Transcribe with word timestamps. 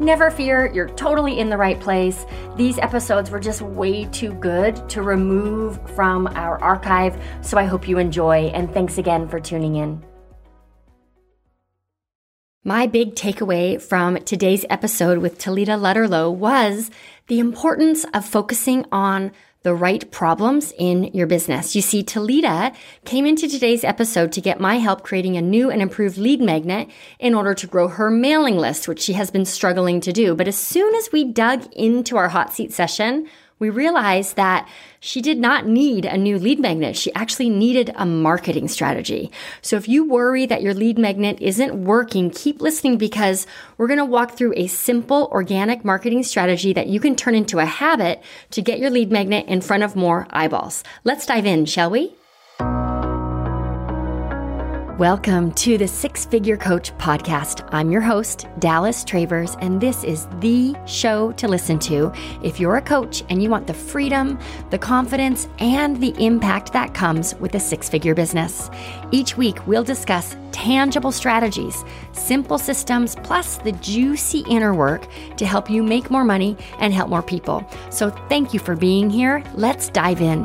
Never 0.00 0.30
fear, 0.30 0.70
you're 0.72 0.88
totally 0.90 1.40
in 1.40 1.50
the 1.50 1.56
right 1.56 1.78
place. 1.80 2.24
These 2.56 2.78
episodes 2.78 3.30
were 3.30 3.40
just 3.40 3.60
way 3.60 4.04
too 4.06 4.32
good 4.34 4.88
to 4.90 5.02
remove 5.02 5.80
from 5.90 6.28
our 6.28 6.62
archive. 6.62 7.20
So 7.40 7.58
I 7.58 7.64
hope 7.64 7.88
you 7.88 7.98
enjoy, 7.98 8.46
and 8.54 8.72
thanks 8.72 8.98
again 8.98 9.28
for 9.28 9.40
tuning 9.40 9.74
in. 9.76 10.04
My 12.64 12.86
big 12.86 13.14
takeaway 13.14 13.80
from 13.80 14.16
today's 14.24 14.64
episode 14.68 15.18
with 15.18 15.38
Talita 15.38 15.78
Lutterloh 15.78 16.34
was 16.34 16.90
the 17.26 17.38
importance 17.40 18.04
of 18.12 18.24
focusing 18.24 18.84
on 18.92 19.32
the 19.62 19.74
right 19.74 20.10
problems 20.10 20.72
in 20.78 21.04
your 21.14 21.26
business. 21.26 21.74
You 21.74 21.82
see, 21.82 22.02
Talita 22.02 22.74
came 23.04 23.26
into 23.26 23.48
today's 23.48 23.84
episode 23.84 24.32
to 24.32 24.40
get 24.40 24.60
my 24.60 24.76
help 24.76 25.02
creating 25.02 25.36
a 25.36 25.42
new 25.42 25.70
and 25.70 25.82
improved 25.82 26.16
lead 26.16 26.40
magnet 26.40 26.88
in 27.18 27.34
order 27.34 27.54
to 27.54 27.66
grow 27.66 27.88
her 27.88 28.10
mailing 28.10 28.56
list, 28.56 28.86
which 28.86 29.00
she 29.00 29.14
has 29.14 29.30
been 29.30 29.44
struggling 29.44 30.00
to 30.02 30.12
do. 30.12 30.34
But 30.34 30.48
as 30.48 30.56
soon 30.56 30.94
as 30.94 31.10
we 31.12 31.24
dug 31.24 31.66
into 31.72 32.16
our 32.16 32.28
hot 32.28 32.52
seat 32.52 32.72
session, 32.72 33.28
we 33.58 33.70
realized 33.70 34.36
that 34.36 34.68
she 35.00 35.20
did 35.20 35.38
not 35.38 35.66
need 35.66 36.04
a 36.04 36.16
new 36.16 36.38
lead 36.38 36.58
magnet. 36.58 36.96
She 36.96 37.12
actually 37.14 37.50
needed 37.50 37.92
a 37.96 38.06
marketing 38.06 38.68
strategy. 38.68 39.30
So 39.62 39.76
if 39.76 39.88
you 39.88 40.04
worry 40.04 40.46
that 40.46 40.62
your 40.62 40.74
lead 40.74 40.98
magnet 40.98 41.38
isn't 41.40 41.84
working, 41.84 42.30
keep 42.30 42.60
listening 42.60 42.98
because 42.98 43.46
we're 43.76 43.86
going 43.86 43.98
to 43.98 44.04
walk 44.04 44.32
through 44.32 44.54
a 44.56 44.66
simple 44.66 45.28
organic 45.32 45.84
marketing 45.84 46.22
strategy 46.22 46.72
that 46.72 46.88
you 46.88 47.00
can 47.00 47.16
turn 47.16 47.34
into 47.34 47.58
a 47.58 47.64
habit 47.66 48.22
to 48.50 48.62
get 48.62 48.78
your 48.78 48.90
lead 48.90 49.10
magnet 49.10 49.46
in 49.46 49.60
front 49.60 49.82
of 49.82 49.96
more 49.96 50.26
eyeballs. 50.30 50.82
Let's 51.04 51.26
dive 51.26 51.46
in, 51.46 51.64
shall 51.66 51.90
we? 51.90 52.14
Welcome 54.98 55.52
to 55.52 55.78
the 55.78 55.86
Six 55.86 56.24
Figure 56.26 56.56
Coach 56.56 56.90
podcast. 56.98 57.68
I'm 57.70 57.88
your 57.88 58.00
host, 58.00 58.48
Dallas 58.58 59.04
Travers, 59.04 59.54
and 59.60 59.80
this 59.80 60.02
is 60.02 60.26
the 60.40 60.74
show 60.86 61.30
to 61.34 61.46
listen 61.46 61.78
to 61.78 62.10
if 62.42 62.58
you're 62.58 62.78
a 62.78 62.82
coach 62.82 63.22
and 63.30 63.40
you 63.40 63.48
want 63.48 63.68
the 63.68 63.74
freedom, 63.74 64.40
the 64.70 64.78
confidence, 64.78 65.46
and 65.60 66.00
the 66.00 66.12
impact 66.18 66.72
that 66.72 66.94
comes 66.94 67.36
with 67.36 67.54
a 67.54 67.60
six 67.60 67.88
figure 67.88 68.12
business. 68.12 68.70
Each 69.12 69.36
week, 69.36 69.64
we'll 69.68 69.84
discuss 69.84 70.36
tangible 70.50 71.12
strategies, 71.12 71.84
simple 72.10 72.58
systems, 72.58 73.14
plus 73.22 73.58
the 73.58 73.72
juicy 73.72 74.40
inner 74.50 74.74
work 74.74 75.06
to 75.36 75.46
help 75.46 75.70
you 75.70 75.84
make 75.84 76.10
more 76.10 76.24
money 76.24 76.56
and 76.80 76.92
help 76.92 77.08
more 77.08 77.22
people. 77.22 77.64
So, 77.90 78.10
thank 78.28 78.52
you 78.52 78.58
for 78.58 78.74
being 78.74 79.10
here. 79.10 79.44
Let's 79.54 79.90
dive 79.90 80.20
in. 80.20 80.44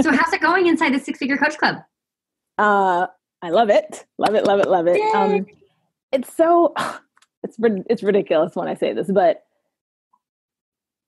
So 0.00 0.12
how's 0.12 0.32
it 0.32 0.40
going 0.40 0.66
inside 0.66 0.94
the 0.94 0.98
Six 0.98 1.18
Figure 1.18 1.36
Coach 1.36 1.58
Club? 1.58 1.76
Uh, 2.56 3.06
I 3.42 3.50
love 3.50 3.70
it, 3.70 4.04
love 4.18 4.34
it, 4.34 4.44
love 4.44 4.60
it, 4.60 4.68
love 4.68 4.86
it. 4.86 5.00
Um, 5.14 5.46
it's 6.12 6.34
so 6.34 6.74
it's 7.42 7.56
it's 7.60 8.02
ridiculous 8.02 8.54
when 8.54 8.68
I 8.68 8.74
say 8.74 8.92
this, 8.92 9.10
but 9.10 9.44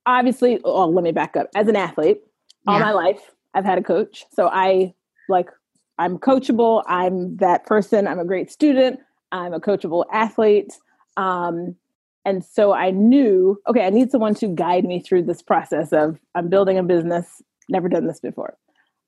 obviously, 0.06 0.60
oh, 0.64 0.88
let 0.88 1.04
me 1.04 1.12
back 1.12 1.36
up. 1.36 1.48
As 1.54 1.68
an 1.68 1.76
athlete, 1.76 2.20
yeah. 2.66 2.72
all 2.72 2.80
my 2.80 2.92
life, 2.92 3.20
I've 3.54 3.64
had 3.64 3.78
a 3.78 3.82
coach, 3.82 4.24
so 4.32 4.48
I 4.48 4.94
like 5.28 5.48
I'm 5.98 6.18
coachable. 6.18 6.82
I'm 6.86 7.36
that 7.36 7.66
person. 7.66 8.08
I'm 8.08 8.18
a 8.18 8.24
great 8.24 8.50
student. 8.50 9.00
I'm 9.32 9.52
a 9.52 9.60
coachable 9.60 10.04
athlete. 10.12 10.72
Um, 11.16 11.76
and 12.24 12.44
so 12.44 12.72
I 12.72 12.90
knew, 12.90 13.60
okay, 13.68 13.86
I 13.86 13.90
need 13.90 14.10
someone 14.10 14.34
to 14.36 14.48
guide 14.48 14.84
me 14.84 15.00
through 15.00 15.24
this 15.24 15.42
process 15.42 15.92
of 15.92 16.18
I'm 16.34 16.48
building 16.48 16.78
a 16.78 16.82
business, 16.82 17.42
never 17.68 17.88
done 17.88 18.06
this 18.06 18.20
before. 18.20 18.56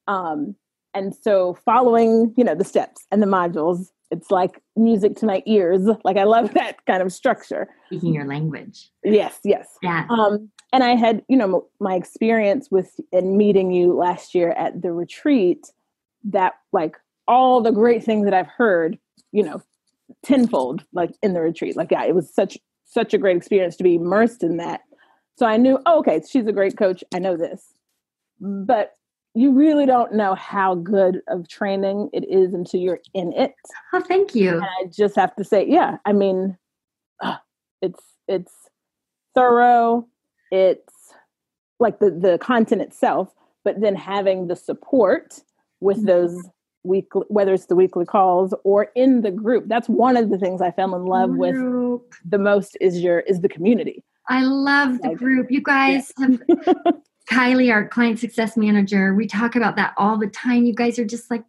Um, 0.09 0.57
and 0.95 1.15
so 1.15 1.55
following, 1.65 2.35
you 2.37 2.45
know, 2.45 2.55
the 2.55 2.65
steps 2.65 3.07
and 3.11 3.23
the 3.23 3.27
modules, 3.27 3.91
it's 4.11 4.31
like 4.31 4.61
music 4.77 5.17
to 5.17 5.27
my 5.27 5.43
ears. 5.47 5.89
Like 6.05 6.17
I 6.17 6.25
love 6.25 6.53
that 6.55 6.85
kind 6.87 7.03
of 7.03 7.13
structure. 7.13 7.69
Speaking 7.87 8.15
your 8.15 8.27
language. 8.27 8.91
Yes, 9.05 9.39
yes. 9.45 9.69
Yeah. 9.83 10.07
Um, 10.11 10.51
and 10.73 10.85
I 10.85 10.95
had, 10.95 11.23
you 11.29 11.37
know, 11.37 11.67
my 11.81 11.95
experience 11.95 12.71
with 12.71 12.99
in 13.11 13.37
meeting 13.37 13.73
you 13.73 13.95
last 13.95 14.35
year 14.35 14.51
at 14.51 14.83
the 14.83 14.93
retreat. 14.93 15.67
That 16.25 16.53
like 16.73 16.97
all 17.27 17.61
the 17.61 17.73
great 17.73 18.05
things 18.05 18.27
that 18.27 18.35
I've 18.35 18.47
heard, 18.47 18.97
you 19.33 19.43
know, 19.43 19.61
tenfold, 20.23 20.85
like 20.93 21.11
in 21.23 21.33
the 21.33 21.41
retreat. 21.41 21.77
Like 21.77 21.91
yeah, 21.91 22.05
it 22.05 22.15
was 22.15 22.33
such 22.33 22.59
such 22.85 23.15
a 23.15 23.19
great 23.19 23.37
experience 23.37 23.77
to 23.77 23.85
be 23.85 23.97
immersed 23.97 24.43
in 24.43 24.59
that. 24.59 24.83
So 25.39 25.47
I 25.47 25.57
knew, 25.57 25.79
oh, 25.87 26.01
okay, 26.01 26.21
she's 26.29 26.47
a 26.47 26.53
great 26.53 26.77
coach. 26.77 27.03
I 27.15 27.19
know 27.19 27.37
this. 27.37 27.73
But 28.39 28.93
you 29.35 29.53
really 29.53 29.87
don't 29.87 30.13
know 30.13 30.35
how 30.35 30.75
good 30.75 31.21
of 31.29 31.49
training 31.49 32.11
it 32.13 32.29
is 32.29 32.53
until 32.53 32.81
you're 32.81 33.01
in 33.15 33.33
it. 33.33 33.55
Oh, 33.93 34.01
thank 34.01 34.35
you. 34.35 34.57
And 34.57 34.65
I 34.65 34.85
just 34.91 35.17
have 35.17 35.35
to 35.37 35.45
say, 35.45 35.67
yeah, 35.67 35.97
I 36.05 36.13
mean, 36.13 36.59
uh, 37.21 37.37
it's 37.81 38.03
it's 38.29 38.53
thorough. 39.35 40.07
It's 40.51 41.15
like 41.81 41.99
the 41.99 42.11
the 42.11 42.39
content 42.39 42.83
itself, 42.83 43.35
but 43.65 43.81
then 43.81 43.95
having 43.95 44.49
the 44.49 44.57
support 44.57 45.41
with 45.81 45.99
mm-hmm. 45.99 46.07
those 46.07 46.49
weekly, 46.85 47.23
whether 47.29 47.55
it's 47.55 47.67
the 47.67 47.77
weekly 47.77 48.05
calls 48.05 48.55
or 48.65 48.91
in 48.95 49.23
the 49.23 49.31
group. 49.31 49.65
That's 49.67 49.89
one 49.89 50.17
of 50.17 50.29
the 50.29 50.39
things 50.39 50.61
I 50.61 50.71
fell 50.73 50.95
in 50.95 51.07
love 51.07 51.31
group. 51.31 52.03
with 52.03 52.31
the 52.31 52.39
most 52.39 52.77
is 52.81 53.01
your 53.01 53.21
is 53.21 53.41
the 53.41 53.49
community. 53.49 54.05
I 54.29 54.45
love 54.45 55.01
the 55.01 55.09
like, 55.09 55.17
group. 55.17 55.51
You 55.51 55.63
guys 55.63 56.13
yeah. 56.19 56.27
have 56.67 56.95
Kylie, 57.31 57.73
our 57.73 57.89
client 57.89 58.19
success 58.19 58.57
manager, 58.57 59.15
we 59.15 59.27
talk 59.27 59.57
about 59.57 59.77
that 59.77 59.95
all 59.97 60.19
the 60.19 60.27
time. 60.27 60.65
You 60.65 60.75
guys 60.75 60.99
are 60.99 61.05
just 61.05 61.31
like 61.31 61.45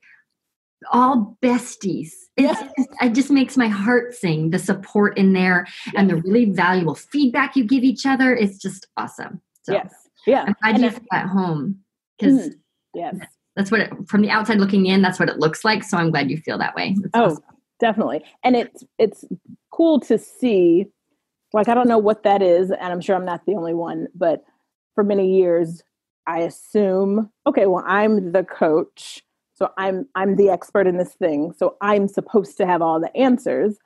all 0.92 1.38
besties. 1.42 2.12
It's 2.36 2.60
yeah. 2.60 2.70
just, 2.78 2.90
it 3.02 3.14
just 3.14 3.32
makes 3.32 3.58
my 3.58 3.68
heart 3.68 4.14
sing. 4.14 4.50
The 4.50 4.60
support 4.60 5.18
in 5.18 5.34
there 5.34 5.68
and 5.96 6.10
the 6.10 6.18
really 6.18 6.46
valuable 6.46 6.96
feedback 6.96 7.56
you 7.56 7.64
give 7.64 7.84
each 7.84 8.06
other. 8.06 8.36
It's 8.36 8.58
just 8.58 8.88
awesome. 8.98 9.42
So 9.64 9.74
yes. 9.74 9.94
Yeah. 10.26 10.46
I'm 10.48 10.74
glad 10.74 10.82
you 10.82 10.90
feel 10.92 11.08
at 11.12 11.28
home 11.28 11.80
because 12.18 12.50
mm, 12.50 12.54
yes. 12.94 13.16
that's 13.56 13.72
what 13.72 13.82
it, 13.82 13.92
from 14.08 14.22
the 14.22 14.30
outside 14.30 14.60
looking 14.60 14.86
in, 14.86 15.02
that's 15.02 15.20
what 15.20 15.30
it 15.30 15.38
looks 15.38 15.64
like. 15.64 15.84
So 15.84 15.98
I'm 15.98 16.12
glad 16.12 16.30
you 16.30 16.38
feel 16.38 16.58
that 16.58 16.76
way. 16.76 16.96
oh, 17.14 17.26
awesome. 17.26 17.44
definitely. 17.80 18.24
And 18.44 18.56
it's, 18.56 18.84
it's 18.98 19.26
cool 19.72 20.00
to 20.02 20.18
see, 20.18 20.88
like, 21.52 21.68
I 21.68 21.74
don't 21.74 21.88
know 21.88 21.98
what 21.98 22.24
that 22.24 22.42
is. 22.42 22.72
And 22.72 22.92
I'm 22.92 23.02
sure 23.02 23.16
I'm 23.16 23.26
not 23.26 23.46
the 23.46 23.56
only 23.56 23.74
one, 23.74 24.08
but 24.16 24.44
for 24.96 25.04
many 25.04 25.36
years 25.36 25.84
i 26.28 26.40
assume 26.40 27.30
okay 27.48 27.66
well 27.66 27.84
i'm 27.88 28.32
the 28.32 28.44
coach 28.44 29.24
so 29.54 29.72
i'm 29.78 30.08
i'm 30.16 30.36
the 30.36 30.50
expert 30.50 30.88
in 30.88 30.98
this 30.98 31.14
thing 31.14 31.54
so 31.58 31.76
i'm 31.82 32.08
supposed 32.08 32.58
to 32.58 32.66
have 32.66 32.82
all 32.82 33.00
the 33.00 33.16
answers 33.16 33.78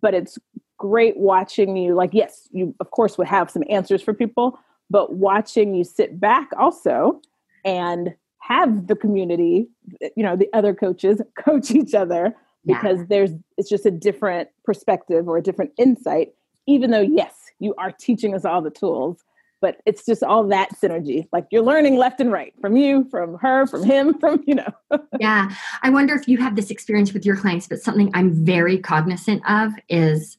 but 0.00 0.14
it's 0.14 0.38
great 0.78 1.16
watching 1.16 1.76
you 1.76 1.94
like 1.94 2.10
yes 2.12 2.48
you 2.52 2.74
of 2.80 2.90
course 2.90 3.16
would 3.16 3.26
have 3.26 3.50
some 3.50 3.62
answers 3.70 4.02
for 4.02 4.12
people 4.12 4.58
but 4.90 5.14
watching 5.14 5.74
you 5.74 5.84
sit 5.84 6.20
back 6.20 6.48
also 6.58 7.20
and 7.64 8.14
have 8.40 8.86
the 8.86 8.96
community 8.96 9.68
eh, 10.02 10.08
you 10.16 10.22
know 10.22 10.36
the 10.36 10.48
other 10.52 10.74
coaches 10.74 11.20
coach 11.38 11.70
each 11.70 11.94
other 11.94 12.34
because 12.64 12.98
yeah. 12.98 13.06
there's 13.08 13.30
it's 13.56 13.68
just 13.68 13.86
a 13.86 13.90
different 13.90 14.48
perspective 14.64 15.28
or 15.28 15.38
a 15.38 15.42
different 15.42 15.70
insight 15.78 16.32
even 16.66 16.90
though 16.90 17.00
yes 17.00 17.50
you 17.58 17.74
are 17.78 17.90
teaching 17.90 18.34
us 18.34 18.44
all 18.44 18.60
the 18.60 18.70
tools 18.70 19.24
but 19.60 19.78
it's 19.86 20.04
just 20.04 20.22
all 20.22 20.46
that 20.48 20.70
synergy. 20.80 21.26
Like 21.32 21.46
you're 21.50 21.62
learning 21.62 21.96
left 21.96 22.20
and 22.20 22.30
right 22.30 22.54
from 22.60 22.76
you 22.76 23.06
from 23.10 23.38
her 23.38 23.66
from 23.66 23.82
him 23.84 24.18
from 24.20 24.42
you 24.46 24.56
know. 24.56 24.72
Yeah. 25.18 25.50
I 25.82 25.90
wonder 25.90 26.14
if 26.14 26.28
you 26.28 26.38
have 26.38 26.56
this 26.56 26.70
experience 26.70 27.12
with 27.12 27.24
your 27.24 27.36
clients 27.36 27.66
but 27.66 27.80
something 27.80 28.10
i'm 28.14 28.32
very 28.44 28.78
cognizant 28.78 29.42
of 29.48 29.72
is 29.88 30.36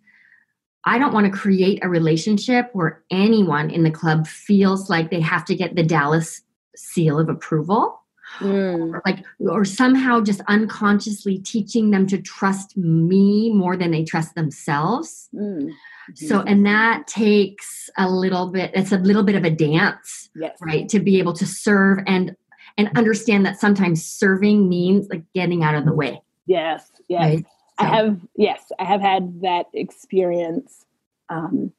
i 0.85 0.97
don't 0.97 1.13
want 1.13 1.31
to 1.31 1.37
create 1.37 1.83
a 1.83 1.89
relationship 1.89 2.69
where 2.73 3.03
anyone 3.11 3.69
in 3.69 3.83
the 3.83 3.91
club 3.91 4.27
feels 4.27 4.89
like 4.89 5.09
they 5.09 5.21
have 5.21 5.45
to 5.45 5.55
get 5.55 5.75
the 5.75 5.83
dallas 5.83 6.41
seal 6.75 7.19
of 7.19 7.29
approval 7.29 8.01
Mm. 8.39 8.93
Or 8.93 9.01
like 9.05 9.23
or 9.39 9.63
somehow 9.65 10.21
just 10.21 10.41
unconsciously 10.47 11.37
teaching 11.39 11.91
them 11.91 12.05
to 12.07 12.21
trust 12.21 12.75
me 12.75 13.51
more 13.53 13.77
than 13.77 13.91
they 13.91 14.03
trust 14.03 14.35
themselves 14.35 15.29
mm. 15.33 15.71
So, 16.15 16.41
and 16.41 16.65
that 16.65 17.07
takes 17.07 17.89
a 17.97 18.09
little 18.09 18.47
bit, 18.47 18.71
it's 18.73 18.91
a 18.91 18.97
little 18.97 19.23
bit 19.23 19.35
of 19.35 19.43
a 19.43 19.49
dance, 19.49 20.29
yes. 20.35 20.57
right? 20.61 20.87
To 20.89 20.99
be 20.99 21.19
able 21.19 21.33
to 21.33 21.45
serve 21.45 21.99
and, 22.07 22.35
and 22.77 22.89
understand 22.97 23.45
that 23.45 23.59
sometimes 23.59 24.05
serving 24.05 24.69
means 24.69 25.07
like 25.09 25.23
getting 25.33 25.63
out 25.63 25.75
of 25.75 25.85
the 25.85 25.93
way. 25.93 26.21
Yes. 26.45 26.89
Yes. 27.09 27.21
Right? 27.21 27.45
So. 27.79 27.85
I 27.85 27.95
have, 27.95 28.19
yes, 28.37 28.71
I 28.79 28.85
have 28.85 29.01
had 29.01 29.41
that 29.41 29.65
experience. 29.73 30.85
Um, 31.29 31.73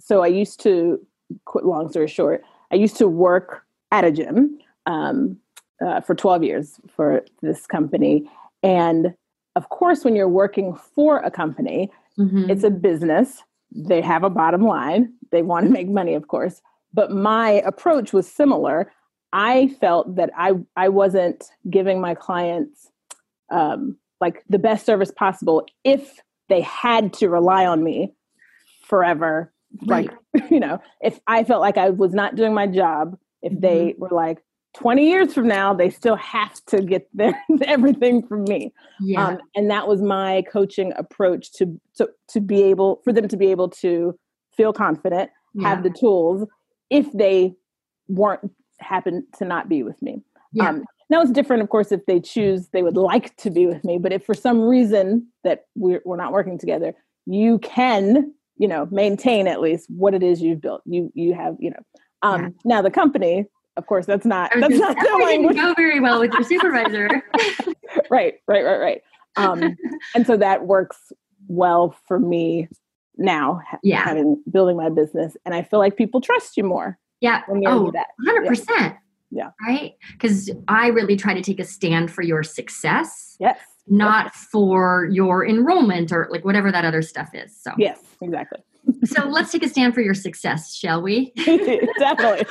so 0.00 0.22
I 0.22 0.26
used 0.26 0.60
to, 0.62 1.00
quit 1.44 1.64
long 1.64 1.88
story 1.88 2.08
short, 2.08 2.42
I 2.72 2.76
used 2.76 2.96
to 2.96 3.06
work 3.06 3.64
at 3.92 4.04
a 4.04 4.10
gym. 4.10 4.58
Um, 4.90 5.38
uh, 5.84 6.00
for 6.00 6.14
12 6.14 6.44
years 6.44 6.80
for 6.94 7.24
this 7.42 7.66
company. 7.66 8.28
And 8.62 9.14
of 9.56 9.68
course, 9.68 10.04
when 10.04 10.14
you're 10.14 10.28
working 10.28 10.74
for 10.74 11.18
a 11.18 11.30
company, 11.30 11.90
mm-hmm. 12.18 12.50
it's 12.50 12.64
a 12.64 12.70
business. 12.70 13.42
They 13.72 14.00
have 14.00 14.24
a 14.24 14.30
bottom 14.30 14.62
line. 14.62 15.12
They 15.32 15.42
want 15.42 15.66
to 15.66 15.72
make 15.72 15.88
money, 15.88 16.14
of 16.14 16.28
course. 16.28 16.60
But 16.92 17.10
my 17.10 17.62
approach 17.64 18.12
was 18.12 18.30
similar. 18.30 18.92
I 19.32 19.68
felt 19.80 20.16
that 20.16 20.30
I, 20.36 20.52
I 20.76 20.88
wasn't 20.88 21.44
giving 21.68 22.00
my 22.00 22.14
clients 22.14 22.90
um, 23.50 23.96
like 24.20 24.44
the 24.48 24.58
best 24.58 24.84
service 24.84 25.10
possible 25.10 25.66
if 25.84 26.20
they 26.48 26.60
had 26.60 27.12
to 27.14 27.28
rely 27.28 27.64
on 27.64 27.82
me 27.82 28.12
forever. 28.84 29.52
Right. 29.86 30.10
Like, 30.34 30.50
you 30.50 30.60
know, 30.60 30.80
if 31.00 31.20
I 31.26 31.44
felt 31.44 31.60
like 31.60 31.78
I 31.78 31.90
was 31.90 32.12
not 32.12 32.34
doing 32.34 32.54
my 32.54 32.66
job, 32.66 33.16
if 33.40 33.52
mm-hmm. 33.52 33.60
they 33.60 33.94
were 33.98 34.10
like, 34.10 34.42
20 34.74 35.08
years 35.08 35.34
from 35.34 35.48
now, 35.48 35.74
they 35.74 35.90
still 35.90 36.16
have 36.16 36.64
to 36.66 36.82
get 36.82 37.08
their 37.14 37.34
everything 37.64 38.26
from 38.26 38.44
me. 38.44 38.72
Yeah. 39.00 39.26
Um, 39.26 39.38
and 39.54 39.70
that 39.70 39.88
was 39.88 40.00
my 40.00 40.42
coaching 40.50 40.92
approach 40.96 41.52
to, 41.54 41.80
to 41.96 42.08
to 42.28 42.40
be 42.40 42.62
able 42.62 43.00
for 43.04 43.12
them 43.12 43.28
to 43.28 43.36
be 43.36 43.50
able 43.50 43.68
to 43.68 44.18
feel 44.56 44.72
confident, 44.72 45.30
yeah. 45.54 45.68
have 45.68 45.82
the 45.82 45.90
tools 45.90 46.46
if 46.90 47.10
they 47.12 47.54
weren't 48.08 48.50
happen 48.80 49.26
to 49.38 49.44
not 49.44 49.68
be 49.68 49.82
with 49.82 50.00
me. 50.02 50.22
Yeah. 50.52 50.68
Um, 50.68 50.84
now 51.08 51.20
it's 51.20 51.30
different, 51.30 51.62
of 51.62 51.68
course, 51.68 51.90
if 51.92 52.06
they 52.06 52.20
choose 52.20 52.68
they 52.68 52.82
would 52.82 52.96
like 52.96 53.36
to 53.38 53.50
be 53.50 53.66
with 53.66 53.84
me. 53.84 53.98
But 53.98 54.12
if 54.12 54.24
for 54.24 54.34
some 54.34 54.60
reason 54.60 55.26
that 55.44 55.66
we're, 55.74 56.00
we're 56.04 56.16
not 56.16 56.32
working 56.32 56.58
together, 56.58 56.94
you 57.26 57.58
can, 57.58 58.32
you 58.56 58.68
know, 58.68 58.86
maintain 58.90 59.48
at 59.48 59.60
least 59.60 59.88
what 59.90 60.14
it 60.14 60.22
is 60.22 60.40
you've 60.40 60.60
built. 60.60 60.82
You 60.84 61.10
you 61.14 61.34
have, 61.34 61.56
you 61.58 61.70
know. 61.70 61.82
Um, 62.22 62.42
yeah. 62.42 62.48
Now 62.64 62.82
the 62.82 62.90
company, 62.90 63.46
of 63.80 63.86
course, 63.86 64.04
that's 64.04 64.26
not 64.26 64.50
that's 64.54 64.76
not 64.76 64.94
the 64.94 65.24
language. 65.24 65.56
Go 65.56 65.72
very 65.72 66.00
well 66.00 66.20
with 66.20 66.34
your 66.34 66.44
supervisor. 66.44 67.08
right, 68.10 68.34
right, 68.46 68.62
right, 68.62 68.78
right. 68.78 69.02
Um, 69.36 69.74
and 70.14 70.26
so 70.26 70.36
that 70.36 70.66
works 70.66 71.12
well 71.48 71.96
for 72.06 72.20
me 72.20 72.68
now. 73.16 73.62
Yeah, 73.82 74.04
having 74.04 74.42
building 74.50 74.76
my 74.76 74.90
business, 74.90 75.34
and 75.46 75.54
I 75.54 75.62
feel 75.62 75.78
like 75.78 75.96
people 75.96 76.20
trust 76.20 76.58
you 76.58 76.64
more. 76.64 76.98
Yeah. 77.22 77.42
oh, 77.48 77.92
100%. 78.26 78.64
Yeah. 78.68 78.96
Yeah. 79.30 79.50
Right? 79.66 79.92
Because 80.12 80.50
I 80.68 80.88
really 80.88 81.16
try 81.16 81.34
to 81.34 81.42
take 81.42 81.60
a 81.60 81.64
stand 81.64 82.10
for 82.10 82.22
your 82.22 82.42
success. 82.42 83.36
Yes. 83.38 83.58
Not 83.86 84.26
yes. 84.26 84.46
for 84.50 85.08
your 85.10 85.46
enrollment 85.46 86.12
or 86.12 86.28
like 86.30 86.44
whatever 86.44 86.72
that 86.72 86.84
other 86.84 87.02
stuff 87.02 87.30
is. 87.34 87.56
So 87.60 87.72
Yes, 87.78 88.00
exactly. 88.20 88.60
So 89.04 89.26
let's 89.26 89.52
take 89.52 89.62
a 89.64 89.68
stand 89.68 89.94
for 89.94 90.00
your 90.00 90.14
success, 90.14 90.74
shall 90.74 91.02
we? 91.02 91.32
Definitely. 91.36 92.46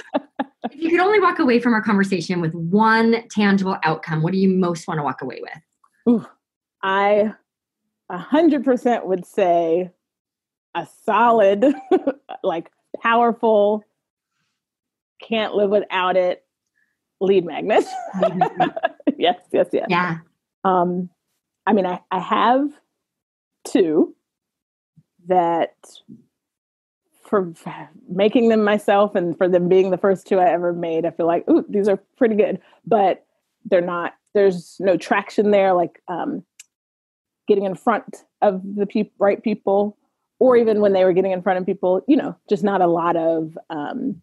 if 0.72 0.76
you 0.76 0.90
could 0.90 1.00
only 1.00 1.20
walk 1.20 1.40
away 1.40 1.60
from 1.60 1.74
our 1.74 1.82
conversation 1.82 2.42
with 2.42 2.54
one 2.54 3.28
tangible 3.30 3.78
outcome, 3.84 4.22
what 4.22 4.34
do 4.34 4.40
you 4.40 4.50
most 4.50 4.88
want 4.88 4.98
to 5.00 5.04
walk 5.04 5.22
away 5.22 5.42
with? 5.42 6.14
Ooh, 6.14 6.26
I 6.84 7.34
a 8.10 8.18
hundred 8.18 8.64
percent 8.64 9.06
would 9.06 9.26
say 9.26 9.92
a 10.76 10.88
solid, 11.06 11.66
like 12.44 12.72
powerful, 13.02 13.84
can't 15.22 15.54
live 15.54 15.70
without 15.70 16.16
it 16.16 16.44
lead 17.22 17.46
magnet. 17.46 17.86
yes, 19.18 19.40
yes, 19.52 19.68
yes. 19.72 19.88
Yeah. 19.90 20.18
Um, 20.64 21.10
I 21.66 21.74
mean, 21.74 21.86
I, 21.86 22.00
I 22.12 22.20
have 22.20 22.70
two 23.66 24.16
that 25.30 25.74
for 27.24 27.54
making 28.10 28.50
them 28.50 28.64
myself 28.64 29.16
and 29.16 29.38
for 29.38 29.48
them 29.48 29.70
being 29.70 29.92
the 29.92 29.98
first 29.98 30.28
two 30.28 30.40
I 30.40 30.50
ever 30.50 30.74
made, 30.74 31.06
I 31.06 31.12
feel 31.12 31.28
like, 31.28 31.48
ooh, 31.50 31.66
these 31.70 31.88
are 31.88 31.98
pretty 32.18 32.36
good, 32.36 32.60
but 32.86 33.26
they're 33.66 33.82
not, 33.82 34.16
there's 34.34 34.78
no 34.80 34.98
traction 34.98 35.52
there, 35.52 35.74
like 35.74 36.02
um, 36.08 36.44
getting 37.48 37.66
in 37.66 37.76
front 37.76 38.24
of 38.42 38.62
the 38.76 38.86
pe- 38.86 39.12
right 39.20 39.42
people, 39.44 39.98
or 40.40 40.58
even 40.58 40.82
when 40.82 40.94
they 40.94 41.04
were 41.04 41.14
getting 41.14 41.32
in 41.32 41.42
front 41.42 41.60
of 41.60 41.66
people, 41.66 42.04
you 42.08 42.18
know, 42.18 42.36
just 42.50 42.64
not 42.64 42.82
a 42.82 42.88
lot 42.88 43.16
of 43.16 43.58
um, 43.70 44.22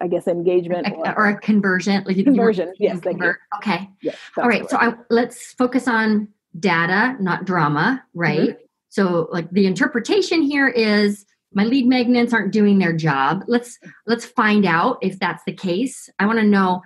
I 0.00 0.08
guess 0.08 0.26
engagement 0.26 0.88
or, 0.96 1.16
or 1.16 1.28
a 1.28 1.38
conversion, 1.38 2.02
like 2.04 2.16
conversion. 2.16 2.72
yes, 2.80 2.98
convert. 2.98 3.38
Okay. 3.58 3.88
Yes, 4.00 4.16
All 4.36 4.48
right. 4.48 4.68
So 4.68 4.76
I, 4.76 4.94
let's 5.10 5.52
focus 5.52 5.86
on 5.86 6.26
data, 6.58 7.16
not 7.20 7.44
drama, 7.44 8.02
right? 8.12 8.50
Mm-hmm. 8.50 8.64
So 8.92 9.28
like 9.32 9.50
the 9.50 9.66
interpretation 9.66 10.42
here 10.42 10.68
is 10.68 11.24
my 11.54 11.64
lead 11.64 11.86
magnets 11.86 12.34
aren't 12.34 12.52
doing 12.52 12.78
their 12.78 12.92
job. 12.92 13.42
Let's 13.46 13.78
let's 14.06 14.26
find 14.26 14.66
out 14.66 14.98
if 15.00 15.18
that's 15.18 15.42
the 15.44 15.52
case. 15.52 16.10
I 16.18 16.26
want 16.26 16.38
to 16.40 16.44
know 16.44 16.82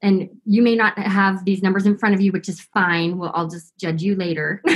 and 0.00 0.30
you 0.46 0.62
may 0.62 0.74
not 0.74 0.98
have 0.98 1.44
these 1.44 1.62
numbers 1.62 1.84
in 1.84 1.98
front 1.98 2.14
of 2.14 2.22
you, 2.22 2.32
which 2.32 2.48
is 2.48 2.60
fine. 2.60 3.18
Well, 3.18 3.32
I'll 3.34 3.48
just 3.48 3.76
judge 3.78 4.02
you 4.02 4.16
later. 4.16 4.62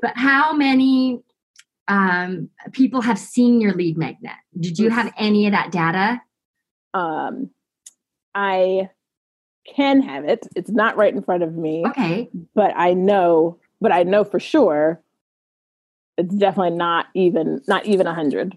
but 0.00 0.12
how 0.16 0.52
many 0.52 1.22
um, 1.86 2.50
people 2.72 3.00
have 3.00 3.18
seen 3.18 3.60
your 3.60 3.74
lead 3.74 3.96
magnet. 3.96 4.34
Did 4.58 4.78
you 4.78 4.90
have 4.90 5.12
any 5.16 5.46
of 5.46 5.52
that 5.52 5.70
data? 5.70 6.20
Um, 6.94 7.50
I 8.34 8.90
can 9.66 10.02
have 10.02 10.24
it. 10.24 10.46
It's 10.56 10.70
not 10.70 10.96
right 10.96 11.14
in 11.14 11.22
front 11.22 11.42
of 11.42 11.54
me. 11.54 11.84
Okay. 11.86 12.30
But 12.54 12.72
I 12.76 12.94
know, 12.94 13.58
but 13.82 13.92
I 13.92 14.04
know 14.04 14.24
for 14.24 14.40
sure 14.40 15.02
it's 16.16 16.34
definitely 16.34 16.76
not 16.76 17.06
even 17.14 17.60
not 17.68 17.84
even 17.86 18.06
a 18.06 18.14
hundred. 18.14 18.56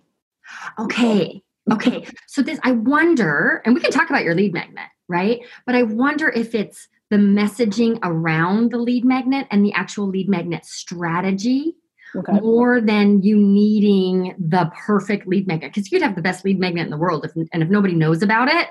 Okay. 0.79 1.41
Okay. 1.71 2.05
so 2.27 2.43
this 2.43 2.59
I 2.63 2.73
wonder, 2.73 3.63
and 3.65 3.73
we 3.73 3.81
can 3.81 3.91
talk 3.91 4.09
about 4.09 4.23
your 4.23 4.35
lead 4.35 4.53
magnet, 4.53 4.87
right? 5.07 5.39
But 5.65 5.73
I 5.73 5.81
wonder 5.83 6.29
if 6.29 6.53
it's 6.53 6.87
the 7.09 7.17
messaging 7.17 7.97
around 8.03 8.71
the 8.71 8.77
lead 8.77 9.03
magnet 9.03 9.47
and 9.49 9.65
the 9.65 9.73
actual 9.73 10.07
lead 10.07 10.29
magnet 10.29 10.65
strategy 10.65 11.75
okay. 12.15 12.33
more 12.33 12.81
than 12.81 13.23
you 13.23 13.37
needing 13.37 14.35
the 14.37 14.71
perfect 14.85 15.27
lead 15.27 15.47
magnet. 15.47 15.71
Because 15.73 15.91
you 15.91 15.97
could 15.97 16.05
have 16.05 16.15
the 16.15 16.21
best 16.21 16.45
lead 16.45 16.59
magnet 16.59 16.85
in 16.85 16.91
the 16.91 16.97
world, 16.97 17.25
if, 17.25 17.31
and 17.51 17.63
if 17.63 17.69
nobody 17.69 17.95
knows 17.95 18.21
about 18.21 18.47
it, 18.47 18.67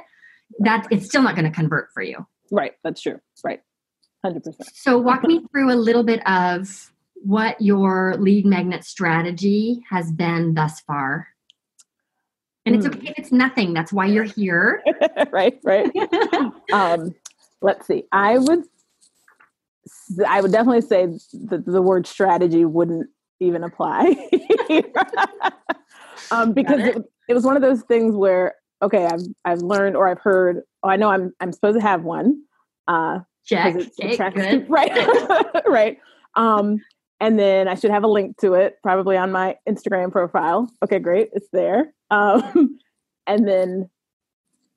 that 0.61 0.87
it's 0.91 1.07
still 1.07 1.23
not 1.23 1.35
going 1.35 1.51
to 1.51 1.51
convert 1.51 1.89
for 1.93 2.03
you. 2.03 2.25
Right. 2.53 2.73
That's 2.85 3.01
true. 3.01 3.21
Right. 3.43 3.61
Hundred 4.25 4.43
percent. 4.43 4.71
So 4.75 4.97
walk 4.97 5.23
me 5.25 5.45
through 5.53 5.71
a 5.71 5.77
little 5.77 6.03
bit 6.03 6.27
of 6.27 6.91
what 7.17 7.61
your 7.61 8.17
lead 8.19 8.47
magnet 8.47 8.83
strategy 8.83 9.83
has 9.91 10.11
been 10.11 10.55
thus 10.55 10.81
far. 10.81 11.29
And 12.65 12.75
it's 12.75 12.87
hmm. 12.87 12.95
okay 12.95 13.09
if 13.09 13.19
it's 13.19 13.33
nothing. 13.33 13.75
That's 13.75 13.93
why 13.93 14.07
you're 14.07 14.25
here. 14.25 14.83
right, 15.31 15.61
right. 15.63 15.91
um, 16.73 17.15
let's 17.61 17.87
see. 17.87 18.05
I 18.13 18.39
would 18.39 18.63
I 20.27 20.41
would 20.41 20.53
definitely 20.53 20.81
say 20.81 21.05
that 21.49 21.67
the 21.67 21.83
word 21.83 22.07
strategy 22.07 22.65
wouldn't 22.65 23.11
even 23.41 23.63
apply 23.63 24.17
um, 26.31 26.55
because 26.55 26.81
it. 26.81 26.97
It, 26.97 27.05
it, 27.29 27.35
was 27.35 27.45
one 27.45 27.57
of 27.57 27.63
those 27.63 27.83
things 27.83 28.15
where 28.17 28.55
okay 28.81 29.05
I've 29.05 29.21
I've 29.45 29.61
learned 29.61 29.97
or 29.97 30.09
I've 30.09 30.21
heard 30.21 30.63
oh 30.83 30.89
I 30.89 30.97
know 30.97 31.11
I'm 31.11 31.35
I'm 31.41 31.53
supposed 31.53 31.77
to 31.77 31.83
have 31.83 32.05
one 32.05 32.45
uh 32.89 33.19
check 33.45 33.77
okay, 33.77 34.31
good. 34.31 34.67
right 34.69 34.93
right 35.67 35.99
um 36.37 36.79
and 37.21 37.39
then 37.39 37.69
I 37.69 37.75
should 37.75 37.91
have 37.91 38.05
a 38.05 38.09
link 38.09 38.39
to 38.39 38.55
it 38.55 38.79
probably 38.83 39.17
on 39.17 39.33
my 39.33 39.57
Instagram 39.69 40.11
profile 40.11 40.71
okay 40.83 40.99
great 40.99 41.31
it's 41.33 41.49
there 41.53 41.93
um 42.11 42.79
and 43.27 43.47
then 43.49 43.89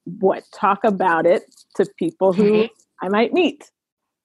what 0.05 0.43
talk 0.53 0.83
about 0.83 1.25
it 1.25 1.43
to 1.75 1.85
people 1.97 2.29
okay. 2.29 2.41
who 2.41 2.69
I 3.01 3.09
might 3.09 3.33
meet 3.33 3.71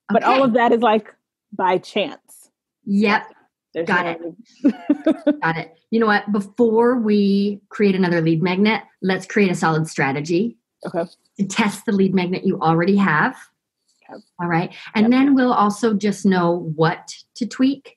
but 0.08 0.22
all 0.22 0.42
of 0.42 0.52
that 0.54 0.72
is 0.72 0.80
like 0.80 1.14
by 1.52 1.78
chance 1.78 2.50
yep 2.84 3.26
there's 3.74 3.86
Got 3.86 4.06
it. 4.06 5.40
Got 5.40 5.56
it. 5.56 5.78
You 5.90 6.00
know 6.00 6.06
what? 6.06 6.30
Before 6.30 6.98
we 6.98 7.60
create 7.70 7.94
another 7.94 8.20
lead 8.20 8.42
magnet, 8.42 8.82
let's 9.00 9.26
create 9.26 9.50
a 9.50 9.54
solid 9.54 9.88
strategy. 9.88 10.58
Okay. 10.86 11.10
To 11.38 11.46
test 11.46 11.86
the 11.86 11.92
lead 11.92 12.14
magnet 12.14 12.44
you 12.44 12.60
already 12.60 12.96
have. 12.96 13.36
All 14.40 14.48
right. 14.48 14.74
And 14.94 15.04
yep. 15.04 15.10
then 15.10 15.34
we'll 15.34 15.52
also 15.52 15.94
just 15.94 16.24
know 16.24 16.70
what 16.76 17.14
to 17.36 17.46
tweak. 17.46 17.96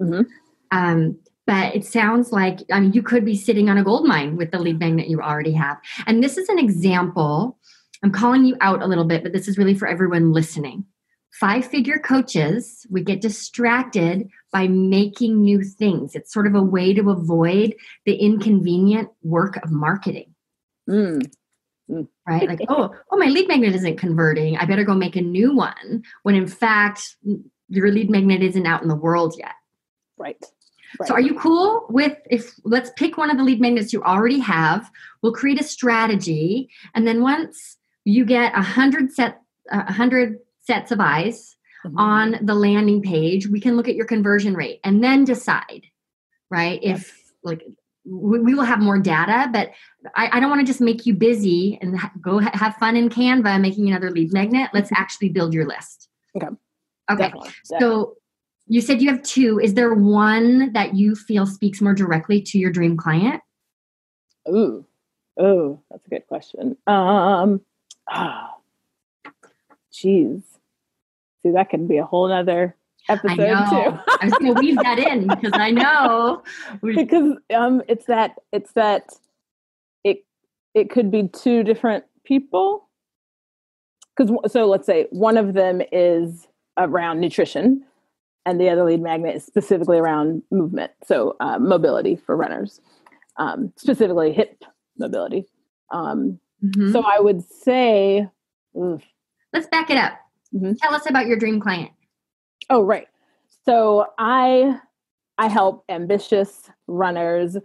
Mm-hmm. 0.00 0.22
Um, 0.70 1.18
but 1.46 1.76
it 1.76 1.84
sounds 1.84 2.32
like 2.32 2.58
I 2.72 2.80
mean 2.80 2.92
you 2.92 3.02
could 3.02 3.24
be 3.24 3.36
sitting 3.36 3.70
on 3.70 3.78
a 3.78 3.84
gold 3.84 4.06
mine 4.06 4.36
with 4.36 4.50
the 4.50 4.58
lead 4.58 4.80
magnet 4.80 5.08
you 5.08 5.20
already 5.20 5.52
have. 5.52 5.78
And 6.06 6.22
this 6.22 6.36
is 6.36 6.48
an 6.48 6.58
example. 6.58 7.58
I'm 8.02 8.12
calling 8.12 8.44
you 8.44 8.56
out 8.60 8.82
a 8.82 8.86
little 8.86 9.04
bit, 9.04 9.22
but 9.22 9.32
this 9.32 9.48
is 9.48 9.56
really 9.56 9.74
for 9.74 9.88
everyone 9.88 10.32
listening 10.32 10.84
five 11.38 11.66
figure 11.66 11.98
coaches, 11.98 12.86
we 12.90 13.02
get 13.02 13.20
distracted 13.20 14.28
by 14.52 14.66
making 14.68 15.40
new 15.40 15.62
things. 15.62 16.14
It's 16.14 16.32
sort 16.32 16.46
of 16.46 16.54
a 16.54 16.62
way 16.62 16.94
to 16.94 17.10
avoid 17.10 17.74
the 18.06 18.14
inconvenient 18.14 19.10
work 19.22 19.56
of 19.62 19.70
marketing. 19.70 20.34
Mm. 20.88 21.30
Right? 21.88 22.48
Like, 22.48 22.60
oh, 22.68 22.94
oh, 23.10 23.16
my 23.16 23.26
lead 23.26 23.48
magnet 23.48 23.74
isn't 23.74 23.98
converting. 23.98 24.56
I 24.56 24.64
better 24.64 24.84
go 24.84 24.94
make 24.94 25.16
a 25.16 25.20
new 25.20 25.54
one. 25.54 26.02
When 26.22 26.34
in 26.34 26.46
fact, 26.46 27.16
your 27.68 27.90
lead 27.90 28.10
magnet 28.10 28.42
isn't 28.42 28.66
out 28.66 28.82
in 28.82 28.88
the 28.88 28.96
world 28.96 29.34
yet. 29.38 29.54
Right. 30.18 30.36
Right. 31.00 31.08
So 31.08 31.14
are 31.14 31.20
you 31.20 31.34
cool 31.34 31.86
with 31.88 32.16
if 32.30 32.54
let's 32.64 32.90
pick 32.96 33.18
one 33.18 33.30
of 33.30 33.36
the 33.36 33.44
lead 33.44 33.60
magnets 33.60 33.92
you 33.92 34.02
already 34.02 34.38
have, 34.38 34.90
we'll 35.20 35.32
create 35.32 35.60
a 35.60 35.64
strategy 35.64 36.70
and 36.94 37.06
then 37.06 37.22
once 37.22 37.76
you 38.04 38.24
get 38.24 38.56
a 38.56 38.62
hundred 38.62 39.12
set 39.12 39.42
a 39.70 39.92
hundred 39.92 40.38
sets 40.60 40.92
of 40.92 41.00
eyes 41.00 41.56
mm-hmm. 41.84 41.98
on 41.98 42.36
the 42.42 42.54
landing 42.54 43.02
page. 43.02 43.48
We 43.48 43.60
can 43.60 43.76
look 43.76 43.88
at 43.88 43.94
your 43.94 44.06
conversion 44.06 44.54
rate 44.54 44.80
and 44.84 45.02
then 45.02 45.24
decide, 45.24 45.86
right? 46.50 46.80
If 46.82 47.32
like 47.42 47.62
we, 48.06 48.38
we 48.38 48.54
will 48.54 48.64
have 48.64 48.80
more 48.80 48.98
data, 48.98 49.48
but 49.52 49.72
I, 50.14 50.36
I 50.36 50.40
don't 50.40 50.48
want 50.48 50.60
to 50.60 50.66
just 50.66 50.80
make 50.80 51.06
you 51.06 51.14
busy 51.14 51.78
and 51.82 51.98
ha- 51.98 52.12
go 52.20 52.40
ha- 52.40 52.50
have 52.54 52.76
fun 52.76 52.96
in 52.96 53.08
Canva 53.08 53.60
making 53.60 53.88
another 53.88 54.10
lead 54.10 54.32
magnet. 54.32 54.70
Let's 54.72 54.90
mm-hmm. 54.90 55.02
actually 55.02 55.30
build 55.30 55.52
your 55.52 55.66
list. 55.66 56.08
Okay. 56.36 56.48
Okay. 57.10 57.22
Definitely. 57.22 57.50
So 57.78 58.16
you 58.66 58.80
said 58.80 59.00
you 59.00 59.10
have 59.10 59.22
two. 59.22 59.60
Is 59.60 59.74
there 59.74 59.94
one 59.94 60.72
that 60.72 60.94
you 60.94 61.14
feel 61.14 61.46
speaks 61.46 61.80
more 61.80 61.94
directly 61.94 62.40
to 62.42 62.58
your 62.58 62.70
dream 62.70 62.96
client? 62.96 63.42
Ooh, 64.48 64.84
oh, 65.36 65.80
that's 65.90 66.06
a 66.06 66.10
good 66.10 66.26
question. 66.26 66.76
Um, 66.86 67.60
ah, 68.08 68.54
geez, 69.92 70.42
see, 71.42 71.50
that 71.50 71.70
could 71.70 71.88
be 71.88 71.98
a 71.98 72.04
whole 72.04 72.32
other 72.32 72.76
episode 73.08 73.36
too. 73.36 73.98
I 74.20 74.24
was 74.24 74.32
going 74.32 74.54
to 74.54 74.60
weave 74.60 74.76
that 74.82 74.98
in 74.98 75.28
because 75.28 75.52
I 75.54 75.70
know 75.70 76.42
because 76.82 77.36
um, 77.54 77.82
it's 77.88 78.06
that 78.06 78.36
it's 78.52 78.72
that 78.72 79.12
it 80.04 80.24
it 80.74 80.90
could 80.90 81.10
be 81.10 81.28
two 81.28 81.62
different 81.62 82.04
people. 82.24 82.88
Because 84.16 84.52
so 84.52 84.66
let's 84.66 84.86
say 84.86 85.06
one 85.10 85.36
of 85.36 85.54
them 85.54 85.82
is 85.92 86.48
around 86.78 87.20
nutrition, 87.20 87.84
and 88.46 88.60
the 88.60 88.70
other 88.70 88.84
lead 88.84 89.02
magnet 89.02 89.36
is 89.36 89.44
specifically 89.44 89.98
around 89.98 90.42
movement, 90.50 90.92
so 91.04 91.36
uh, 91.40 91.58
mobility 91.58 92.16
for 92.16 92.36
runners, 92.36 92.80
um, 93.36 93.72
specifically 93.76 94.32
hip 94.32 94.64
mobility. 94.98 95.44
Um, 95.90 96.38
mm-hmm. 96.64 96.92
So 96.92 97.02
I 97.02 97.20
would 97.20 97.42
say, 97.42 98.26
oof. 98.76 99.02
let's 99.52 99.66
back 99.66 99.90
it 99.90 99.98
up. 99.98 100.14
Mm-hmm. 100.54 100.72
Tell 100.80 100.94
us 100.94 101.08
about 101.08 101.26
your 101.26 101.36
dream 101.36 101.60
client. 101.60 101.90
Oh, 102.70 102.82
right. 102.82 103.08
So 103.64 104.06
I 104.18 104.78
I 105.38 105.48
help 105.48 105.84
ambitious 105.88 106.70
runners 106.86 107.56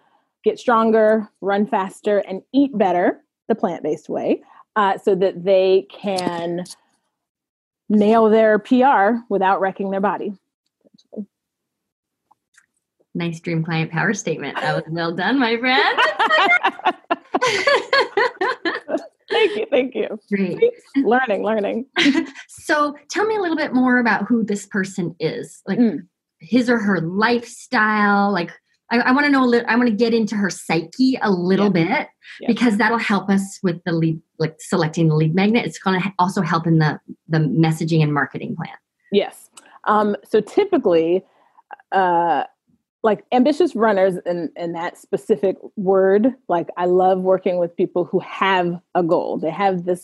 get 0.44 0.60
stronger, 0.60 1.30
run 1.42 1.66
faster, 1.68 2.20
and 2.20 2.42
eat 2.54 2.78
better 2.78 3.24
the 3.48 3.56
plant 3.56 3.84
based 3.84 4.10
way, 4.10 4.42
uh, 4.76 4.98
so 4.98 5.16
that 5.16 5.44
they 5.44 5.88
can 5.90 6.64
nail 7.90 8.30
their 8.30 8.60
PR 8.60 9.20
without 9.30 9.62
wrecking 9.62 9.92
their 9.92 10.02
body. 10.02 10.34
Nice 13.14 13.42
dream 13.42 13.64
client 13.64 13.92
power 13.92 14.14
statement. 14.14 14.56
That 14.58 14.76
was 14.76 14.86
well 14.90 15.14
done, 15.14 15.38
my 15.38 15.58
friend. 15.58 16.00
thank 19.42 19.58
you, 19.58 19.66
thank 19.70 19.96
you. 19.96 20.20
Great. 20.34 20.60
Learning, 20.96 21.44
learning. 21.44 21.86
so 22.48 22.96
tell 23.10 23.26
me 23.26 23.36
a 23.36 23.40
little 23.40 23.58
bit 23.58 23.74
more 23.74 24.00
about 24.00 24.26
who 24.28 24.44
this 24.44 24.66
person 24.66 25.16
is. 25.20 25.62
Like 25.68 25.80
mm. 25.80 26.00
his 26.40 26.70
or 26.70 26.78
her 26.78 27.02
lifestyle, 27.02 28.32
like 28.32 28.52
I, 28.92 29.00
I 29.00 29.12
want 29.12 29.26
to 29.26 29.32
know 29.32 29.44
a 29.44 29.48
little, 29.48 29.70
I 29.70 29.76
want 29.76 29.90
to 29.90 29.96
get 29.96 30.14
into 30.14 30.36
her 30.36 30.50
psyche 30.50 31.18
a 31.22 31.32
little 31.32 31.66
yeah. 31.68 31.98
bit 31.98 32.08
yeah. 32.42 32.48
because 32.48 32.78
that'll 32.78 32.98
help 32.98 33.30
us 33.30 33.60
with 33.64 33.82
the 33.86 33.94
lead, 33.94 34.22
like 34.38 34.56
selecting 34.60 35.08
the 35.08 35.16
lead 35.16 35.34
magnet. 35.34 35.66
It's 35.66 35.80
going 35.80 36.02
to 36.02 36.14
also 36.20 36.42
help 36.42 36.68
in 36.68 36.80
the, 36.80 37.00
the 37.28 37.40
messaging 37.40 38.04
and 38.04 38.14
marketing 38.14 38.56
plan. 38.56 38.76
Yes. 39.12 39.50
Um, 39.86 40.16
so 40.24 40.42
typically, 40.42 41.24
uh, 41.92 42.44
like 43.04 43.24
ambitious 43.32 43.76
runners 43.76 44.16
in, 44.26 44.52
in 44.56 44.74
that 44.74 44.98
specific 44.98 45.58
word, 45.76 46.34
like 46.48 46.70
I 46.78 46.86
love 46.86 47.20
working 47.20 47.58
with 47.58 47.76
people 47.76 48.06
who 48.06 48.20
have 48.20 48.80
a 48.94 49.04
goal. 49.04 49.38
They 49.38 49.50
have 49.50 49.86
this 49.86 50.04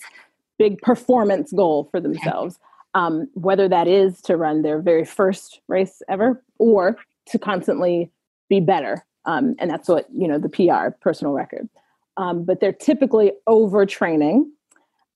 big 0.57 0.81
performance 0.81 1.51
goal 1.51 1.87
for 1.91 1.99
themselves. 1.99 2.59
Um, 2.93 3.27
whether 3.33 3.69
that 3.69 3.87
is 3.87 4.21
to 4.23 4.37
run 4.37 4.63
their 4.63 4.81
very 4.81 5.05
first 5.05 5.61
race 5.67 6.01
ever 6.09 6.43
or 6.57 6.97
to 7.27 7.37
constantly 7.37 8.11
be 8.49 8.59
better. 8.59 9.05
Um, 9.25 9.55
and 9.59 9.69
that's 9.69 9.87
what, 9.87 10.07
you 10.11 10.27
know, 10.27 10.39
the 10.39 10.49
PR, 10.49 10.95
personal 10.99 11.33
record. 11.33 11.69
Um, 12.15 12.43
but 12.43 12.59
they're 12.59 12.73
typically 12.73 13.33
overtraining. 13.47 14.45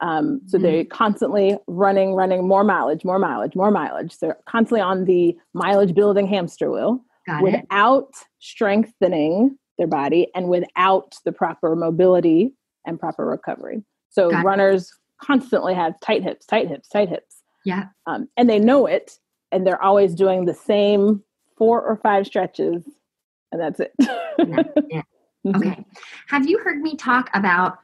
Um, 0.01 0.41
so 0.45 0.57
mm-hmm. 0.57 0.63
they're 0.63 0.85
constantly 0.85 1.57
running, 1.65 2.13
running 2.13 2.47
more 2.47 2.63
mileage, 2.63 3.03
more 3.03 3.17
mileage, 3.17 3.55
more 3.55 3.71
mileage. 3.71 4.19
They're 4.19 4.37
constantly 4.45 4.81
on 4.81 5.05
the 5.05 5.35
mileage 5.53 5.95
building 5.95 6.27
hamster 6.27 6.69
wheel 6.69 7.03
Got 7.27 7.43
without 7.43 8.09
it. 8.09 8.27
strengthening 8.39 9.57
their 9.77 9.87
body 9.87 10.27
and 10.35 10.47
without 10.49 11.15
the 11.25 11.31
proper 11.31 11.75
mobility 11.75 12.53
and 12.85 12.99
proper 12.99 13.25
recovery. 13.25 13.83
So 14.09 14.29
Got 14.29 14.45
runners 14.45 14.83
it. 14.83 15.25
constantly 15.25 15.73
have 15.73 15.99
tight 16.01 16.23
hips, 16.23 16.45
tight 16.45 16.67
hips, 16.67 16.87
tight 16.89 17.09
hips. 17.09 17.41
Yeah. 17.65 17.85
Um, 18.07 18.27
and 18.37 18.49
they 18.49 18.59
know 18.59 18.85
it, 18.85 19.17
and 19.51 19.65
they're 19.65 19.81
always 19.81 20.15
doing 20.15 20.45
the 20.45 20.53
same 20.53 21.23
four 21.57 21.81
or 21.81 21.95
five 21.97 22.25
stretches, 22.25 22.83
and 23.51 23.61
that's 23.61 23.79
it. 23.79 23.93
yeah. 23.99 24.63
Yeah. 24.89 25.01
Mm-hmm. 25.43 25.57
Okay. 25.69 25.85
Have 26.27 26.47
you 26.47 26.59
heard 26.59 26.81
me 26.81 26.95
talk 26.95 27.31
about 27.33 27.79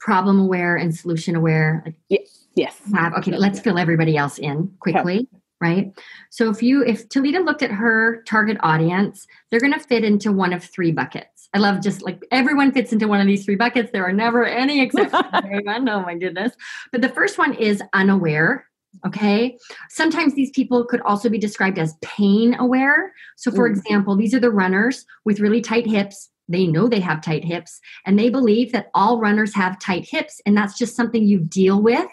problem 0.00 0.40
aware 0.40 0.76
and 0.76 0.96
solution 0.96 1.36
aware? 1.36 1.84
Yes. 2.08 2.46
Yes. 2.54 2.80
Have, 2.94 3.12
okay, 3.18 3.32
let's 3.32 3.60
fill 3.60 3.76
everybody 3.76 4.16
else 4.16 4.38
in 4.38 4.72
quickly. 4.80 5.28
Okay 5.30 5.41
right? 5.62 5.92
So 6.30 6.50
if 6.50 6.60
you 6.60 6.84
if 6.84 7.08
Talita 7.08 7.42
looked 7.42 7.62
at 7.62 7.70
her 7.70 8.22
target 8.26 8.58
audience, 8.60 9.26
they're 9.50 9.60
going 9.60 9.72
to 9.72 9.78
fit 9.78 10.02
into 10.02 10.32
one 10.32 10.52
of 10.52 10.64
three 10.64 10.90
buckets. 10.90 11.48
I 11.54 11.58
love 11.58 11.80
just 11.80 12.02
like 12.02 12.20
everyone 12.32 12.72
fits 12.72 12.92
into 12.92 13.06
one 13.06 13.20
of 13.20 13.26
these 13.26 13.44
three 13.44 13.54
buckets. 13.54 13.90
There 13.92 14.04
are 14.04 14.12
never 14.12 14.44
any 14.44 14.80
exceptions. 14.82 15.22
oh 15.22 16.02
my 16.02 16.16
goodness. 16.18 16.52
But 16.90 17.00
the 17.00 17.08
first 17.08 17.38
one 17.38 17.54
is 17.54 17.80
unaware. 17.92 18.66
Okay. 19.06 19.56
Sometimes 19.88 20.34
these 20.34 20.50
people 20.50 20.84
could 20.84 21.00
also 21.02 21.30
be 21.30 21.38
described 21.38 21.78
as 21.78 21.94
pain 22.02 22.54
aware. 22.58 23.12
So, 23.36 23.50
for 23.50 23.68
mm. 23.68 23.72
example, 23.72 24.16
these 24.16 24.34
are 24.34 24.40
the 24.40 24.50
runners 24.50 25.06
with 25.24 25.40
really 25.40 25.62
tight 25.62 25.86
hips. 25.86 26.28
They 26.48 26.66
know 26.66 26.88
they 26.88 27.00
have 27.00 27.22
tight 27.22 27.44
hips 27.44 27.80
and 28.04 28.18
they 28.18 28.28
believe 28.28 28.72
that 28.72 28.90
all 28.94 29.20
runners 29.20 29.54
have 29.54 29.78
tight 29.78 30.06
hips 30.06 30.42
and 30.44 30.56
that's 30.56 30.76
just 30.76 30.96
something 30.96 31.24
you 31.24 31.38
deal 31.38 31.80
with 31.80 32.10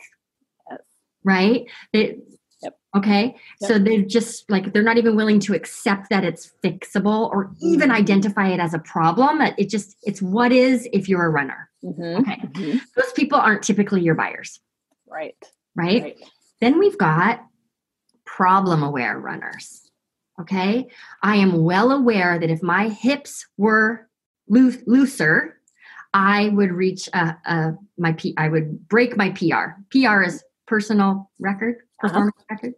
right? 1.24 1.65
They, 1.94 2.18
Okay. 2.96 3.36
Yep. 3.62 3.67
So 3.69 3.79
they're 3.79 4.01
just 4.01 4.50
like, 4.50 4.74
they're 4.74 4.81
not 4.84 4.98
even 4.98 5.15
willing 5.15 5.39
to 5.41 5.53
accept 5.53 6.10
that 6.10 6.24
it's 6.24 6.51
fixable 6.63 7.29
or 7.29 7.51
even 7.62 7.89
mm-hmm. 7.89 7.98
identify 7.98 8.48
it 8.48 8.60
as 8.60 8.74
a 8.74 8.79
problem. 8.79 9.41
It 9.58 9.69
just, 9.69 9.96
it's 10.03 10.22
what 10.22 10.51
is 10.51 10.88
if 10.91 11.08
you're 11.08 11.25
a 11.25 11.29
runner. 11.29 11.69
Mm-hmm. 11.84 12.22
Okay. 12.22 12.38
Mm-hmm. 12.38 12.77
Those 12.96 13.12
people 13.13 13.39
aren't 13.39 13.63
typically 13.63 14.01
your 14.01 14.15
buyers. 14.15 14.60
Right. 15.08 15.36
right. 15.75 16.01
Right. 16.01 16.17
Then 16.62 16.79
we've 16.79 16.98
got 16.98 17.46
problem 18.25 18.81
aware 18.81 19.19
runners. 19.19 19.89
Okay. 20.41 20.88
I 21.22 21.36
am 21.36 21.63
well 21.63 21.91
aware 21.91 22.39
that 22.39 22.50
if 22.50 22.63
my 22.63 22.89
hips 22.89 23.46
were 23.58 24.08
loo- 24.48 24.81
looser, 24.88 25.60
I 26.13 26.50
would 26.50 26.72
reach 26.72 27.08
a, 27.13 27.38
a 27.46 27.77
my 27.98 28.13
P, 28.13 28.34
I 28.38 28.50
would 28.50 28.88
break 28.88 29.15
my 29.15 29.29
PR. 29.29 29.79
PR 29.91 30.24
is 30.24 30.43
personal 30.69 31.29
record 31.39 31.77
performance 31.99 32.35
uh-huh. 32.38 32.55
record? 32.55 32.73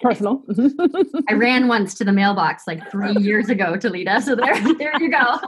Personal. 0.00 0.44
I 1.28 1.34
ran 1.34 1.66
once 1.68 1.94
to 1.94 2.04
the 2.04 2.12
mailbox 2.12 2.64
like 2.66 2.90
three 2.90 3.14
years 3.14 3.48
ago, 3.48 3.74
Talita. 3.74 4.22
So 4.22 4.34
there, 4.34 4.54
there 4.78 4.92
you 5.00 5.10
go. 5.10 5.40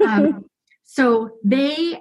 um, 0.06 0.44
so 0.84 1.30
they 1.44 2.00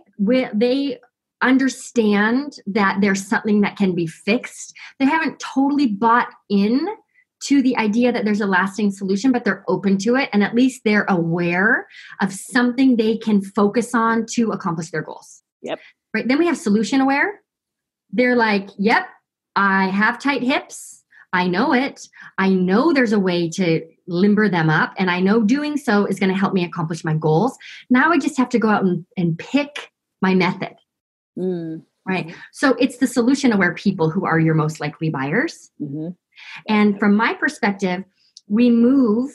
they 0.53 0.99
understand 1.41 2.57
that 2.67 2.99
there's 3.01 3.27
something 3.27 3.61
that 3.61 3.75
can 3.75 3.95
be 3.95 4.07
fixed. 4.07 4.73
They 4.99 5.05
haven't 5.05 5.39
totally 5.39 5.87
bought 5.87 6.29
in 6.49 6.87
to 7.45 7.63
the 7.63 7.75
idea 7.77 8.11
that 8.11 8.23
there's 8.23 8.41
a 8.41 8.45
lasting 8.45 8.91
solution, 8.91 9.31
but 9.31 9.43
they're 9.43 9.63
open 9.67 9.97
to 9.97 10.15
it. 10.15 10.29
And 10.31 10.43
at 10.43 10.53
least 10.53 10.81
they're 10.85 11.05
aware 11.09 11.87
of 12.21 12.31
something 12.31 12.95
they 12.95 13.17
can 13.17 13.41
focus 13.41 13.95
on 13.95 14.27
to 14.33 14.51
accomplish 14.51 14.91
their 14.91 15.01
goals. 15.01 15.41
Yep. 15.63 15.79
Right. 16.13 16.27
Then 16.27 16.37
we 16.37 16.45
have 16.45 16.57
solution 16.57 17.01
aware. 17.01 17.41
They're 18.13 18.35
like, 18.35 18.69
yep, 18.77 19.07
I 19.55 19.87
have 19.87 20.19
tight 20.19 20.43
hips. 20.43 21.03
I 21.33 21.47
know 21.47 21.73
it. 21.73 22.07
I 22.37 22.49
know 22.49 22.91
there's 22.91 23.13
a 23.13 23.19
way 23.19 23.49
to 23.51 23.81
limber 24.07 24.49
them 24.49 24.69
up, 24.69 24.93
and 24.97 25.09
I 25.09 25.21
know 25.21 25.41
doing 25.41 25.77
so 25.77 26.05
is 26.05 26.19
going 26.19 26.31
to 26.31 26.37
help 26.37 26.53
me 26.53 26.65
accomplish 26.65 27.05
my 27.05 27.13
goals. 27.13 27.57
Now 27.89 28.11
I 28.11 28.17
just 28.17 28.37
have 28.37 28.49
to 28.49 28.59
go 28.59 28.69
out 28.69 28.83
and, 28.83 29.05
and 29.15 29.37
pick 29.39 29.91
my 30.21 30.35
method. 30.35 30.75
Mm. 31.37 31.83
Right. 32.05 32.33
So 32.51 32.75
it's 32.79 32.97
the 32.97 33.07
solution 33.07 33.53
aware 33.53 33.75
people 33.75 34.09
who 34.09 34.25
are 34.25 34.39
your 34.39 34.55
most 34.55 34.79
likely 34.79 35.09
buyers. 35.09 35.69
Mm-hmm. 35.79 36.09
And 36.67 36.99
from 36.99 37.15
my 37.15 37.35
perspective, 37.35 38.03
we 38.47 38.69
move 38.69 39.31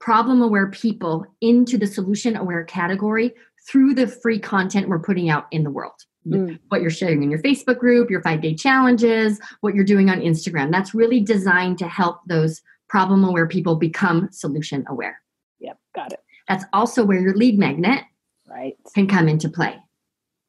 problem 0.00 0.40
aware 0.40 0.70
people 0.70 1.26
into 1.40 1.76
the 1.76 1.86
solution 1.86 2.36
aware 2.36 2.64
category 2.64 3.34
through 3.68 3.94
the 3.94 4.06
free 4.06 4.38
content 4.38 4.88
we're 4.88 4.98
putting 4.98 5.28
out 5.28 5.46
in 5.50 5.62
the 5.62 5.70
world 5.70 5.94
mm. 6.26 6.58
what 6.68 6.80
you're 6.80 6.90
sharing 6.90 7.22
in 7.22 7.30
your 7.30 7.40
Facebook 7.40 7.78
group, 7.78 8.10
your 8.10 8.22
five 8.22 8.40
day 8.40 8.54
challenges, 8.54 9.40
what 9.60 9.74
you're 9.74 9.84
doing 9.84 10.10
on 10.10 10.20
Instagram. 10.20 10.70
That's 10.70 10.94
really 10.94 11.20
designed 11.20 11.78
to 11.78 11.88
help 11.88 12.20
those 12.26 12.62
problem 12.88 13.24
aware 13.24 13.46
people 13.46 13.76
become 13.76 14.28
solution 14.32 14.84
aware. 14.88 15.20
Yep, 15.60 15.78
got 15.94 16.12
it. 16.12 16.20
That's 16.48 16.64
also 16.72 17.04
where 17.04 17.20
your 17.20 17.34
lead 17.34 17.58
magnet 17.58 18.04
right 18.46 18.76
can 18.94 19.06
come 19.06 19.28
into 19.28 19.48
play. 19.48 19.76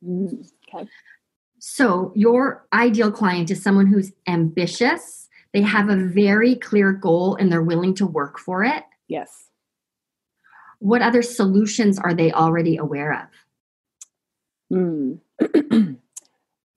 Mm, 0.06 0.48
okay. 0.74 0.88
So, 1.60 2.12
your 2.16 2.68
ideal 2.72 3.12
client 3.12 3.50
is 3.50 3.64
someone 3.64 3.88
who's 3.88 4.12
ambitious, 4.28 5.28
they 5.54 5.62
have 5.62 5.90
a 5.90 5.96
very 5.96 6.56
clear 6.56 6.92
goal, 6.92 7.36
and 7.36 7.52
they're 7.52 7.64
willing 7.64 7.96
to 7.96 8.06
work 8.06 8.38
for 8.38 8.64
it. 8.64 8.84
Yes. 9.08 9.50
What 10.80 11.02
other 11.02 11.24
solutions 11.24 11.98
are 11.98 12.14
they 12.14 12.32
already 12.32 12.78
aware 12.78 13.14
of? 13.14 14.78
Mm. 14.78 15.20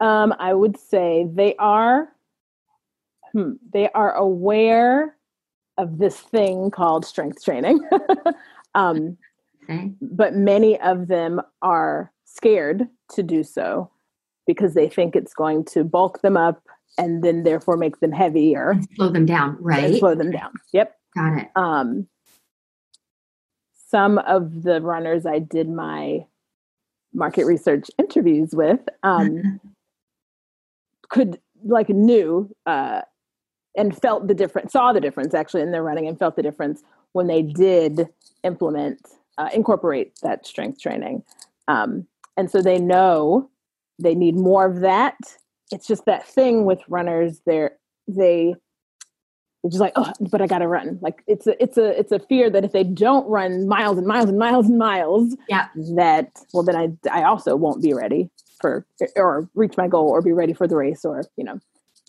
um, 0.00 0.34
I 0.38 0.52
would 0.52 0.78
say 0.78 1.26
they 1.32 1.54
are 1.56 2.08
hmm, 3.32 3.52
they 3.72 3.88
are 3.90 4.14
aware 4.14 5.16
of 5.78 5.98
this 5.98 6.18
thing 6.18 6.70
called 6.70 7.04
strength 7.04 7.42
training. 7.44 7.80
um, 8.74 9.16
okay. 9.64 9.92
But 10.00 10.34
many 10.34 10.78
of 10.80 11.08
them 11.08 11.40
are 11.62 12.12
scared 12.24 12.88
to 13.12 13.22
do 13.22 13.42
so 13.42 13.90
because 14.46 14.74
they 14.74 14.88
think 14.88 15.16
it's 15.16 15.34
going 15.34 15.64
to 15.64 15.84
bulk 15.84 16.20
them 16.22 16.36
up 16.36 16.62
and 16.98 17.22
then 17.22 17.44
therefore 17.44 17.76
make 17.76 18.00
them 18.00 18.12
heavier. 18.12 18.70
And 18.70 18.88
slow 18.96 19.08
them 19.08 19.26
down, 19.26 19.56
right? 19.60 19.98
slow 19.98 20.14
them 20.14 20.30
down. 20.30 20.52
Yep. 20.72 20.96
Got 21.16 21.38
it. 21.38 21.48
Um, 21.56 22.08
some 23.88 24.18
of 24.18 24.62
the 24.62 24.80
runners 24.80 25.26
I 25.26 25.38
did 25.38 25.68
my 25.68 26.26
market 27.12 27.44
research 27.44 27.90
interviews 27.98 28.50
with 28.52 28.80
um, 29.02 29.30
mm-hmm. 29.30 29.56
could 31.08 31.40
like 31.64 31.88
knew 31.88 32.48
uh, 32.66 33.02
and 33.76 33.96
felt 33.96 34.28
the 34.28 34.34
difference, 34.34 34.72
saw 34.72 34.92
the 34.92 35.00
difference 35.00 35.34
actually 35.34 35.62
in 35.62 35.72
their 35.72 35.82
running, 35.82 36.06
and 36.06 36.18
felt 36.18 36.36
the 36.36 36.42
difference 36.42 36.82
when 37.12 37.26
they 37.26 37.42
did 37.42 38.08
implement, 38.44 39.00
uh, 39.38 39.48
incorporate 39.52 40.12
that 40.22 40.46
strength 40.46 40.80
training. 40.80 41.22
Um, 41.68 42.06
and 42.36 42.50
so 42.50 42.62
they 42.62 42.78
know 42.78 43.50
they 43.98 44.14
need 44.14 44.36
more 44.36 44.66
of 44.66 44.80
that. 44.80 45.16
It's 45.70 45.86
just 45.86 46.04
that 46.06 46.26
thing 46.26 46.64
with 46.64 46.80
runners; 46.88 47.42
they're 47.46 47.76
they 48.08 48.54
they're 49.62 49.70
just 49.70 49.80
like, 49.80 49.92
oh, 49.96 50.10
but 50.30 50.40
I 50.40 50.46
gotta 50.46 50.68
run. 50.68 50.98
Like 51.02 51.22
it's 51.26 51.46
a 51.46 51.62
it's 51.62 51.76
a 51.76 51.98
it's 51.98 52.12
a 52.12 52.18
fear 52.18 52.50
that 52.50 52.64
if 52.64 52.72
they 52.72 52.84
don't 52.84 53.28
run 53.28 53.68
miles 53.68 53.98
and 53.98 54.06
miles 54.06 54.28
and 54.28 54.38
miles 54.38 54.68
and 54.68 54.78
miles, 54.78 55.36
yeah, 55.48 55.68
that 55.96 56.30
well 56.52 56.62
then 56.62 56.76
I 56.76 56.88
I 57.10 57.24
also 57.24 57.56
won't 57.56 57.82
be 57.82 57.92
ready 57.92 58.30
for 58.60 58.86
or 59.16 59.48
reach 59.54 59.76
my 59.76 59.88
goal 59.88 60.08
or 60.08 60.22
be 60.22 60.32
ready 60.32 60.52
for 60.52 60.66
the 60.66 60.76
race 60.76 61.04
or 61.04 61.24
you 61.36 61.44
know 61.44 61.60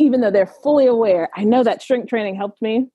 even 0.02 0.22
though 0.22 0.32
they're 0.32 0.48
fully 0.48 0.88
aware, 0.88 1.30
I 1.36 1.44
know 1.44 1.64
that 1.64 1.82
strength 1.82 2.10
training 2.10 2.36
helped 2.36 2.62
me. 2.62 2.88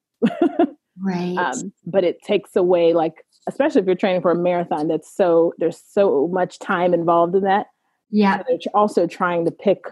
right. 1.00 1.36
Um, 1.36 1.72
but 1.86 2.04
it 2.04 2.22
takes 2.22 2.56
away, 2.56 2.92
like, 2.92 3.24
especially 3.46 3.80
if 3.80 3.86
you're 3.86 3.94
training 3.94 4.22
for 4.22 4.32
a 4.32 4.34
marathon, 4.34 4.88
that's 4.88 5.14
so, 5.14 5.54
there's 5.58 5.80
so 5.88 6.28
much 6.32 6.58
time 6.58 6.94
involved 6.94 7.34
in 7.34 7.42
that. 7.42 7.66
Yeah. 8.10 8.38
So 8.38 8.44
they're 8.48 8.58
also 8.74 9.06
trying 9.06 9.44
to 9.44 9.50
pick, 9.50 9.84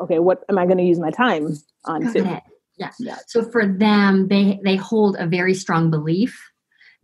okay, 0.00 0.18
what 0.18 0.42
am 0.48 0.58
I 0.58 0.64
going 0.64 0.78
to 0.78 0.84
use 0.84 0.98
my 0.98 1.10
time 1.10 1.56
on 1.84 2.12
to? 2.12 2.42
Yeah. 2.78 2.90
yeah. 2.98 3.18
So 3.26 3.42
for 3.50 3.66
them, 3.66 4.28
they, 4.28 4.60
they 4.64 4.76
hold 4.76 5.16
a 5.18 5.26
very 5.26 5.54
strong 5.54 5.90
belief 5.90 6.50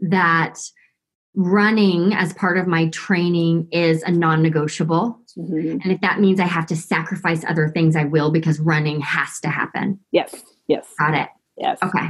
that 0.01 0.59
running 1.35 2.15
as 2.15 2.33
part 2.33 2.59
of 2.59 2.67
my 2.67 2.89
training 2.89 3.69
is 3.73 4.03
a 4.03 4.11
non 4.11 4.43
negotiable. 4.43 5.21
Mm-hmm. 5.37 5.81
And 5.83 5.93
if 5.93 6.01
that 6.01 6.21
means 6.21 6.39
I 6.41 6.47
have 6.47 6.67
to 6.67 6.77
sacrifice 6.77 7.45
other 7.45 7.69
things, 7.69 7.97
I 7.97 8.05
will 8.05 8.31
because 8.31 8.61
running 8.61 9.01
has 9.01 9.41
to 9.41 9.49
happen. 9.49 10.01
Yes. 10.13 10.45
Yes. 10.69 10.87
Got 10.99 11.15
it. 11.15 11.29
Yes. 11.59 11.79
Okay. 11.83 12.09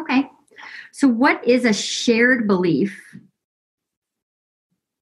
Okay. 0.00 0.28
So, 0.92 1.08
what 1.08 1.46
is 1.46 1.64
a 1.64 1.72
shared 1.72 2.46
belief? 2.46 2.98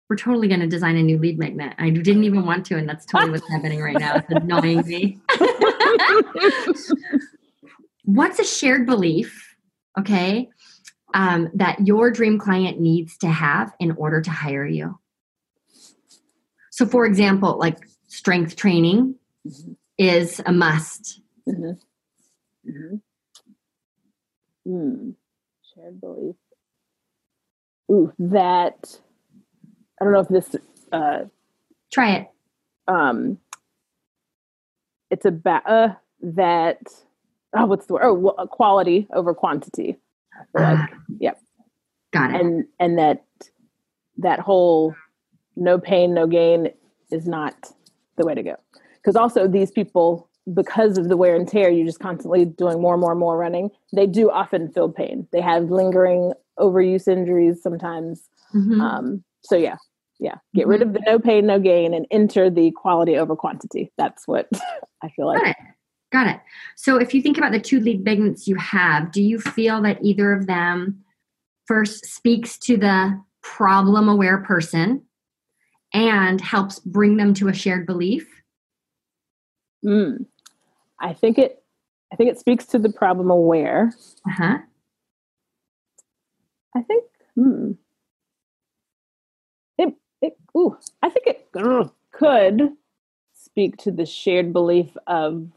We're 0.08 0.16
totally 0.16 0.48
going 0.48 0.60
to 0.60 0.66
design 0.66 0.96
a 0.96 1.02
new 1.02 1.18
lead 1.18 1.38
magnet. 1.38 1.74
I 1.78 1.90
didn't 1.90 2.24
even 2.24 2.44
want 2.44 2.66
to, 2.66 2.76
and 2.76 2.88
that's 2.88 3.06
totally 3.06 3.30
what's 3.30 3.48
happening 3.48 3.80
right 3.80 3.96
now. 3.96 4.16
It's 4.16 4.26
annoying 4.30 4.84
me. 4.86 5.20
What's 8.14 8.38
a 8.38 8.44
shared 8.44 8.86
belief? 8.86 9.56
Okay 9.98 10.48
um, 11.14 11.50
that 11.54 11.86
your 11.86 12.10
dream 12.10 12.38
client 12.38 12.80
needs 12.80 13.16
to 13.18 13.28
have 13.28 13.72
in 13.80 13.92
order 13.92 14.20
to 14.20 14.30
hire 14.30 14.66
you. 14.66 14.98
So, 16.70 16.86
for 16.86 17.04
example, 17.04 17.58
like 17.58 17.78
strength 18.06 18.56
training 18.56 19.16
mm-hmm. 19.46 19.72
is 19.98 20.40
a 20.46 20.52
must. 20.52 21.20
Mm-hmm. 21.48 22.70
Mm-hmm. 22.70 22.96
Mm. 24.72 25.14
Shared 25.74 26.00
belief. 26.00 26.36
Ooh, 27.90 28.12
that. 28.18 28.98
I 30.00 30.04
don't 30.04 30.12
know 30.12 30.20
if 30.20 30.28
this. 30.28 30.56
Uh, 30.92 31.24
Try 31.92 32.12
it. 32.12 32.28
Um, 32.86 33.38
it's 35.10 35.24
about 35.24 35.68
uh, 35.68 35.94
that. 36.22 36.78
Oh, 37.56 37.66
what's 37.66 37.86
the 37.86 37.94
word? 37.94 38.04
Oh, 38.04 38.46
quality 38.46 39.08
over 39.14 39.34
quantity. 39.34 39.96
Like, 40.54 40.78
uh, 40.78 40.86
yep. 41.18 41.40
Got 42.12 42.34
it. 42.34 42.40
And 42.40 42.64
and 42.78 42.98
that 42.98 43.24
that 44.18 44.40
whole 44.40 44.94
no 45.56 45.78
pain, 45.78 46.14
no 46.14 46.26
gain 46.26 46.70
is 47.10 47.26
not 47.26 47.72
the 48.16 48.26
way 48.26 48.34
to 48.34 48.42
go. 48.42 48.56
Because 48.96 49.16
also 49.16 49.48
these 49.48 49.70
people, 49.70 50.28
because 50.52 50.98
of 50.98 51.08
the 51.08 51.16
wear 51.16 51.34
and 51.34 51.48
tear, 51.48 51.70
you're 51.70 51.86
just 51.86 52.00
constantly 52.00 52.44
doing 52.44 52.80
more 52.80 52.94
and 52.94 53.00
more 53.00 53.12
and 53.12 53.20
more 53.20 53.36
running. 53.36 53.70
They 53.92 54.06
do 54.06 54.30
often 54.30 54.70
feel 54.70 54.90
pain. 54.90 55.26
They 55.32 55.40
have 55.40 55.70
lingering 55.70 56.32
overuse 56.58 57.08
injuries 57.08 57.62
sometimes. 57.62 58.28
Mm-hmm. 58.54 58.80
Um, 58.80 59.24
so 59.42 59.56
yeah, 59.56 59.76
yeah. 60.18 60.36
Get 60.54 60.62
mm-hmm. 60.62 60.70
rid 60.70 60.82
of 60.82 60.92
the 60.92 61.00
no 61.06 61.18
pain, 61.18 61.46
no 61.46 61.58
gain, 61.58 61.94
and 61.94 62.06
enter 62.10 62.50
the 62.50 62.70
quality 62.72 63.16
over 63.16 63.36
quantity. 63.36 63.92
That's 63.96 64.26
what 64.26 64.48
I 65.02 65.08
feel 65.10 65.26
like. 65.26 65.56
Got 66.12 66.26
it. 66.26 66.40
So 66.76 66.96
if 66.96 67.14
you 67.14 67.22
think 67.22 67.38
about 67.38 67.52
the 67.52 67.60
two 67.60 67.80
lead 67.80 68.04
magnets 68.04 68.48
you 68.48 68.56
have, 68.56 69.12
do 69.12 69.22
you 69.22 69.38
feel 69.38 69.80
that 69.82 70.02
either 70.02 70.32
of 70.32 70.46
them 70.46 71.04
first 71.66 72.06
speaks 72.06 72.58
to 72.58 72.76
the 72.76 73.20
problem 73.42 74.08
aware 74.08 74.38
person 74.38 75.02
and 75.94 76.40
helps 76.40 76.80
bring 76.80 77.16
them 77.16 77.32
to 77.34 77.48
a 77.48 77.54
shared 77.54 77.86
belief? 77.86 78.26
Mm. 79.84 80.26
I 80.98 81.14
think 81.14 81.38
it 81.38 81.62
I 82.12 82.16
think 82.16 82.30
it 82.30 82.38
speaks 82.38 82.66
to 82.66 82.78
the 82.78 82.90
problem 82.90 83.30
aware. 83.30 83.92
Uh-huh. 84.28 84.58
I 86.74 86.82
think 86.82 87.04
hmm. 87.36 87.72
It 89.78 89.94
it 90.20 90.36
ooh, 90.56 90.76
I 91.02 91.08
think 91.08 91.26
it 91.26 91.48
could 92.12 92.72
speak 93.34 93.76
to 93.78 93.90
the 93.90 94.06
shared 94.06 94.52
belief 94.52 94.96
of 95.06 95.48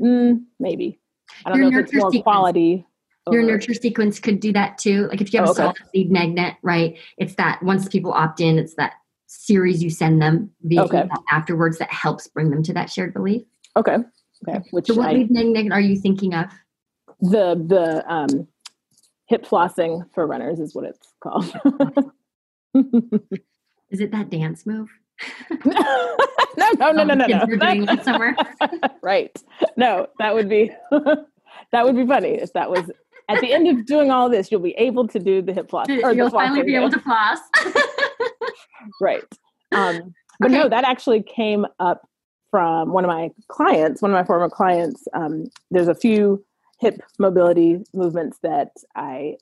Mm, 0.00 0.44
maybe. 0.58 1.00
I 1.44 1.50
don't 1.50 1.58
Your 1.58 1.70
know 1.70 1.78
if 1.78 1.84
it's 1.86 1.94
more 1.94 2.10
sequence. 2.10 2.22
quality. 2.22 2.86
Your 3.30 3.42
nurture 3.42 3.74
sequence 3.74 4.18
could 4.18 4.40
do 4.40 4.52
that 4.54 4.78
too. 4.78 5.06
Like 5.08 5.20
if 5.20 5.32
you 5.34 5.40
have 5.40 5.50
oh, 5.50 5.52
a 5.52 5.54
solid 5.54 5.76
lead 5.94 6.10
magnet, 6.10 6.54
right? 6.62 6.96
It's 7.18 7.34
that 7.34 7.62
once 7.62 7.86
people 7.86 8.12
opt 8.12 8.40
in, 8.40 8.58
it's 8.58 8.74
that 8.76 8.94
series 9.26 9.82
you 9.82 9.90
send 9.90 10.22
them 10.22 10.50
via 10.62 10.84
okay. 10.84 11.08
afterwards 11.30 11.76
that 11.78 11.92
helps 11.92 12.26
bring 12.26 12.48
them 12.50 12.62
to 12.62 12.72
that 12.72 12.90
shared 12.90 13.12
belief. 13.12 13.42
Okay. 13.76 13.96
Okay. 14.48 14.60
Which 14.70 14.86
so 14.86 14.94
what 14.94 15.08
I, 15.08 15.12
lead 15.12 15.30
magnet 15.30 15.72
are 15.72 15.80
you 15.80 15.96
thinking 15.96 16.34
of? 16.34 16.46
The 17.20 17.62
the 17.66 18.10
um, 18.10 18.48
hip 19.26 19.44
flossing 19.44 20.02
for 20.14 20.26
runners 20.26 20.60
is 20.60 20.74
what 20.74 20.84
it's 20.84 21.12
called. 21.22 21.44
is 23.90 24.00
it 24.00 24.12
that 24.12 24.30
dance 24.30 24.64
move? 24.64 24.88
no, 26.58 26.92
no, 26.92 27.04
no, 27.04 27.14
no, 27.14 27.26
no, 27.26 27.44
no. 27.44 27.84
that 27.86 28.04
somewhere. 28.04 28.36
right. 29.02 29.42
No, 29.76 30.06
that 30.18 30.34
would 30.34 30.48
be 30.48 30.70
that 31.72 31.84
would 31.84 31.96
be 31.96 32.06
funny 32.06 32.30
if 32.30 32.52
that 32.52 32.70
was 32.70 32.90
at 33.28 33.40
the 33.40 33.52
end 33.52 33.68
of 33.68 33.84
doing 33.84 34.10
all 34.10 34.30
this, 34.30 34.50
you'll 34.50 34.60
be 34.60 34.74
able 34.78 35.06
to 35.08 35.18
do 35.18 35.42
the 35.42 35.52
hip 35.52 35.68
floss. 35.68 35.86
Or 36.02 36.14
you'll 36.14 36.30
finally 36.30 36.62
be 36.62 36.74
able 36.74 36.90
to 36.90 37.00
floss. 37.00 37.38
right. 39.02 39.22
Um, 39.72 40.14
but 40.40 40.50
okay. 40.50 40.60
no, 40.60 40.68
that 40.70 40.84
actually 40.84 41.22
came 41.22 41.66
up 41.78 42.08
from 42.50 42.92
one 42.92 43.04
of 43.04 43.08
my 43.08 43.30
clients, 43.48 44.00
one 44.00 44.10
of 44.10 44.14
my 44.14 44.24
former 44.24 44.48
clients. 44.48 45.06
Um, 45.12 45.44
there's 45.70 45.88
a 45.88 45.94
few 45.94 46.42
hip 46.80 47.02
mobility 47.18 47.84
movements 47.92 48.38
that 48.42 48.70
I 48.96 49.36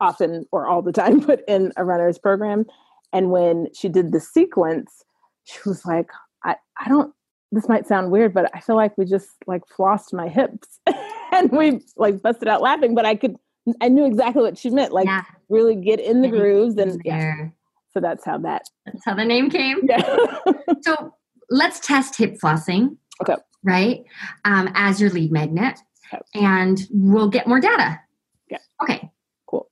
often 0.00 0.46
or 0.52 0.68
all 0.68 0.82
the 0.82 0.92
time 0.92 1.20
put 1.20 1.40
in 1.48 1.72
a 1.76 1.84
runner's 1.84 2.18
program. 2.18 2.66
And 3.12 3.30
when 3.30 3.68
she 3.74 3.88
did 3.88 4.12
the 4.12 4.20
sequence, 4.20 5.04
she 5.44 5.58
was 5.66 5.84
like, 5.84 6.10
I, 6.44 6.56
I 6.78 6.88
don't, 6.88 7.14
this 7.52 7.68
might 7.68 7.86
sound 7.86 8.10
weird, 8.10 8.34
but 8.34 8.50
I 8.54 8.60
feel 8.60 8.76
like 8.76 8.96
we 8.98 9.04
just 9.04 9.28
like 9.46 9.62
flossed 9.66 10.12
my 10.12 10.28
hips 10.28 10.80
and 11.32 11.50
we 11.50 11.80
like 11.96 12.22
busted 12.22 12.48
out 12.48 12.62
laughing, 12.62 12.94
but 12.94 13.06
I 13.06 13.14
could, 13.14 13.36
I 13.80 13.88
knew 13.88 14.06
exactly 14.06 14.42
what 14.42 14.58
she 14.58 14.70
meant. 14.70 14.92
Like 14.92 15.06
yeah. 15.06 15.22
really 15.48 15.74
get 15.74 16.00
in 16.00 16.22
the 16.22 16.28
grooves 16.28 16.76
and 16.76 17.00
yeah. 17.04 17.48
So 17.94 18.00
that's 18.00 18.24
how 18.24 18.38
that. 18.38 18.62
That's 18.86 19.04
how 19.04 19.14
the 19.14 19.24
name 19.24 19.50
came. 19.50 19.80
Yeah. 19.84 20.16
so 20.82 21.14
let's 21.48 21.80
test 21.80 22.16
hip 22.16 22.36
flossing. 22.42 22.96
Okay. 23.22 23.36
Right. 23.62 24.04
Um, 24.44 24.70
as 24.74 25.00
your 25.00 25.10
lead 25.10 25.30
magnet 25.32 25.78
okay. 26.12 26.22
and 26.34 26.80
we'll 26.90 27.28
get 27.28 27.46
more 27.46 27.60
data. 27.60 28.00
Yeah. 28.50 28.58
Okay. 28.82 29.10
Cool. 29.46 29.70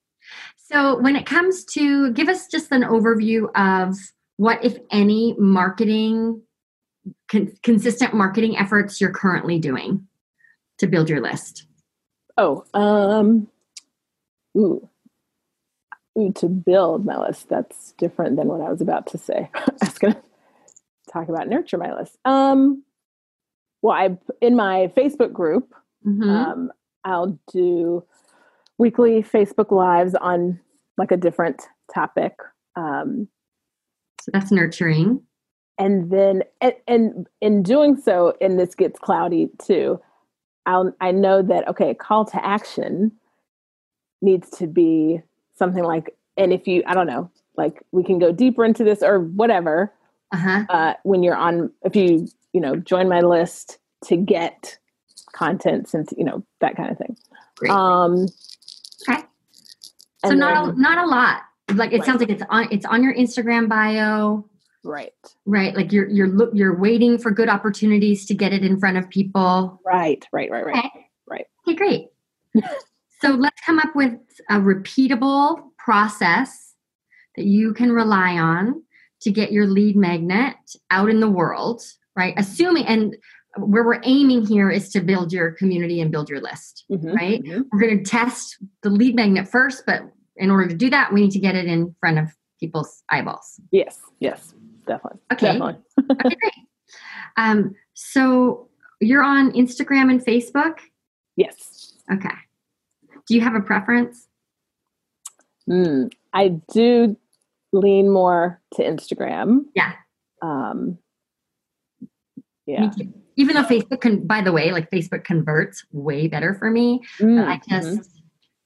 So 0.57 1.01
when 1.01 1.17
it 1.17 1.27
comes 1.27 1.65
to 1.67 2.13
give 2.13 2.29
us 2.29 2.47
just 2.47 2.71
an 2.71 2.83
overview 2.83 3.49
of 3.57 3.97
what, 4.37 4.65
if 4.65 4.79
any, 4.91 5.35
marketing 5.39 6.41
con- 7.33 7.53
consistent 7.63 8.15
marketing 8.15 8.57
efforts 8.59 9.01
you're 9.01 9.11
currently 9.11 9.59
doing 9.59 10.07
to 10.79 10.87
build 10.87 11.09
your 11.09 11.21
list? 11.21 11.67
Oh, 12.37 12.65
um, 12.75 13.49
ooh, 14.57 14.89
ooh, 16.19 16.33
to 16.35 16.49
build 16.49 17.05
my 17.05 17.19
list. 17.19 17.49
That's 17.49 17.93
different 17.93 18.37
than 18.37 18.49
what 18.49 18.61
I 18.61 18.71
was 18.71 18.81
about 18.81 19.07
to 19.09 19.19
say. 19.19 19.51
I 19.55 19.65
was 19.81 19.99
going 19.99 20.15
to 20.15 20.23
talk 21.13 21.29
about 21.29 21.49
nurture 21.49 21.79
my 21.79 21.95
list. 21.95 22.17
Um, 22.25 22.85
well, 23.83 23.97
I 23.97 24.17
in 24.41 24.55
my 24.55 24.93
Facebook 24.97 25.33
group, 25.33 25.75
Mhm. 26.07 26.23
um, 26.29 26.73
I'll 27.05 27.39
do 27.53 28.05
weekly 28.79 29.23
Facebook 29.23 29.71
lives 29.73 30.15
on 30.15 30.61
like 30.99 31.11
a 31.13 31.17
different 31.17 31.63
topic. 31.93 32.35
Um, 32.77 33.29
so 34.21 34.31
that's 34.33 34.53
nurturing. 34.53 35.23
And 35.79 36.11
then 36.11 36.43
and, 36.61 36.75
and 36.87 37.27
in 37.41 37.63
doing 37.63 37.97
so 37.97 38.35
and 38.41 38.59
this 38.59 38.75
gets 38.75 38.99
cloudy 38.99 39.49
too 39.59 40.01
I'll, 40.67 40.93
i 41.01 41.11
know 41.11 41.43
that 41.43 41.67
okay 41.69 41.95
call 41.95 42.25
to 42.27 42.45
action 42.45 43.13
needs 44.21 44.51
to 44.51 44.67
be 44.67 45.21
something 45.55 45.83
like 45.85 46.15
and 46.37 46.53
if 46.53 46.67
you 46.67 46.83
i 46.87 46.95
don't 46.95 47.07
know 47.07 47.31
like 47.57 47.83
we 47.93 48.05
can 48.05 48.19
go 48.19 48.33
deeper 48.33 48.65
into 48.65 48.85
this 48.85 49.03
or 49.03 49.21
whatever 49.21 49.93
Uh 50.33 50.37
huh. 50.37 50.65
uh, 50.69 50.95
when 51.05 51.23
you're 51.23 51.37
on 51.37 51.71
if 51.85 51.97
you 51.97 52.29
you 52.53 52.61
know 52.61 52.77
join 52.77 53.09
my 53.09 53.21
list 53.21 53.79
to 54.05 54.17
get 54.17 54.79
content 55.33 55.89
since 55.89 56.13
you 56.17 56.25
know 56.25 56.45
that 56.61 56.77
kind 56.77 56.91
of 56.91 56.99
thing 56.99 57.17
Great. 57.57 57.71
um 57.71 58.27
okay. 59.09 59.23
So 60.25 60.35
not 60.35 60.69
a, 60.77 60.81
not 60.81 60.99
a 60.99 61.07
lot. 61.07 61.43
Like 61.75 61.93
it 61.93 61.99
Right. 61.99 62.07
sounds 62.07 62.21
like 62.21 62.31
it's 62.31 62.43
on 62.49 62.69
it's 62.71 62.87
on 62.87 63.03
your 63.03 63.15
Instagram 63.15 63.69
bio, 63.69 64.45
right 64.85 65.13
right? 65.47 65.75
Like 65.77 65.93
you're 65.93 66.09
you're 66.09 66.29
look 66.29 66.51
you're 66.55 66.77
waiting 66.79 67.19
for 67.19 67.31
good 67.31 67.49
opportunities 67.49 68.27
to 68.27 68.35
get 68.35 68.53
it 68.53 68.65
in 68.65 68.79
front 68.81 68.97
of 68.97 69.09
people. 69.11 69.81
right 69.87 70.27
right 70.33 70.51
right 70.51 70.65
right 70.67 70.77
Okay. 70.77 71.07
Right. 71.29 71.47
Okay, 71.67 71.77
great. 71.77 72.07
so 73.21 73.31
let's 73.31 73.61
come 73.65 73.79
up 73.79 73.95
with 73.95 74.13
a 74.51 74.55
repeatable 74.57 75.63
process 75.79 76.75
that 77.37 77.45
you 77.47 77.73
can 77.73 77.93
rely 77.93 78.33
on 78.39 78.83
to 79.23 79.31
get 79.31 79.53
your 79.53 79.67
lead 79.67 79.97
magnet 79.97 80.57
out 80.91 81.09
in 81.09 81.21
the 81.21 81.31
world, 81.31 81.81
right? 82.17 82.35
Assuming, 82.37 82.85
and 82.87 83.17
where 83.57 83.85
we're 83.85 84.01
aiming 84.05 84.45
here 84.47 84.69
is 84.71 84.91
to 84.91 85.01
build 85.01 85.33
your 85.33 85.53
community 85.53 86.01
and 86.01 86.11
build 86.11 86.29
your 86.29 86.41
list, 86.41 86.85
Mhm, 86.91 87.15
right? 87.15 87.43
mhm. 87.43 87.65
We're 87.73 87.81
going 87.81 88.03
to 88.03 88.11
test 88.11 88.59
the 88.83 88.91
lead 88.91 89.15
magnet 89.15 89.49
first, 89.49 89.85
but 89.87 90.03
in 90.37 90.51
order 90.51 90.69
to 90.69 90.75
do 90.75 90.91
that, 90.91 91.13
we 91.13 91.23
need 91.23 91.31
to 91.31 91.39
get 91.39 91.55
it 91.55 91.67
in 91.67 91.95
front 92.01 92.19
of 92.19 92.29
people's 92.61 93.03
eyeballs. 93.11 93.59
yes 93.73 93.99
yes 94.21 94.55
definitely 94.87 95.21
Okay. 95.33 95.47
definitely 95.47 95.77
Okay, 96.11 96.37
great. 96.41 96.53
Um, 97.37 97.75
so 97.95 98.69
you're 99.01 99.23
on 99.23 99.53
Instagram 99.53 100.11
and 100.11 100.25
Facebook? 100.25 100.79
yes 101.37 101.95
Okay. 102.13 102.29
Do 103.27 103.35
you 103.35 103.41
have 103.41 103.55
a 103.55 103.61
preference? 103.61 104.27
Mm, 105.71 106.11
I 106.33 106.49
do 106.73 107.17
lean 107.73 108.11
more 108.11 108.61
to 108.75 108.83
Instagram. 108.83 109.61
Yeah. 109.75 109.93
Um, 110.43 110.99
yeah. 112.67 112.91
Even 113.37 113.55
though 113.57 113.63
Facebook 113.63 114.01
can, 114.01 114.27
by 114.27 114.43
the 114.43 114.53
way, 114.53 114.73
like 114.73 114.91
Facebook 114.91 115.25
converts 115.25 115.85
way 115.93 116.27
better 116.29 116.55
for 116.55 116.71
me, 116.71 117.01
but 117.19 117.27
Mm, 117.27 117.47
I 117.49 117.61
just 117.69 117.99
mhm. 117.99 118.07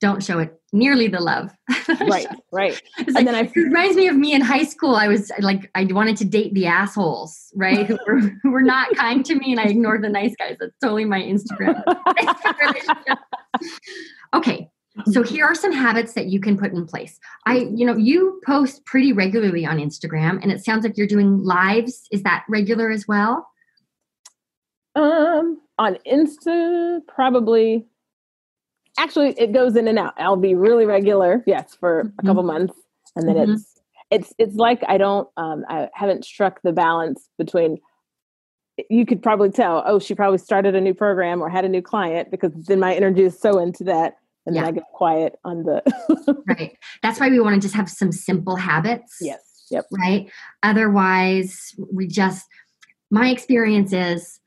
don't 0.00 0.22
show 0.24 0.38
it 0.40 0.58
nearly 0.76 1.08
the 1.08 1.20
love. 1.20 1.50
Right, 2.08 2.26
right. 2.52 2.80
It's 2.98 3.06
And 3.08 3.14
like, 3.14 3.24
then 3.24 3.34
I- 3.34 3.40
it 3.42 3.56
reminds 3.56 3.96
me 3.96 4.08
of 4.08 4.16
me 4.16 4.32
in 4.34 4.40
high 4.40 4.64
school. 4.64 4.94
I 4.94 5.08
was 5.08 5.30
like, 5.40 5.70
I 5.74 5.84
wanted 5.84 6.16
to 6.18 6.24
date 6.24 6.54
the 6.54 6.66
assholes, 6.66 7.52
right? 7.56 7.86
who, 7.86 7.98
were, 8.06 8.20
who 8.42 8.50
were 8.50 8.62
not 8.62 8.94
kind 8.96 9.24
to 9.26 9.34
me, 9.34 9.52
and 9.52 9.60
I 9.60 9.64
ignored 9.64 10.02
the 10.04 10.08
nice 10.08 10.34
guys. 10.38 10.56
That's 10.60 10.72
totally 10.82 11.04
my 11.04 11.20
Instagram. 11.20 11.82
okay, 14.34 14.68
so 15.10 15.22
here 15.22 15.44
are 15.44 15.54
some 15.54 15.72
habits 15.72 16.14
that 16.14 16.26
you 16.26 16.40
can 16.40 16.56
put 16.56 16.72
in 16.72 16.86
place. 16.86 17.18
I, 17.46 17.68
you 17.74 17.84
know, 17.86 17.96
you 17.96 18.40
post 18.46 18.84
pretty 18.86 19.12
regularly 19.12 19.66
on 19.66 19.78
Instagram, 19.78 20.40
and 20.42 20.50
it 20.52 20.64
sounds 20.64 20.84
like 20.84 20.96
you're 20.96 21.06
doing 21.06 21.42
lives. 21.42 22.06
Is 22.10 22.22
that 22.22 22.44
regular 22.48 22.90
as 22.90 23.06
well? 23.06 23.48
Um, 24.94 25.60
on 25.78 25.98
Insta, 26.10 27.00
probably. 27.06 27.86
Actually, 28.98 29.34
it 29.38 29.52
goes 29.52 29.76
in 29.76 29.88
and 29.88 29.98
out. 29.98 30.14
I'll 30.16 30.36
be 30.36 30.54
really 30.54 30.86
regular, 30.86 31.42
yes, 31.46 31.74
for 31.74 32.00
a 32.00 32.04
Mhm. 32.04 32.26
couple 32.26 32.42
months, 32.42 32.74
and 33.14 33.28
then 33.28 33.36
Mhm. 33.36 33.54
it's 33.54 33.72
it's 34.10 34.34
it's 34.38 34.54
like 34.56 34.82
I 34.88 34.98
don't 34.98 35.28
um 35.36 35.64
I 35.68 35.88
haven't 35.94 36.24
struck 36.24 36.60
the 36.62 36.72
balance 36.72 37.28
between. 37.38 37.78
You 38.90 39.06
could 39.06 39.22
probably 39.22 39.50
tell. 39.50 39.82
Oh, 39.86 39.98
she 39.98 40.14
probably 40.14 40.38
started 40.38 40.74
a 40.74 40.80
new 40.80 40.92
program 40.94 41.40
or 41.42 41.48
had 41.48 41.64
a 41.64 41.68
new 41.68 41.80
client 41.82 42.30
because 42.30 42.52
then 42.66 42.78
my 42.78 42.94
energy 42.94 43.22
is 43.24 43.38
so 43.38 43.58
into 43.58 43.84
that, 43.84 44.16
and 44.44 44.54
Yeah. 44.54 44.62
then 44.62 44.68
I 44.68 44.72
get 44.72 44.84
quiet 44.92 45.38
on 45.44 45.62
the. 45.64 45.82
Right. 46.46 46.76
That's 47.02 47.18
why 47.20 47.28
we 47.28 47.40
want 47.40 47.54
to 47.54 47.60
just 47.60 47.74
have 47.74 47.88
some 47.90 48.12
simple 48.12 48.56
habits. 48.56 49.18
yes. 49.20 49.40
Yep. 49.70 49.86
right? 49.98 50.30
Otherwise, 50.62 51.74
we 51.92 52.06
just, 52.06 52.46
my 53.10 53.30
experience 53.30 53.92
is 53.92 54.38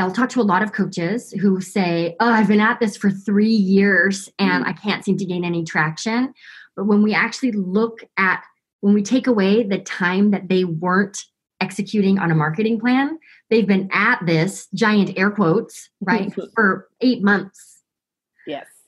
I'll 0.00 0.12
talk 0.12 0.28
to 0.30 0.40
a 0.40 0.42
lot 0.42 0.62
of 0.62 0.72
coaches 0.72 1.32
who 1.32 1.60
say, 1.60 2.16
Oh, 2.20 2.30
I've 2.30 2.48
been 2.48 2.60
at 2.60 2.80
this 2.80 2.96
for 2.96 3.10
three 3.10 3.48
years 3.48 4.28
and 4.38 4.64
mm. 4.64 4.68
I 4.68 4.72
can't 4.72 5.04
seem 5.04 5.16
to 5.18 5.24
gain 5.24 5.44
any 5.44 5.64
traction. 5.64 6.34
But 6.76 6.86
when 6.86 7.02
we 7.02 7.14
actually 7.14 7.52
look 7.52 8.00
at, 8.16 8.42
when 8.80 8.94
we 8.94 9.02
take 9.02 9.26
away 9.26 9.62
the 9.62 9.78
time 9.78 10.30
that 10.32 10.48
they 10.48 10.64
weren't 10.64 11.18
executing 11.60 12.18
on 12.18 12.30
a 12.30 12.34
marketing 12.34 12.80
plan, 12.80 13.18
they've 13.50 13.66
been 13.66 13.88
at 13.92 14.24
this 14.26 14.68
giant 14.74 15.16
air 15.16 15.30
quotes, 15.30 15.88
right, 16.00 16.32
for 16.54 16.88
eight 17.00 17.22
months. 17.22 17.73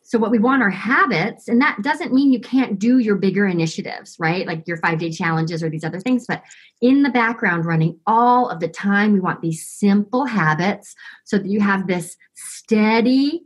So 0.06 0.20
what 0.20 0.30
we 0.30 0.38
want 0.38 0.62
are 0.62 0.70
habits, 0.70 1.48
and 1.48 1.60
that 1.60 1.82
doesn't 1.82 2.14
mean 2.14 2.32
you 2.32 2.40
can't 2.40 2.78
do 2.78 2.98
your 2.98 3.16
bigger 3.16 3.44
initiatives, 3.44 4.16
right? 4.20 4.46
Like 4.46 4.66
your 4.66 4.76
five 4.76 4.98
day 4.98 5.10
challenges 5.10 5.64
or 5.64 5.68
these 5.68 5.82
other 5.82 5.98
things. 5.98 6.26
But 6.28 6.44
in 6.80 7.02
the 7.02 7.10
background, 7.10 7.64
running 7.64 7.98
all 8.06 8.48
of 8.48 8.60
the 8.60 8.68
time, 8.68 9.12
we 9.12 9.20
want 9.20 9.42
these 9.42 9.68
simple 9.68 10.24
habits 10.24 10.94
so 11.24 11.38
that 11.38 11.48
you 11.48 11.60
have 11.60 11.88
this 11.88 12.16
steady 12.34 13.42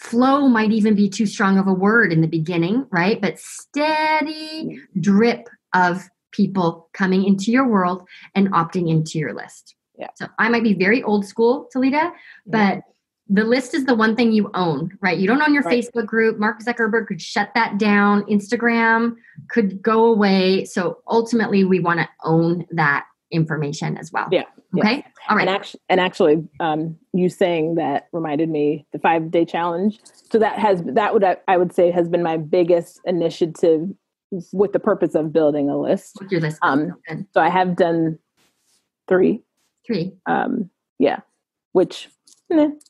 flow. 0.00 0.48
Might 0.48 0.72
even 0.72 0.94
be 0.94 1.10
too 1.10 1.26
strong 1.26 1.58
of 1.58 1.66
a 1.66 1.74
word 1.74 2.10
in 2.10 2.22
the 2.22 2.28
beginning, 2.28 2.86
right? 2.90 3.20
But 3.20 3.38
steady 3.38 4.80
drip 4.98 5.46
of 5.74 6.08
people 6.30 6.88
coming 6.94 7.24
into 7.24 7.50
your 7.50 7.68
world 7.68 8.08
and 8.34 8.50
opting 8.52 8.88
into 8.88 9.18
your 9.18 9.34
list. 9.34 9.74
Yeah. 9.98 10.08
So 10.16 10.26
I 10.38 10.48
might 10.48 10.62
be 10.62 10.74
very 10.74 11.02
old 11.02 11.26
school, 11.26 11.68
Talita, 11.74 12.12
but 12.46 12.80
the 13.28 13.44
list 13.44 13.74
is 13.74 13.84
the 13.86 13.94
one 13.94 14.14
thing 14.14 14.32
you 14.32 14.50
own, 14.54 14.96
right? 15.00 15.18
You 15.18 15.26
don't 15.26 15.42
own 15.42 15.52
your 15.52 15.62
Right. 15.64 15.82
Facebook 15.82 16.06
group. 16.06 16.38
Mark 16.38 16.60
Zuckerberg 16.62 17.06
could 17.08 17.20
shut 17.20 17.50
that 17.54 17.76
down. 17.78 18.22
Instagram 18.24 19.16
could 19.48 19.82
go 19.82 20.04
away. 20.06 20.64
So 20.64 20.98
ultimately, 21.08 21.64
we 21.64 21.80
want 21.80 21.98
to 22.00 22.08
own 22.24 22.66
that 22.70 23.04
information 23.32 23.96
as 23.96 24.12
well. 24.12 24.28
Yeah, 24.30 24.44
Okay. 24.78 25.04
All 25.28 25.36
right. 25.36 25.48
And 25.48 25.50
actually, 25.50 25.80
and 25.88 26.00
actually, 26.00 26.48
um, 26.60 26.96
you 27.12 27.28
saying 27.28 27.74
that 27.74 28.06
reminded 28.12 28.48
me 28.48 28.86
the 28.92 29.00
five 29.00 29.30
day 29.32 29.44
challenge. 29.44 29.98
So 30.30 30.38
that 30.38 30.58
has 30.60 30.82
that 30.84 31.12
would 31.12 31.24
I, 31.24 31.56
would 31.56 31.72
say 31.74 31.90
has 31.90 32.08
been 32.08 32.22
my 32.22 32.36
biggest 32.36 33.00
initiative 33.04 33.88
with 34.52 34.72
the 34.72 34.78
purpose 34.80 35.14
of 35.16 35.32
building 35.32 35.68
a 35.68 35.76
list. 35.78 36.18
With 36.20 36.30
your 36.30 36.40
list. 36.40 36.58
um, 36.62 36.94
So 37.34 37.40
I 37.40 37.48
have 37.48 37.74
done 37.74 38.18
three. 39.08 39.42
Three. 39.84 40.12
Um, 40.26 40.70
yeah, 41.00 41.20
which. 41.72 42.08
it, 42.50 42.80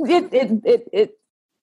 it 0.00 0.60
it 0.64 0.88
it 0.92 1.18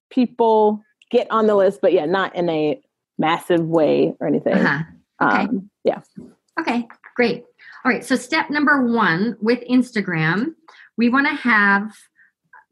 people 0.09 0.81
get 1.11 1.27
on 1.29 1.47
the 1.47 1.55
list, 1.55 1.79
but 1.81 1.93
yeah, 1.93 2.05
not 2.05 2.35
in 2.35 2.49
a 2.49 2.79
massive 3.17 3.61
way 3.61 4.13
or 4.19 4.27
anything. 4.27 4.53
Uh-huh. 4.53 4.83
Okay. 5.21 5.43
Um, 5.43 5.69
yeah. 5.83 6.01
Okay, 6.59 6.87
great. 7.15 7.43
All 7.83 7.91
right, 7.91 8.03
so 8.03 8.15
step 8.15 8.49
number 8.49 8.85
one 8.85 9.37
with 9.41 9.59
Instagram, 9.69 10.55
we 10.97 11.09
want 11.09 11.27
to 11.27 11.33
have, 11.35 11.91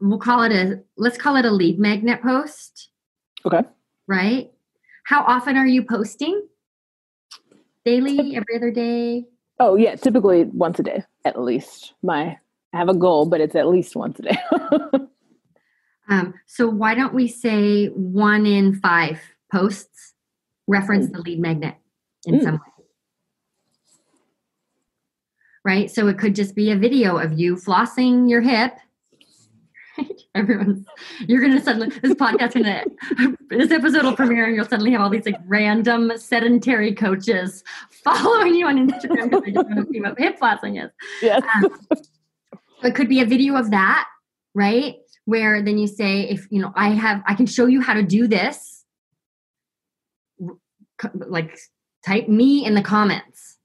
we'll 0.00 0.18
call 0.18 0.42
it 0.42 0.52
a, 0.52 0.82
let's 0.96 1.16
call 1.16 1.36
it 1.36 1.44
a 1.44 1.50
lead 1.50 1.78
magnet 1.78 2.22
post, 2.22 2.88
Okay. 3.46 3.62
right? 4.06 4.50
How 5.04 5.22
often 5.22 5.56
are 5.56 5.66
you 5.66 5.84
posting? 5.84 6.46
Daily, 7.84 8.34
every 8.34 8.56
other 8.56 8.70
day? 8.70 9.26
Oh 9.60 9.76
yeah, 9.76 9.94
typically 9.96 10.44
once 10.44 10.78
a 10.78 10.82
day 10.82 11.04
at 11.24 11.40
least. 11.40 11.92
My 12.02 12.38
I 12.74 12.78
have 12.78 12.88
a 12.88 12.94
goal, 12.94 13.24
but 13.26 13.40
it's 13.40 13.54
at 13.54 13.68
least 13.68 13.94
once 13.96 14.18
a 14.18 14.22
day. 14.22 14.38
Um, 16.06 16.34
so 16.44 16.68
why 16.68 16.94
don't 16.94 17.14
we 17.14 17.26
say 17.28 17.86
one 17.86 18.44
in 18.44 18.74
five 18.74 19.18
posts 19.50 20.12
reference 20.68 21.10
the 21.10 21.22
lead 21.22 21.40
magnet 21.40 21.76
in 22.26 22.34
Mm. 22.40 22.42
some 22.42 22.54
way? 22.56 22.84
Right? 25.64 25.90
So 25.90 26.06
it 26.08 26.18
could 26.18 26.34
just 26.34 26.54
be 26.54 26.70
a 26.70 26.76
video 26.76 27.16
of 27.16 27.32
you 27.38 27.56
flossing 27.56 28.28
your 28.28 28.42
hip. 28.42 28.74
Everyone's 30.34 30.86
you're 31.20 31.40
gonna 31.40 31.62
suddenly 31.62 31.88
this 32.02 32.12
podcast 32.12 32.52
gonna 32.52 32.84
this 33.48 33.70
episode 33.70 34.02
will 34.04 34.14
premiere 34.14 34.44
and 34.44 34.54
you'll 34.56 34.66
suddenly 34.66 34.90
have 34.92 35.00
all 35.00 35.08
these 35.08 35.24
like 35.24 35.40
random 35.46 36.12
sedentary 36.16 36.92
coaches 36.94 37.64
following 37.90 38.54
you 38.54 38.66
on 38.66 38.76
Instagram 38.90 39.30
because 39.30 39.42
they 39.42 39.52
just 39.52 39.66
want 39.70 39.86
to 39.86 39.90
see 39.90 40.00
what 40.02 40.18
hip 40.18 40.38
flossing 40.38 40.84
is. 40.84 40.90
Yes. 41.22 41.42
Um, 41.54 41.70
it 42.84 42.94
could 42.94 43.08
be 43.08 43.20
a 43.20 43.26
video 43.26 43.56
of 43.56 43.70
that, 43.70 44.06
right? 44.54 44.96
Where 45.24 45.62
then 45.62 45.78
you 45.78 45.86
say, 45.86 46.28
if 46.28 46.46
you 46.50 46.60
know, 46.60 46.72
I 46.74 46.90
have, 46.90 47.22
I 47.26 47.34
can 47.34 47.46
show 47.46 47.66
you 47.66 47.80
how 47.80 47.94
to 47.94 48.02
do 48.02 48.26
this. 48.26 48.84
Like, 51.14 51.58
type 52.06 52.28
me 52.28 52.64
in 52.64 52.74
the 52.74 52.82
comments, 52.82 53.58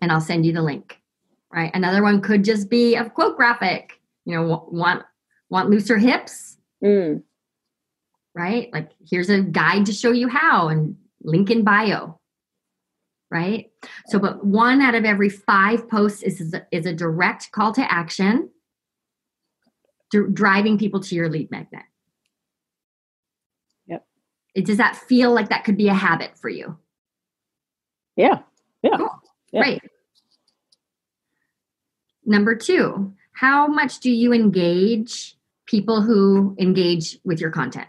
and 0.00 0.12
I'll 0.12 0.20
send 0.20 0.44
you 0.44 0.52
the 0.52 0.62
link. 0.62 1.00
Right. 1.50 1.70
Another 1.72 2.02
one 2.02 2.20
could 2.20 2.44
just 2.44 2.68
be 2.68 2.94
a 2.94 3.08
quote 3.08 3.36
graphic. 3.36 4.00
You 4.26 4.34
know, 4.34 4.68
want 4.70 5.02
want 5.48 5.70
looser 5.70 5.96
hips. 5.96 6.58
Mm. 6.84 7.22
Right. 8.34 8.70
Like, 8.72 8.90
here's 9.10 9.30
a 9.30 9.40
guide 9.40 9.86
to 9.86 9.92
show 9.92 10.12
you 10.12 10.28
how, 10.28 10.68
and 10.68 10.96
link 11.22 11.50
in 11.50 11.64
bio. 11.64 12.17
Right. 13.30 13.70
So, 14.06 14.18
but 14.18 14.44
one 14.44 14.80
out 14.80 14.94
of 14.94 15.04
every 15.04 15.28
five 15.28 15.88
posts 15.88 16.22
is 16.22 16.54
is 16.72 16.86
a 16.86 16.94
direct 16.94 17.52
call 17.52 17.72
to 17.72 17.92
action 17.92 18.48
driving 20.32 20.78
people 20.78 21.00
to 21.00 21.14
your 21.14 21.28
lead 21.28 21.50
magnet. 21.50 21.82
Yep. 23.86 24.06
It, 24.54 24.66
does 24.66 24.78
that 24.78 24.96
feel 24.96 25.32
like 25.32 25.50
that 25.50 25.64
could 25.64 25.76
be 25.76 25.88
a 25.88 25.94
habit 25.94 26.38
for 26.38 26.48
you? 26.48 26.78
Yeah. 28.16 28.40
Yeah. 28.82 28.96
Cool. 28.96 29.10
yeah. 29.52 29.60
Right. 29.60 29.82
Number 32.24 32.54
two, 32.54 33.14
how 33.32 33.66
much 33.66 34.00
do 34.00 34.10
you 34.10 34.32
engage 34.32 35.36
people 35.66 36.02
who 36.02 36.56
engage 36.58 37.18
with 37.24 37.40
your 37.40 37.50
content? 37.50 37.88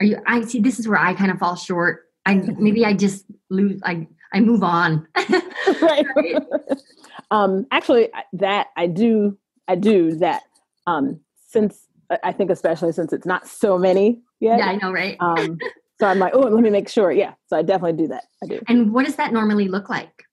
Are 0.00 0.06
you, 0.06 0.18
I 0.26 0.42
see, 0.42 0.60
this 0.60 0.78
is 0.80 0.88
where 0.88 0.98
I 0.98 1.14
kind 1.14 1.30
of 1.30 1.38
fall 1.38 1.56
short. 1.56 2.04
I, 2.26 2.34
maybe 2.58 2.84
I 2.84 2.94
just 2.94 3.26
lose, 3.50 3.80
I, 3.84 4.08
I 4.34 4.40
move 4.40 4.62
on. 4.62 5.06
right. 5.80 6.06
right. 6.16 6.36
um, 7.30 7.66
actually 7.70 8.08
that 8.34 8.68
I 8.76 8.86
do, 8.86 9.38
I 9.68 9.76
do 9.76 10.16
that. 10.16 10.42
Um, 10.86 11.20
since 11.48 11.86
I 12.22 12.32
think 12.32 12.50
especially 12.50 12.92
since 12.92 13.12
it's 13.12 13.26
not 13.26 13.46
so 13.46 13.78
many 13.78 14.20
yet. 14.40 14.58
Yeah, 14.58 14.66
I 14.66 14.76
know, 14.76 14.92
right? 14.92 15.16
um, 15.20 15.58
so 16.00 16.06
I'm 16.06 16.18
like, 16.18 16.34
oh, 16.34 16.40
let 16.40 16.62
me 16.62 16.70
make 16.70 16.88
sure. 16.88 17.10
Yeah, 17.12 17.34
so 17.46 17.56
I 17.56 17.62
definitely 17.62 18.02
do 18.04 18.08
that. 18.08 18.24
I 18.42 18.46
do. 18.46 18.60
And 18.68 18.92
what 18.92 19.06
does 19.06 19.16
that 19.16 19.32
normally 19.32 19.68
look 19.68 19.88
like? 19.88 20.24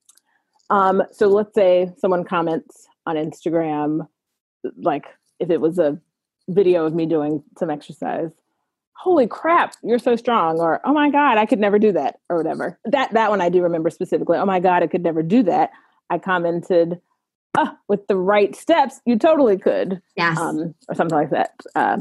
Um, 0.70 1.02
so 1.12 1.28
let's 1.28 1.54
say 1.54 1.90
someone 1.98 2.24
comments 2.24 2.86
on 3.06 3.16
Instagram, 3.16 4.06
like 4.76 5.06
if 5.38 5.50
it 5.50 5.60
was 5.60 5.78
a 5.78 5.98
video 6.48 6.86
of 6.86 6.94
me 6.94 7.06
doing 7.06 7.42
some 7.58 7.70
exercise, 7.70 8.30
holy 8.94 9.26
crap, 9.26 9.74
you're 9.82 9.98
so 9.98 10.16
strong, 10.16 10.60
or 10.60 10.80
oh 10.84 10.92
my 10.92 11.10
god, 11.10 11.38
I 11.38 11.46
could 11.46 11.58
never 11.58 11.78
do 11.78 11.92
that, 11.92 12.20
or 12.28 12.36
whatever. 12.36 12.78
That 12.84 13.12
that 13.12 13.30
one 13.30 13.40
I 13.40 13.48
do 13.48 13.62
remember 13.62 13.90
specifically. 13.90 14.38
Oh 14.38 14.46
my 14.46 14.60
god, 14.60 14.82
I 14.82 14.86
could 14.86 15.02
never 15.02 15.22
do 15.22 15.42
that. 15.44 15.70
I 16.12 16.18
commented, 16.18 17.00
oh, 17.56 17.74
with 17.88 18.06
the 18.06 18.16
right 18.16 18.54
steps, 18.54 19.00
you 19.06 19.18
totally 19.18 19.58
could. 19.58 20.02
Yes. 20.16 20.38
Um, 20.38 20.74
or 20.88 20.94
something 20.94 21.16
like 21.16 21.30
that. 21.30 21.52
Uh, 21.74 22.00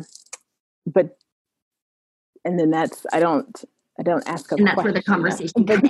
but, 0.85 1.17
and 2.43 2.59
then 2.59 2.71
that's, 2.71 3.05
I 3.13 3.19
don't, 3.19 3.63
I 3.97 4.03
don't 4.03 4.27
ask 4.27 4.51
a 4.51 4.55
And 4.55 4.67
that's 4.67 4.83
where 4.83 4.91
the 4.91 5.03
conversation 5.03 5.69
ends. 5.69 5.89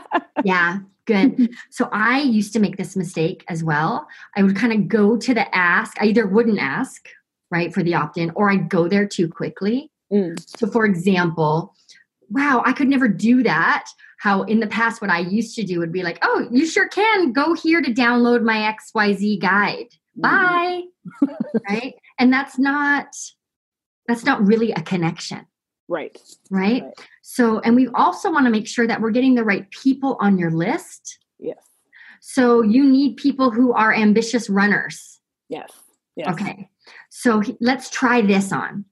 yeah, 0.44 0.78
good. 1.04 1.50
So 1.70 1.88
I 1.92 2.20
used 2.20 2.52
to 2.54 2.58
make 2.58 2.76
this 2.76 2.96
mistake 2.96 3.44
as 3.48 3.62
well. 3.62 4.08
I 4.36 4.42
would 4.42 4.56
kind 4.56 4.72
of 4.72 4.88
go 4.88 5.16
to 5.16 5.34
the 5.34 5.54
ask. 5.56 6.00
I 6.00 6.06
either 6.06 6.26
wouldn't 6.26 6.58
ask, 6.58 7.08
right, 7.50 7.72
for 7.72 7.82
the 7.82 7.94
opt 7.94 8.16
in, 8.18 8.30
or 8.34 8.50
I'd 8.50 8.68
go 8.68 8.88
there 8.88 9.06
too 9.06 9.28
quickly. 9.28 9.90
Mm. 10.12 10.58
So, 10.58 10.66
for 10.66 10.84
example, 10.84 11.74
wow, 12.30 12.62
I 12.64 12.72
could 12.72 12.88
never 12.88 13.08
do 13.08 13.42
that 13.42 13.88
how 14.18 14.42
in 14.42 14.60
the 14.60 14.66
past 14.66 15.00
what 15.00 15.10
I 15.10 15.20
used 15.20 15.54
to 15.56 15.64
do 15.64 15.78
would 15.78 15.92
be 15.92 16.02
like, 16.02 16.18
oh, 16.22 16.46
you 16.50 16.66
sure 16.66 16.88
can 16.88 17.32
go 17.32 17.54
here 17.54 17.80
to 17.80 17.92
download 17.92 18.42
my 18.42 18.74
XYZ 18.76 19.40
guide. 19.40 19.86
Mm-hmm. 20.18 20.22
Bye. 20.22 20.82
right? 21.68 21.94
And 22.18 22.32
that's 22.32 22.58
not 22.58 23.06
that's 24.06 24.24
not 24.24 24.44
really 24.44 24.72
a 24.72 24.82
connection. 24.82 25.46
Right. 25.86 26.18
right. 26.50 26.82
Right. 26.82 26.92
So 27.22 27.60
and 27.60 27.76
we 27.76 27.88
also 27.94 28.30
want 28.30 28.46
to 28.46 28.50
make 28.50 28.66
sure 28.66 28.86
that 28.86 29.00
we're 29.00 29.10
getting 29.10 29.34
the 29.34 29.44
right 29.44 29.70
people 29.70 30.16
on 30.20 30.36
your 30.36 30.50
list. 30.50 31.18
Yes. 31.38 31.64
So 32.20 32.62
you 32.62 32.84
need 32.84 33.16
people 33.16 33.50
who 33.50 33.72
are 33.72 33.94
ambitious 33.94 34.50
runners. 34.50 35.20
Yes. 35.48 35.70
yes. 36.16 36.28
Okay. 36.28 36.68
So 37.10 37.42
let's 37.60 37.88
try 37.88 38.20
this 38.20 38.52
on. 38.52 38.84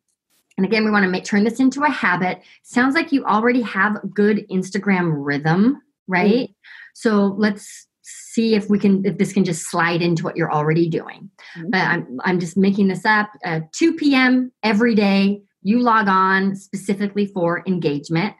And 0.56 0.64
again, 0.64 0.84
we 0.84 0.90
want 0.90 1.04
to 1.04 1.10
make 1.10 1.24
turn 1.24 1.44
this 1.44 1.60
into 1.60 1.82
a 1.82 1.90
habit. 1.90 2.40
Sounds 2.62 2.94
like 2.94 3.12
you 3.12 3.24
already 3.24 3.62
have 3.62 3.98
good 4.14 4.46
Instagram 4.50 5.12
rhythm, 5.14 5.82
right? 6.08 6.48
Mm. 6.48 6.54
So 6.94 7.34
let's 7.38 7.86
see 8.02 8.54
if 8.54 8.70
we 8.70 8.78
can 8.78 9.04
if 9.04 9.18
this 9.18 9.32
can 9.32 9.44
just 9.44 9.68
slide 9.68 10.00
into 10.00 10.24
what 10.24 10.36
you're 10.36 10.52
already 10.52 10.88
doing. 10.88 11.30
Mm. 11.58 11.70
But 11.70 11.80
I'm 11.80 12.20
I'm 12.24 12.40
just 12.40 12.56
making 12.56 12.88
this 12.88 13.04
up. 13.04 13.30
Uh, 13.44 13.60
2 13.72 13.94
p.m. 13.96 14.52
every 14.62 14.94
day, 14.94 15.42
you 15.62 15.80
log 15.80 16.08
on 16.08 16.56
specifically 16.56 17.26
for 17.26 17.62
engagement. 17.66 18.34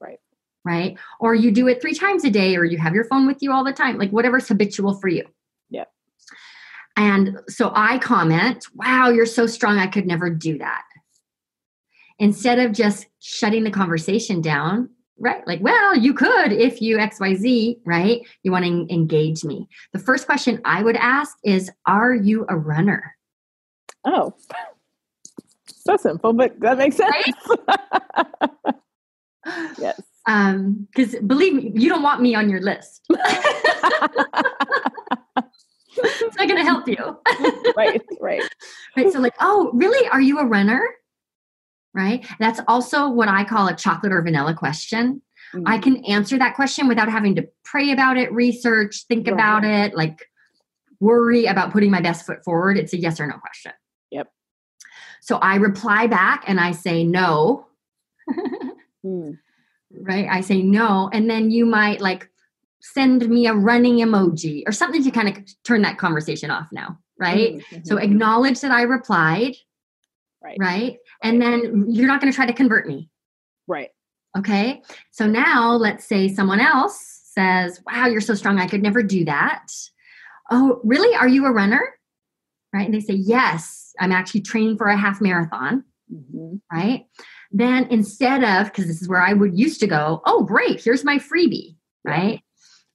Right. 0.00 0.18
Right. 0.64 0.98
Or 1.20 1.36
you 1.36 1.52
do 1.52 1.68
it 1.68 1.80
three 1.80 1.94
times 1.94 2.24
a 2.24 2.30
day, 2.30 2.56
or 2.56 2.64
you 2.64 2.78
have 2.78 2.94
your 2.94 3.04
phone 3.04 3.28
with 3.28 3.42
you 3.42 3.52
all 3.52 3.62
the 3.62 3.72
time, 3.72 3.96
like 3.96 4.10
whatever's 4.10 4.48
habitual 4.48 4.94
for 4.94 5.08
you. 5.08 5.24
Yeah. 5.70 5.84
And 6.96 7.38
so 7.48 7.70
I 7.74 7.98
comment, 7.98 8.66
wow, 8.74 9.10
you're 9.10 9.26
so 9.26 9.46
strong. 9.46 9.78
I 9.78 9.86
could 9.86 10.06
never 10.06 10.30
do 10.30 10.58
that 10.58 10.82
instead 12.18 12.58
of 12.58 12.72
just 12.72 13.06
shutting 13.20 13.64
the 13.64 13.70
conversation 13.70 14.40
down 14.40 14.88
right? 15.18 15.46
Like 15.46 15.60
well 15.60 15.96
you 15.96 16.14
could 16.14 16.52
if 16.52 16.80
you 16.80 16.96
xyz 16.98 17.78
right? 17.84 18.20
You 18.42 18.52
want 18.52 18.64
to 18.64 18.94
engage 18.94 19.44
me. 19.44 19.68
The 19.92 19.98
first 19.98 20.26
question 20.26 20.60
i 20.64 20.82
would 20.82 20.96
ask 20.96 21.36
is 21.44 21.70
are 21.86 22.14
you 22.14 22.46
a 22.48 22.56
runner? 22.56 23.16
Oh. 24.04 24.34
So 25.66 25.96
simple 25.96 26.32
but 26.32 26.58
that 26.60 26.78
makes 26.78 26.96
sense. 26.96 27.14
Right? 27.68 28.50
yes. 29.78 30.00
Um 30.26 30.88
because 30.94 31.14
believe 31.26 31.54
me 31.54 31.72
you 31.74 31.88
don't 31.88 32.02
want 32.02 32.20
me 32.20 32.34
on 32.34 32.48
your 32.48 32.60
list. 32.60 33.06
It's 35.96 36.36
not 36.36 36.48
going 36.48 36.58
to 36.58 36.64
help 36.64 36.88
you. 36.88 37.18
Right 37.76 38.02
right. 38.20 38.42
Right 38.96 39.12
so 39.12 39.20
like 39.20 39.34
oh 39.40 39.70
really? 39.74 40.08
Are 40.08 40.20
you 40.20 40.40
a 40.40 40.44
runner 40.44 40.82
right? 41.94 42.26
That's 42.38 42.60
also 42.68 43.08
what 43.08 43.28
I 43.28 43.44
call 43.44 43.68
a 43.68 43.76
chocolate 43.76 44.12
or 44.12 44.20
vanilla 44.22 44.54
question. 44.54 45.22
Mm-hmm. 45.54 45.68
I 45.68 45.78
can 45.78 46.04
answer 46.04 46.36
that 46.38 46.56
question 46.56 46.88
without 46.88 47.08
having 47.08 47.36
to 47.36 47.48
pray 47.64 47.92
about 47.92 48.16
it, 48.16 48.32
research, 48.32 49.04
think 49.06 49.26
right. 49.26 49.34
about 49.34 49.64
it, 49.64 49.94
like 49.94 50.26
worry 51.00 51.46
about 51.46 51.72
putting 51.72 51.90
my 51.90 52.00
best 52.00 52.26
foot 52.26 52.42
forward. 52.44 52.76
It's 52.76 52.92
a 52.92 52.98
yes 52.98 53.20
or 53.20 53.26
no 53.26 53.36
question. 53.38 53.72
Yep. 54.10 54.28
So 55.20 55.36
I 55.36 55.56
reply 55.56 56.06
back 56.06 56.44
and 56.46 56.58
I 56.58 56.72
say 56.72 57.04
no. 57.04 57.66
mm. 59.04 59.38
Right? 59.96 60.26
I 60.28 60.40
say 60.40 60.60
no. 60.60 61.08
And 61.12 61.30
then 61.30 61.52
you 61.52 61.64
might 61.64 62.00
like 62.00 62.28
send 62.80 63.28
me 63.28 63.46
a 63.46 63.54
running 63.54 63.98
emoji 63.98 64.64
or 64.66 64.72
something 64.72 65.04
to 65.04 65.10
kind 65.12 65.28
of 65.28 65.36
turn 65.62 65.82
that 65.82 65.98
conversation 65.98 66.50
off 66.50 66.66
now. 66.72 66.98
Right? 67.16 67.58
Mm-hmm. 67.58 67.84
So 67.84 67.98
acknowledge 67.98 68.60
that 68.62 68.72
I 68.72 68.82
replied. 68.82 69.54
Right. 70.44 70.56
Right 70.60 70.98
and 71.24 71.40
then 71.40 71.86
you're 71.88 72.06
not 72.06 72.20
going 72.20 72.30
to 72.30 72.36
try 72.36 72.46
to 72.46 72.52
convert 72.52 72.86
me. 72.86 73.08
Right. 73.66 73.88
Okay. 74.36 74.82
So 75.10 75.26
now 75.26 75.72
let's 75.72 76.04
say 76.04 76.28
someone 76.28 76.60
else 76.60 77.22
says, 77.32 77.80
Wow, 77.86 78.06
you're 78.06 78.20
so 78.20 78.34
strong. 78.34 78.60
I 78.60 78.66
could 78.66 78.82
never 78.82 79.02
do 79.02 79.24
that. 79.24 79.66
Oh, 80.50 80.80
really? 80.84 81.16
Are 81.16 81.28
you 81.28 81.46
a 81.46 81.52
runner? 81.52 81.82
Right. 82.72 82.84
And 82.84 82.94
they 82.94 83.00
say, 83.00 83.14
Yes, 83.14 83.92
I'm 83.98 84.12
actually 84.12 84.42
training 84.42 84.76
for 84.76 84.86
a 84.86 84.96
half 84.96 85.20
marathon. 85.20 85.84
Mm-hmm. 86.12 86.56
Right. 86.70 87.06
Then 87.50 87.86
instead 87.90 88.44
of, 88.44 88.66
because 88.66 88.86
this 88.86 89.00
is 89.00 89.08
where 89.08 89.22
I 89.22 89.32
would 89.32 89.58
used 89.58 89.80
to 89.80 89.86
go, 89.86 90.20
Oh, 90.26 90.44
great. 90.44 90.82
Here's 90.82 91.04
my 91.04 91.18
freebie. 91.18 91.76
Right. 92.04 92.40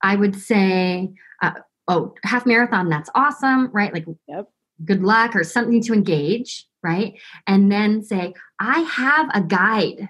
I 0.04 0.16
would 0.16 0.36
say, 0.36 1.10
uh, 1.42 1.54
Oh, 1.88 2.14
half 2.24 2.46
marathon. 2.46 2.90
That's 2.90 3.10
awesome. 3.16 3.72
Right. 3.72 3.92
Like, 3.92 4.06
yep. 4.28 4.46
Good 4.86 5.04
luck 5.04 5.36
or 5.36 5.44
something 5.44 5.82
to 5.84 5.94
engage 5.94 6.68
right? 6.84 7.14
And 7.48 7.72
then 7.72 8.04
say, 8.04 8.34
I 8.60 8.80
have 8.82 9.30
a 9.34 9.42
guide 9.42 10.10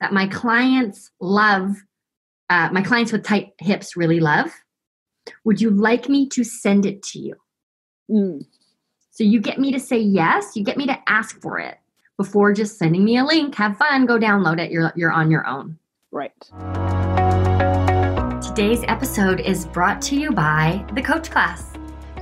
that 0.00 0.12
my 0.12 0.26
clients 0.26 1.10
love, 1.20 1.76
uh, 2.50 2.68
my 2.72 2.82
clients 2.82 3.12
with 3.12 3.24
tight 3.24 3.52
hips 3.58 3.96
really 3.96 4.20
love. 4.20 4.50
Would 5.44 5.60
you 5.60 5.70
like 5.70 6.08
me 6.08 6.28
to 6.30 6.44
send 6.44 6.84
it 6.84 7.02
to 7.04 7.18
you? 7.18 7.36
Mm. 8.10 8.44
So 9.10 9.24
you 9.24 9.40
get 9.40 9.58
me 9.58 9.72
to 9.72 9.80
say 9.80 9.98
yes, 9.98 10.56
you 10.56 10.64
get 10.64 10.76
me 10.76 10.86
to 10.86 10.98
ask 11.06 11.40
for 11.40 11.58
it 11.58 11.78
before 12.16 12.52
just 12.52 12.78
sending 12.78 13.04
me 13.04 13.18
a 13.18 13.24
link. 13.24 13.54
Have 13.54 13.76
fun, 13.76 14.06
go 14.06 14.18
download 14.18 14.58
it. 14.58 14.70
You're, 14.70 14.92
you're 14.96 15.12
on 15.12 15.30
your 15.30 15.46
own. 15.46 15.78
Right. 16.10 16.32
Today's 18.42 18.84
episode 18.86 19.40
is 19.40 19.64
brought 19.66 20.02
to 20.02 20.16
you 20.16 20.30
by 20.30 20.84
the 20.94 21.02
Coach 21.02 21.30
Class. 21.30 21.71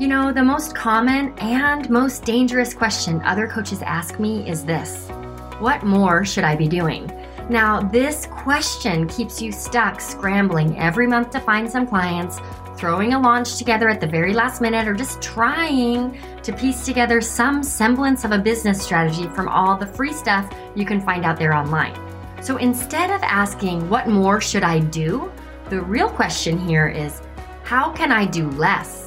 You 0.00 0.08
know, 0.08 0.32
the 0.32 0.42
most 0.42 0.74
common 0.74 1.38
and 1.40 1.90
most 1.90 2.24
dangerous 2.24 2.72
question 2.72 3.20
other 3.20 3.46
coaches 3.46 3.82
ask 3.82 4.18
me 4.18 4.48
is 4.48 4.64
this 4.64 5.10
What 5.58 5.82
more 5.82 6.24
should 6.24 6.42
I 6.42 6.56
be 6.56 6.68
doing? 6.68 7.12
Now, 7.50 7.82
this 7.82 8.24
question 8.24 9.06
keeps 9.08 9.42
you 9.42 9.52
stuck 9.52 10.00
scrambling 10.00 10.78
every 10.78 11.06
month 11.06 11.28
to 11.32 11.40
find 11.40 11.70
some 11.70 11.86
clients, 11.86 12.40
throwing 12.78 13.12
a 13.12 13.20
launch 13.20 13.58
together 13.58 13.90
at 13.90 14.00
the 14.00 14.06
very 14.06 14.32
last 14.32 14.62
minute, 14.62 14.88
or 14.88 14.94
just 14.94 15.20
trying 15.20 16.18
to 16.44 16.52
piece 16.54 16.86
together 16.86 17.20
some 17.20 17.62
semblance 17.62 18.24
of 18.24 18.32
a 18.32 18.38
business 18.38 18.82
strategy 18.82 19.28
from 19.28 19.48
all 19.48 19.76
the 19.76 19.86
free 19.86 20.14
stuff 20.14 20.50
you 20.74 20.86
can 20.86 21.02
find 21.02 21.26
out 21.26 21.38
there 21.38 21.52
online. 21.52 21.94
So 22.42 22.56
instead 22.56 23.10
of 23.10 23.22
asking, 23.22 23.86
What 23.90 24.08
more 24.08 24.40
should 24.40 24.62
I 24.62 24.78
do? 24.78 25.30
the 25.68 25.82
real 25.82 26.08
question 26.08 26.58
here 26.58 26.88
is, 26.88 27.20
How 27.64 27.92
can 27.92 28.10
I 28.10 28.24
do 28.24 28.48
less? 28.52 28.99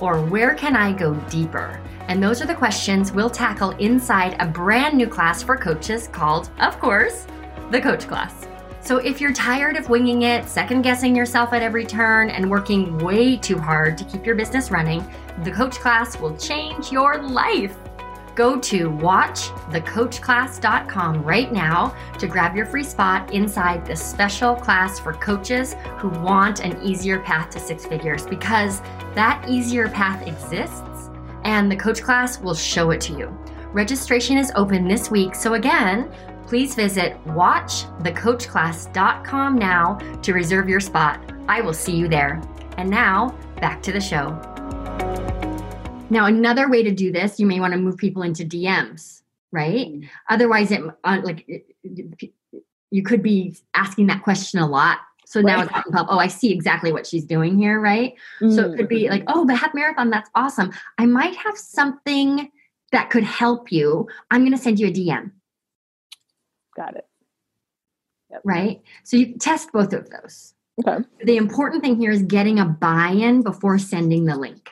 Or 0.00 0.22
where 0.22 0.54
can 0.54 0.76
I 0.76 0.92
go 0.92 1.14
deeper? 1.30 1.80
And 2.08 2.22
those 2.22 2.40
are 2.40 2.46
the 2.46 2.54
questions 2.54 3.12
we'll 3.12 3.30
tackle 3.30 3.70
inside 3.72 4.36
a 4.40 4.46
brand 4.46 4.96
new 4.96 5.06
class 5.06 5.42
for 5.42 5.56
coaches 5.56 6.08
called, 6.08 6.50
of 6.58 6.78
course, 6.78 7.26
the 7.70 7.80
Coach 7.80 8.06
Class. 8.08 8.46
So 8.80 8.96
if 8.96 9.20
you're 9.20 9.34
tired 9.34 9.76
of 9.76 9.90
winging 9.90 10.22
it, 10.22 10.48
second 10.48 10.82
guessing 10.82 11.14
yourself 11.14 11.52
at 11.52 11.62
every 11.62 11.84
turn, 11.84 12.30
and 12.30 12.50
working 12.50 12.96
way 12.98 13.36
too 13.36 13.58
hard 13.58 13.98
to 13.98 14.04
keep 14.04 14.24
your 14.24 14.34
business 14.34 14.70
running, 14.70 15.06
the 15.44 15.50
Coach 15.50 15.76
Class 15.76 16.18
will 16.18 16.36
change 16.36 16.90
your 16.90 17.18
life. 17.18 17.76
Go 18.38 18.58
to 18.60 18.88
watchthecoachclass.com 18.88 21.24
right 21.24 21.52
now 21.52 21.94
to 22.20 22.28
grab 22.28 22.54
your 22.54 22.66
free 22.66 22.84
spot 22.84 23.34
inside 23.34 23.84
this 23.84 24.00
special 24.00 24.54
class 24.54 25.00
for 25.00 25.14
coaches 25.14 25.74
who 25.96 26.08
want 26.20 26.60
an 26.60 26.80
easier 26.80 27.18
path 27.18 27.50
to 27.50 27.58
six 27.58 27.84
figures 27.84 28.24
because 28.24 28.80
that 29.16 29.44
easier 29.48 29.88
path 29.88 30.24
exists 30.24 31.10
and 31.42 31.68
the 31.68 31.74
coach 31.74 32.00
class 32.00 32.40
will 32.40 32.54
show 32.54 32.92
it 32.92 33.00
to 33.00 33.12
you. 33.12 33.36
Registration 33.72 34.38
is 34.38 34.52
open 34.54 34.86
this 34.86 35.10
week, 35.10 35.34
so 35.34 35.54
again, 35.54 36.08
please 36.46 36.76
visit 36.76 37.16
watchthecoachclass.com 37.24 39.58
now 39.58 39.98
to 40.22 40.32
reserve 40.32 40.68
your 40.68 40.78
spot. 40.78 41.20
I 41.48 41.60
will 41.60 41.74
see 41.74 41.96
you 41.96 42.06
there. 42.06 42.40
And 42.76 42.88
now, 42.88 43.36
back 43.60 43.82
to 43.82 43.90
the 43.90 44.00
show. 44.00 44.40
Now, 46.10 46.26
another 46.26 46.68
way 46.68 46.82
to 46.82 46.90
do 46.90 47.12
this, 47.12 47.38
you 47.38 47.46
may 47.46 47.60
want 47.60 47.72
to 47.72 47.78
move 47.78 47.96
people 47.96 48.22
into 48.22 48.44
DMs, 48.44 49.22
right? 49.52 49.88
Mm. 49.88 50.08
Otherwise, 50.30 50.70
it 50.70 50.82
uh, 51.04 51.20
like 51.22 51.44
it, 51.48 52.32
you 52.90 53.02
could 53.02 53.22
be 53.22 53.56
asking 53.74 54.06
that 54.06 54.22
question 54.22 54.60
a 54.60 54.66
lot. 54.66 54.98
So 55.26 55.42
now 55.42 55.58
right. 55.58 55.70
it's 55.86 55.94
up. 55.94 56.06
Oh, 56.08 56.18
I 56.18 56.28
see 56.28 56.50
exactly 56.50 56.90
what 56.90 57.06
she's 57.06 57.24
doing 57.24 57.58
here, 57.58 57.78
right? 57.80 58.14
Mm. 58.40 58.54
So 58.54 58.70
it 58.70 58.76
could 58.76 58.88
be 58.88 59.10
like, 59.10 59.24
oh, 59.26 59.46
the 59.46 59.54
half 59.54 59.74
marathon, 59.74 60.08
that's 60.08 60.30
awesome. 60.34 60.72
I 60.96 61.04
might 61.04 61.36
have 61.36 61.58
something 61.58 62.50
that 62.92 63.10
could 63.10 63.24
help 63.24 63.70
you. 63.70 64.08
I'm 64.30 64.40
going 64.40 64.52
to 64.52 64.58
send 64.58 64.80
you 64.80 64.86
a 64.86 64.90
DM. 64.90 65.32
Got 66.74 66.96
it. 66.96 67.06
Yep. 68.30 68.40
Right. 68.44 68.80
So 69.04 69.18
you 69.18 69.34
test 69.34 69.70
both 69.72 69.92
of 69.92 70.08
those. 70.08 70.54
Okay. 70.86 71.04
The 71.24 71.36
important 71.36 71.82
thing 71.82 71.96
here 71.96 72.10
is 72.10 72.22
getting 72.22 72.58
a 72.58 72.64
buy-in 72.64 73.42
before 73.42 73.78
sending 73.78 74.24
the 74.24 74.36
link. 74.36 74.70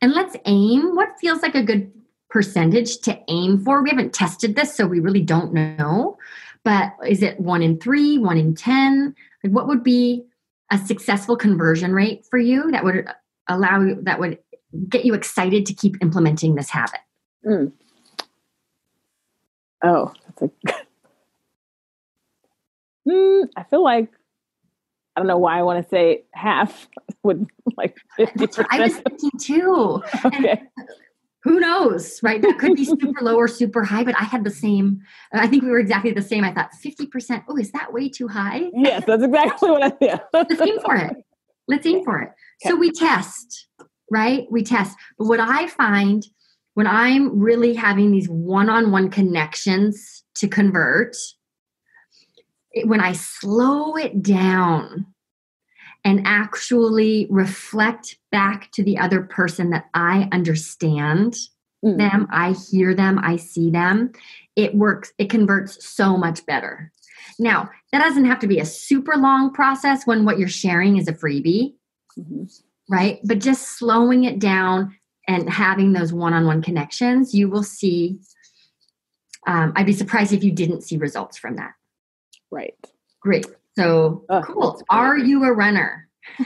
And 0.00 0.12
let's 0.12 0.36
aim 0.44 0.94
what 0.94 1.18
feels 1.18 1.42
like 1.42 1.54
a 1.54 1.62
good 1.62 1.90
percentage 2.28 2.98
to 2.98 3.18
aim 3.28 3.64
for. 3.64 3.82
We 3.82 3.90
haven't 3.90 4.12
tested 4.12 4.56
this, 4.56 4.74
so 4.74 4.86
we 4.86 5.00
really 5.00 5.22
don't 5.22 5.52
know. 5.52 6.18
But 6.64 6.92
is 7.06 7.22
it 7.22 7.38
one 7.40 7.62
in 7.62 7.78
three, 7.78 8.18
one 8.18 8.36
in 8.36 8.54
10? 8.54 9.14
Like 9.44 9.52
what 9.52 9.68
would 9.68 9.82
be 9.82 10.24
a 10.72 10.78
successful 10.78 11.36
conversion 11.36 11.92
rate 11.92 12.26
for 12.28 12.38
you 12.38 12.70
that 12.72 12.84
would 12.84 13.06
allow 13.48 13.80
you, 13.80 13.98
that 14.02 14.18
would 14.18 14.38
get 14.88 15.04
you 15.04 15.14
excited 15.14 15.64
to 15.66 15.74
keep 15.74 15.96
implementing 16.02 16.56
this 16.56 16.70
habit? 16.70 17.00
Mm. 17.46 17.72
Oh, 19.84 20.12
that's 20.26 20.42
a 20.42 20.50
mm, 23.08 23.48
I 23.56 23.62
feel 23.64 23.84
like 23.84 24.10
I 25.16 25.20
don't 25.20 25.26
know 25.26 25.38
why 25.38 25.58
I 25.58 25.62
want 25.62 25.82
to 25.82 25.88
say 25.88 26.24
half 26.34 26.88
would 27.22 27.46
like 27.76 27.96
50%. 28.18 28.66
I 28.70 28.80
was 28.80 28.96
thinking 28.96 29.30
too. 29.40 30.02
Okay. 30.24 30.50
And 30.50 30.88
who 31.42 31.60
knows, 31.60 32.20
right? 32.24 32.42
That 32.42 32.58
could 32.58 32.74
be 32.74 32.84
super 32.84 33.22
low 33.22 33.36
or 33.36 33.46
super 33.46 33.84
high, 33.84 34.02
but 34.02 34.16
I 34.20 34.24
had 34.24 34.42
the 34.42 34.50
same. 34.50 35.00
I 35.32 35.46
think 35.46 35.62
we 35.62 35.70
were 35.70 35.78
exactly 35.78 36.10
the 36.10 36.20
same. 36.20 36.42
I 36.42 36.52
thought 36.52 36.70
50%. 36.84 37.44
Oh, 37.48 37.56
is 37.56 37.70
that 37.70 37.92
way 37.92 38.08
too 38.08 38.26
high? 38.26 38.68
Yes, 38.74 39.04
that's 39.06 39.22
exactly 39.22 39.70
what 39.70 39.82
I 39.84 39.90
think. 40.00 40.20
Let's 40.32 40.60
aim 40.60 40.80
for 40.80 40.96
it. 40.96 41.16
Let's 41.68 41.86
aim 41.86 42.02
for 42.04 42.20
it. 42.20 42.30
Okay. 42.64 42.70
So 42.70 42.74
we 42.74 42.90
test, 42.90 43.68
right? 44.10 44.46
We 44.50 44.64
test. 44.64 44.96
But 45.18 45.28
what 45.28 45.38
I 45.38 45.68
find 45.68 46.26
when 46.74 46.88
I'm 46.88 47.38
really 47.38 47.74
having 47.74 48.10
these 48.10 48.28
one 48.28 48.68
on 48.68 48.90
one 48.90 49.08
connections 49.08 50.24
to 50.34 50.48
convert, 50.48 51.16
when 52.84 53.00
I 53.00 53.12
slow 53.12 53.96
it 53.96 54.22
down 54.22 55.06
and 56.04 56.22
actually 56.24 57.26
reflect 57.30 58.18
back 58.30 58.70
to 58.72 58.82
the 58.82 58.98
other 58.98 59.22
person 59.22 59.70
that 59.70 59.86
I 59.94 60.28
understand 60.32 61.36
mm. 61.84 61.98
them, 61.98 62.28
I 62.30 62.52
hear 62.52 62.94
them, 62.94 63.18
I 63.22 63.36
see 63.36 63.70
them, 63.70 64.12
it 64.54 64.74
works, 64.74 65.12
it 65.18 65.30
converts 65.30 65.86
so 65.86 66.16
much 66.16 66.44
better. 66.46 66.92
Now, 67.38 67.70
that 67.92 67.98
doesn't 67.98 68.24
have 68.24 68.38
to 68.40 68.46
be 68.46 68.60
a 68.60 68.64
super 68.64 69.16
long 69.16 69.52
process 69.52 70.06
when 70.06 70.24
what 70.24 70.38
you're 70.38 70.48
sharing 70.48 70.96
is 70.96 71.08
a 71.08 71.12
freebie, 71.12 71.74
mm-hmm. 72.18 72.44
right? 72.88 73.18
But 73.24 73.40
just 73.40 73.78
slowing 73.78 74.24
it 74.24 74.38
down 74.38 74.96
and 75.28 75.50
having 75.50 75.92
those 75.92 76.12
one 76.12 76.32
on 76.32 76.46
one 76.46 76.62
connections, 76.62 77.34
you 77.34 77.48
will 77.48 77.64
see. 77.64 78.18
Um, 79.46 79.72
I'd 79.76 79.86
be 79.86 79.92
surprised 79.92 80.32
if 80.32 80.44
you 80.44 80.52
didn't 80.52 80.82
see 80.82 80.96
results 80.96 81.36
from 81.36 81.56
that. 81.56 81.72
Right. 82.50 82.74
Great. 83.20 83.46
So 83.78 84.24
oh, 84.28 84.42
cool. 84.42 84.82
Are 84.88 85.18
you 85.18 85.44
a 85.44 85.52
runner? 85.52 86.08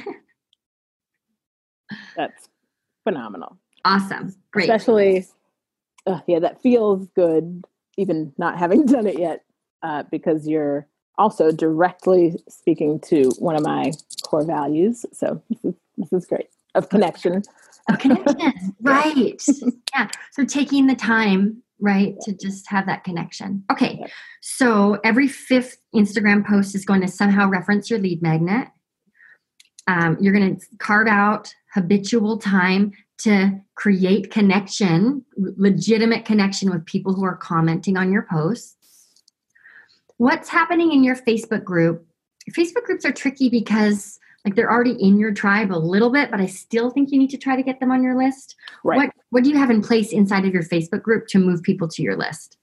that's 2.17 2.49
phenomenal. 3.05 3.57
Awesome. 3.85 4.35
Great. 4.53 4.69
Especially, 4.69 5.27
uh, 6.07 6.21
yeah, 6.27 6.41
that 6.41 6.63
feels 6.63 7.07
good, 7.15 7.65
even 7.97 8.33
not 8.39 8.59
having 8.59 8.87
done 8.87 9.07
it 9.07 9.19
yet, 9.19 9.45
uh, 9.83 10.05
because 10.11 10.49
you're 10.49 10.87
also 11.19 11.53
directly 11.53 12.37
speaking 12.49 12.99
to 13.01 13.31
one 13.39 13.57
of 13.57 13.63
my 13.63 13.93
core 14.25 14.45
values. 14.45 15.05
So 15.13 15.43
this 15.51 15.65
is, 15.65 15.75
this 15.99 16.13
is 16.13 16.27
great 16.27 16.49
of 16.75 16.89
connection. 16.89 17.43
Of 17.89 17.99
connection, 17.99 18.75
right? 18.81 19.41
yeah. 19.95 20.09
So 20.33 20.45
taking 20.45 20.87
the 20.87 20.95
time 20.95 21.63
right? 21.81 22.15
To 22.23 22.33
just 22.33 22.69
have 22.69 22.87
that 22.87 23.05
connection. 23.05 23.65
Okay. 23.71 24.05
So 24.41 24.99
every 25.05 25.29
fifth 25.29 25.79
Instagram 25.95 26.47
post 26.47 26.75
is 26.75 26.85
going 26.85 27.01
to 27.01 27.09
somehow 27.09 27.49
reference 27.49 27.91
your 27.91 27.99
lead 27.99 28.23
magnet. 28.23 28.69
Um, 29.87 30.17
you're 30.21 30.35
going 30.35 30.57
to 30.57 30.67
carve 30.79 31.09
out 31.09 31.55
habitual 31.75 32.39
time 32.39 32.93
to 33.19 33.61
create 33.75 34.31
connection, 34.31 35.25
legitimate 35.37 36.25
connection 36.25 36.71
with 36.71 36.87
people 36.87 37.13
who 37.13 37.25
are 37.25 37.37
commenting 37.37 37.97
on 37.97 38.13
your 38.13 38.27
posts. 38.31 38.77
What's 40.17 40.49
happening 40.49 40.93
in 40.93 41.05
your 41.05 41.17
Facebook 41.17 41.65
group? 41.65 42.07
Facebook 42.51 42.85
groups 42.85 43.05
are 43.05 43.13
tricky 43.13 43.49
because 43.49 44.19
like 44.45 44.55
they're 44.55 44.71
already 44.71 44.93
in 44.93 45.19
your 45.19 45.33
tribe 45.33 45.71
a 45.71 45.77
little 45.77 46.11
bit, 46.11 46.31
but 46.31 46.41
I 46.41 46.47
still 46.47 46.91
think 46.91 47.11
you 47.13 47.19
need 47.19 47.31
to 47.31 47.37
try 47.37 47.57
to 47.57 47.63
get 47.63 47.79
them 47.79 47.91
on 47.91 48.03
your 48.03 48.17
list. 48.17 48.57
Right. 48.85 48.97
What 48.97 49.11
what 49.31 49.45
do 49.45 49.51
you 49.51 49.57
have 49.57 49.71
in 49.71 49.83
place 49.83 50.13
inside 50.13 50.45
of 50.47 50.55
your 50.55 50.63
Facebook 50.63 51.03
group 51.03 51.27
to 51.29 51.39
move 51.39 51.63
people 51.63 51.89
to 51.89 52.03
your 52.03 52.17
list? 52.17 52.57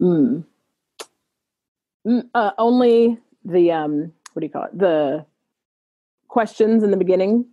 Mm. 0.00 0.44
Mm, 2.06 2.28
uh, 2.34 2.52
only 2.56 3.18
the 3.44 3.70
um, 3.72 4.12
what 4.32 4.40
do 4.40 4.46
you 4.46 4.52
call 4.52 4.64
it? 4.64 4.78
The 4.78 5.26
questions 6.28 6.82
in 6.82 6.90
the 6.90 6.96
beginning. 6.96 7.46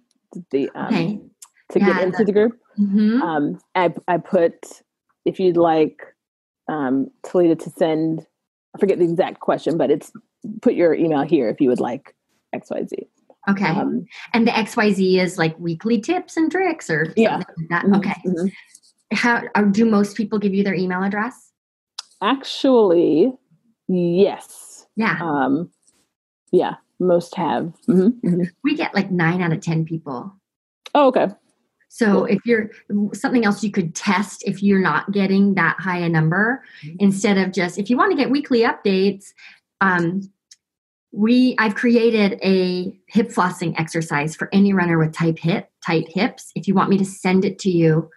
The 0.52 0.70
um, 0.74 0.88
okay. 0.88 1.20
to 1.72 1.80
yeah, 1.80 1.86
get 1.86 2.04
into 2.04 2.18
the, 2.20 2.26
the 2.26 2.32
group. 2.32 2.60
Mm-hmm. 2.80 3.22
Um, 3.22 3.60
I 3.76 3.94
I 4.08 4.18
put 4.18 4.84
if 5.26 5.40
you'd 5.40 5.58
like 5.58 6.02
um, 6.70 7.10
Tilita 7.24 7.60
to 7.60 7.70
send. 7.72 8.26
I 8.74 8.80
forget 8.80 9.00
the 9.00 9.06
exact 9.06 9.42
question, 9.42 9.78
but 9.78 9.92
it's 9.92 10.12
put 10.62 10.76
your 10.76 10.94
email 10.94 11.24
here 11.24 11.50
if 11.50 11.60
you 11.60 11.68
would 11.70 11.80
like 11.80 12.16
X 12.54 12.70
Y 12.70 12.86
Z. 12.86 13.08
Okay. 13.50 13.66
Um, 13.66 14.06
and 14.34 14.46
the 14.46 14.52
XYZ 14.52 15.20
is 15.22 15.38
like 15.38 15.58
weekly 15.60 16.00
tips 16.00 16.38
and 16.38 16.52
tricks 16.52 16.90
or 16.90 17.14
yeah. 17.16 17.38
Like 17.38 17.48
that. 17.70 17.86
Mm-hmm. 17.86 17.96
Okay. 17.96 18.16
Mm-hmm. 18.26 18.48
How 19.14 19.44
uh, 19.56 19.62
do 19.64 19.86
most 19.86 20.18
people 20.18 20.38
give 20.38 20.54
you 20.54 20.64
their 20.64 20.74
email 20.74 21.02
address? 21.02 21.52
Actually, 22.22 23.32
yes. 23.88 24.86
Yeah. 24.96 25.18
Um, 25.22 25.72
yeah, 26.52 26.76
most 27.00 27.36
have. 27.36 27.74
Mm-hmm. 27.88 28.28
mm-hmm. 28.28 28.44
We 28.64 28.76
get 28.76 28.94
like 28.94 29.12
nine 29.12 29.42
out 29.42 29.54
of 29.54 29.62
10 29.62 29.86
people. 29.86 30.34
Oh, 30.94 31.08
okay. 31.08 31.28
So 31.90 32.06
cool. 32.06 32.26
if 32.26 32.40
you're 32.46 32.72
something 33.14 33.46
else 33.46 33.64
you 33.64 33.72
could 33.72 33.96
test 33.96 34.44
if 34.46 34.62
you're 34.62 34.82
not 34.82 35.12
getting 35.12 35.56
that 35.56 35.78
high 35.80 36.00
a 36.00 36.10
number, 36.10 36.64
mm-hmm. 36.84 36.98
instead 37.00 37.38
of 37.38 37.54
just 37.54 37.78
if 37.78 37.90
you 37.90 37.98
want 37.98 38.12
to 38.12 38.18
get 38.18 38.30
weekly 38.30 38.62
updates, 38.62 39.28
um, 39.80 40.22
we 41.12 41.56
I've 41.58 41.76
created 41.76 42.40
a 42.44 42.94
hip 43.08 43.30
flossing 43.30 43.80
exercise 43.80 44.36
for 44.36 44.50
any 44.52 44.74
runner 44.74 44.98
with 44.98 45.14
tight 45.14 45.40
hip 45.40 45.70
tight 45.86 46.08
hips. 46.10 46.52
If 46.56 46.68
you 46.68 46.74
want 46.74 46.90
me 46.90 46.98
to 46.98 47.06
send 47.06 47.46
it 47.46 47.60
to 47.60 47.70
you, 47.70 48.10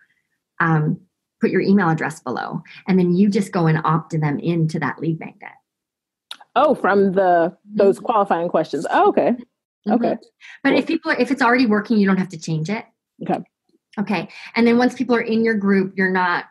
um, 0.60 1.00
put 1.40 1.50
your 1.50 1.60
email 1.60 1.88
address 1.88 2.20
below, 2.20 2.62
and 2.88 2.98
then 2.98 3.14
you 3.14 3.28
just 3.28 3.52
go 3.52 3.66
and 3.66 3.80
opt 3.84 4.18
them 4.18 4.38
into 4.38 4.78
that 4.80 4.98
lead 4.98 5.20
magnet. 5.20 5.52
Oh, 6.56 6.74
from 6.74 7.12
the 7.12 7.56
those 7.64 7.96
mm-hmm. 7.96 8.06
qualifying 8.06 8.48
questions. 8.48 8.86
Oh, 8.90 9.08
okay. 9.08 9.30
Mm-hmm. 9.30 9.92
Okay. 9.92 10.16
But 10.62 10.70
cool. 10.70 10.78
if 10.78 10.86
people 10.86 11.12
are, 11.12 11.16
if 11.16 11.30
it's 11.30 11.42
already 11.42 11.66
working, 11.66 11.98
you 11.98 12.06
don't 12.06 12.18
have 12.18 12.28
to 12.30 12.38
change 12.38 12.68
it. 12.68 12.84
Okay. 13.22 13.40
Okay. 13.98 14.28
And 14.56 14.66
then 14.66 14.78
once 14.78 14.94
people 14.94 15.14
are 15.14 15.20
in 15.20 15.44
your 15.44 15.54
group, 15.54 15.94
you're 15.96 16.10
not 16.10 16.46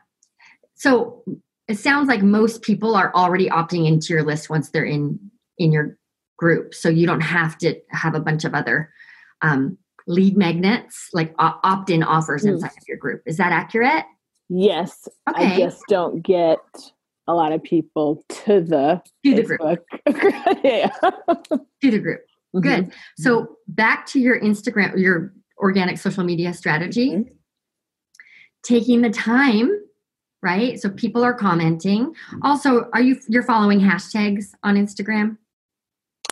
so 0.75 1.23
it 1.67 1.77
sounds 1.77 2.07
like 2.07 2.23
most 2.23 2.63
people 2.63 2.95
are 2.95 3.13
already 3.13 3.49
opting 3.49 3.87
into 3.87 4.13
your 4.13 4.23
list 4.23 4.49
once 4.49 4.69
they're 4.69 4.85
in 4.85 5.19
in 5.57 5.71
your 5.71 5.98
group. 6.39 6.73
So 6.73 6.89
you 6.89 7.05
don't 7.05 7.21
have 7.21 7.57
to 7.59 7.75
have 7.91 8.15
a 8.15 8.19
bunch 8.19 8.45
of 8.45 8.55
other 8.55 8.91
um, 9.41 9.77
lead 10.07 10.37
magnets, 10.37 11.09
like 11.13 11.35
opt 11.37 11.89
in 11.89 12.01
offers 12.01 12.43
mm. 12.43 12.53
inside 12.53 12.71
of 12.77 12.87
your 12.87 12.97
group. 12.97 13.21
Is 13.25 13.37
that 13.37 13.51
accurate? 13.51 14.05
Yes. 14.47 15.07
Okay. 15.29 15.45
I 15.45 15.57
just 15.57 15.83
don't 15.87 16.21
get 16.23 16.59
a 17.27 17.33
lot 17.35 17.51
of 17.51 17.61
people 17.61 18.23
to 18.29 18.61
the 18.61 19.01
to 19.23 19.35
the 19.35 19.43
Facebook. 19.43 19.79
group. 20.13 20.63
yeah. 20.63 20.89
to 21.81 21.91
the 21.91 21.99
group. 21.99 22.21
Mm-hmm. 22.55 22.61
Good. 22.61 22.93
So 23.17 23.57
back 23.67 24.07
to 24.07 24.19
your 24.19 24.39
Instagram, 24.39 24.97
your 24.97 25.33
organic 25.57 25.99
social 25.99 26.23
media 26.23 26.53
strategy. 26.53 27.11
Mm-hmm. 27.11 27.33
Taking 28.63 29.01
the 29.01 29.09
time, 29.09 29.71
right? 30.41 30.79
So 30.79 30.89
people 30.89 31.23
are 31.23 31.33
commenting. 31.33 32.13
Also, 32.41 32.89
are 32.93 33.01
you 33.01 33.17
you're 33.27 33.43
following 33.43 33.79
hashtags 33.79 34.47
on 34.63 34.75
Instagram? 34.75 35.37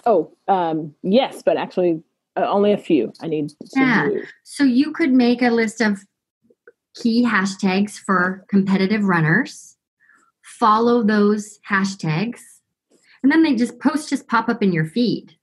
Oh, 0.07 0.31
um, 0.47 0.95
yes, 1.03 1.43
but 1.43 1.57
actually 1.57 2.01
uh, 2.37 2.47
only 2.47 2.71
a 2.71 2.77
few. 2.77 3.11
I 3.21 3.27
need. 3.27 3.51
yeah. 3.75 4.07
Do. 4.07 4.23
So 4.43 4.63
you 4.63 4.93
could 4.93 5.11
make 5.11 5.41
a 5.41 5.49
list 5.49 5.81
of 5.81 5.99
key 6.95 7.25
hashtags 7.25 7.97
for 7.97 8.45
competitive 8.49 9.03
runners. 9.03 9.75
Follow 10.43 11.03
those 11.03 11.59
hashtags, 11.69 12.39
and 13.21 13.31
then 13.31 13.43
they 13.43 13.53
just 13.53 13.79
post 13.79 14.09
just 14.09 14.27
pop 14.29 14.47
up 14.47 14.63
in 14.63 14.71
your 14.71 14.85
feed, 14.85 15.35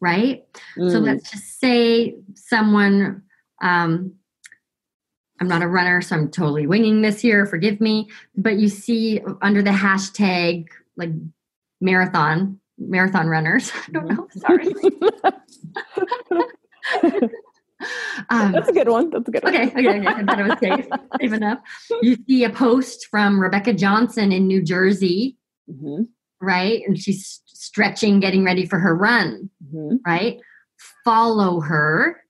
right? 0.00 0.42
Mm. 0.78 0.90
So 0.90 0.98
let's 0.98 1.30
just 1.30 1.60
say 1.60 2.16
someone. 2.34 3.22
Um, 3.60 4.14
I'm 5.40 5.48
not 5.48 5.62
a 5.62 5.68
runner, 5.68 6.00
so 6.00 6.16
I'm 6.16 6.30
totally 6.30 6.66
winging 6.66 7.02
this 7.02 7.20
here. 7.20 7.44
Forgive 7.46 7.80
me. 7.80 8.08
But 8.36 8.56
you 8.56 8.68
see 8.68 9.20
under 9.42 9.62
the 9.62 9.70
hashtag 9.70 10.66
like 10.96 11.10
marathon, 11.80 12.58
marathon 12.78 13.28
runners. 13.28 13.72
I 13.88 13.92
don't 13.92 14.08
know. 14.08 14.28
Sorry. 14.36 14.68
um, 18.30 18.52
That's 18.52 18.68
a 18.68 18.72
good 18.72 18.88
one. 18.88 19.10
That's 19.10 19.28
a 19.28 19.30
good 19.30 19.44
okay, 19.44 19.68
one. 19.68 19.78
Okay, 19.78 19.98
okay. 19.98 20.06
I 20.06 20.24
thought 20.24 20.40
it 20.40 20.48
was 20.48 20.58
safe, 20.58 20.86
safe 21.20 21.32
enough. 21.32 21.58
You 22.02 22.16
see 22.26 22.44
a 22.44 22.50
post 22.50 23.06
from 23.10 23.40
Rebecca 23.40 23.72
Johnson 23.72 24.32
in 24.32 24.46
New 24.46 24.62
Jersey, 24.62 25.36
mm-hmm. 25.70 26.02
right? 26.40 26.82
And 26.86 26.98
she's 26.98 27.40
stretching, 27.46 28.20
getting 28.20 28.44
ready 28.44 28.66
for 28.66 28.78
her 28.78 28.94
run, 28.94 29.50
mm-hmm. 29.64 29.96
right? 30.06 30.40
Follow 31.04 31.60
her. 31.60 32.22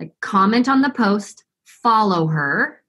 Like 0.00 0.14
comment 0.20 0.68
on 0.68 0.82
the 0.82 0.90
post, 0.90 1.44
follow 1.64 2.26
her. 2.26 2.82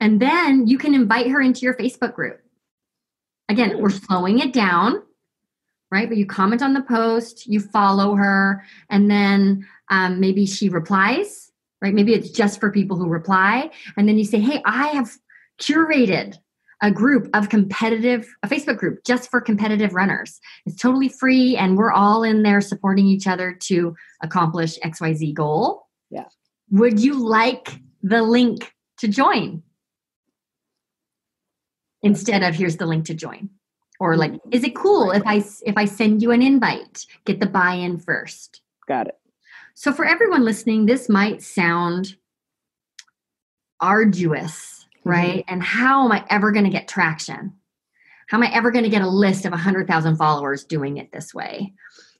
And 0.00 0.20
then 0.20 0.66
you 0.66 0.78
can 0.78 0.94
invite 0.94 1.30
her 1.30 1.40
into 1.40 1.60
your 1.60 1.74
Facebook 1.74 2.14
group. 2.14 2.41
Again, 3.52 3.82
we're 3.82 3.90
slowing 3.90 4.38
it 4.38 4.54
down, 4.54 5.02
right? 5.90 6.08
But 6.08 6.16
you 6.16 6.24
comment 6.24 6.62
on 6.62 6.72
the 6.72 6.80
post, 6.80 7.46
you 7.46 7.60
follow 7.60 8.14
her, 8.14 8.64
and 8.88 9.10
then 9.10 9.68
um, 9.90 10.20
maybe 10.20 10.46
she 10.46 10.70
replies, 10.70 11.52
right? 11.82 11.92
Maybe 11.92 12.14
it's 12.14 12.30
just 12.30 12.60
for 12.60 12.72
people 12.72 12.96
who 12.96 13.06
reply. 13.06 13.68
And 13.98 14.08
then 14.08 14.16
you 14.16 14.24
say, 14.24 14.40
hey, 14.40 14.62
I 14.64 14.88
have 14.88 15.10
curated 15.60 16.36
a 16.80 16.90
group 16.90 17.28
of 17.34 17.50
competitive, 17.50 18.26
a 18.42 18.48
Facebook 18.48 18.78
group 18.78 19.04
just 19.04 19.30
for 19.30 19.38
competitive 19.38 19.92
runners. 19.92 20.40
It's 20.64 20.80
totally 20.80 21.10
free, 21.10 21.54
and 21.54 21.76
we're 21.76 21.92
all 21.92 22.22
in 22.22 22.44
there 22.44 22.62
supporting 22.62 23.06
each 23.06 23.26
other 23.26 23.52
to 23.64 23.94
accomplish 24.22 24.78
XYZ 24.78 25.34
goal. 25.34 25.88
Yeah. 26.08 26.24
Would 26.70 27.00
you 27.00 27.22
like 27.22 27.68
the 28.02 28.22
link 28.22 28.72
to 28.96 29.08
join? 29.08 29.62
Instead 32.02 32.42
of 32.42 32.54
here's 32.54 32.76
the 32.76 32.86
link 32.86 33.04
to 33.06 33.14
join. 33.14 33.48
Or 34.00 34.16
like 34.16 34.32
mm-hmm. 34.32 34.52
is 34.52 34.64
it 34.64 34.74
cool 34.74 35.12
if 35.12 35.22
i 35.26 35.44
if 35.64 35.76
i 35.76 35.84
send 35.84 36.22
you 36.22 36.32
an 36.32 36.42
invite? 36.42 37.06
Get 37.24 37.40
the 37.40 37.46
buy-in 37.46 37.98
first. 37.98 38.60
Got 38.88 39.08
it. 39.08 39.18
So 39.74 39.92
for 39.92 40.04
everyone 40.04 40.44
listening 40.44 40.86
this 40.86 41.08
might 41.08 41.42
sound 41.42 42.16
arduous 43.80 44.86
mm-hmm. 44.98 45.08
right? 45.08 45.44
Mm-hmm. 45.44 45.54
and 45.54 45.62
how 45.62 46.04
am 46.04 46.12
i 46.12 46.24
ever 46.30 46.50
going 46.52 46.64
to 46.64 46.70
get 46.70 46.88
traction? 46.88 47.52
How 48.28 48.38
am 48.38 48.44
i 48.44 48.52
ever 48.52 48.70
going 48.70 48.84
to 48.84 48.90
get 48.90 49.02
a 49.02 49.08
list 49.08 49.44
of 49.44 49.52
100000 49.52 50.16
followers 50.16 50.64
doing 50.64 50.96
it 50.96 51.12
this 51.12 51.32
way? 51.32 51.72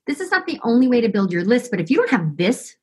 This 0.05 0.19
is 0.19 0.31
not 0.31 0.45
the 0.45 0.59
only 0.63 0.87
way 0.87 1.01
to 1.01 1.09
build 1.09 1.31
your 1.31 1.43
list 1.43 1.69
but 1.69 1.81
if 1.81 1.89
you 1.91 1.97
don't 1.97 2.11
have 2.11 2.37
this 2.37 2.75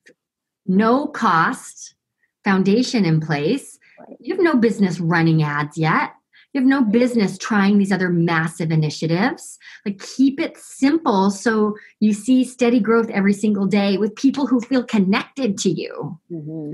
no 0.67 1.07
cost 1.07 1.95
foundation 2.43 3.03
in 3.03 3.19
place 3.19 3.79
you 4.19 4.35
have 4.35 4.43
no 4.43 4.55
business 4.55 4.99
running 4.99 5.41
ads 5.41 5.77
yet 5.77 6.13
you 6.53 6.59
have 6.61 6.67
no 6.67 6.83
business 6.83 7.37
trying 7.37 7.77
these 7.77 7.91
other 7.91 8.09
massive 8.09 8.71
initiatives. 8.71 9.57
Like, 9.85 9.99
keep 9.99 10.39
it 10.39 10.57
simple 10.57 11.31
so 11.31 11.75
you 11.99 12.13
see 12.13 12.43
steady 12.43 12.79
growth 12.79 13.09
every 13.09 13.33
single 13.33 13.65
day 13.65 13.97
with 13.97 14.15
people 14.15 14.47
who 14.47 14.59
feel 14.59 14.83
connected 14.83 15.57
to 15.59 15.69
you. 15.69 16.19
Mm-hmm. 16.31 16.73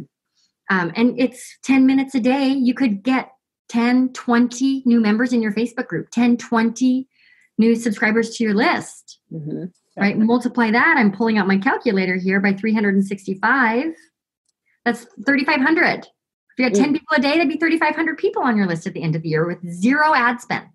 Um, 0.69 0.91
and 0.95 1.19
it's 1.19 1.57
10 1.63 1.85
minutes 1.85 2.15
a 2.15 2.19
day. 2.19 2.47
You 2.47 2.73
could 2.73 3.03
get 3.03 3.31
10, 3.69 4.13
20 4.13 4.83
new 4.85 4.99
members 4.99 5.31
in 5.31 5.41
your 5.41 5.53
Facebook 5.53 5.87
group, 5.87 6.09
10, 6.11 6.37
20 6.37 7.07
new 7.57 7.75
subscribers 7.75 8.35
to 8.35 8.43
your 8.43 8.53
list. 8.53 9.19
Mm-hmm. 9.31 9.65
Right? 9.99 10.17
Multiply 10.17 10.71
that. 10.71 10.95
I'm 10.97 11.11
pulling 11.11 11.37
out 11.37 11.47
my 11.47 11.57
calculator 11.57 12.17
here 12.17 12.39
by 12.39 12.53
365. 12.53 13.85
That's 14.85 15.05
3,500. 15.25 16.07
If 16.57 16.61
you 16.61 16.65
had 16.65 16.73
10 16.73 16.93
people 16.93 17.15
a 17.15 17.21
day, 17.21 17.33
that'd 17.33 17.47
be 17.47 17.57
3,500 17.57 18.17
people 18.17 18.41
on 18.41 18.57
your 18.57 18.65
list 18.65 18.87
at 18.87 18.93
the 18.93 19.03
end 19.03 19.15
of 19.15 19.21
the 19.21 19.29
year 19.29 19.45
with 19.45 19.63
zero 19.69 20.15
ad 20.15 20.41
spend. 20.41 20.67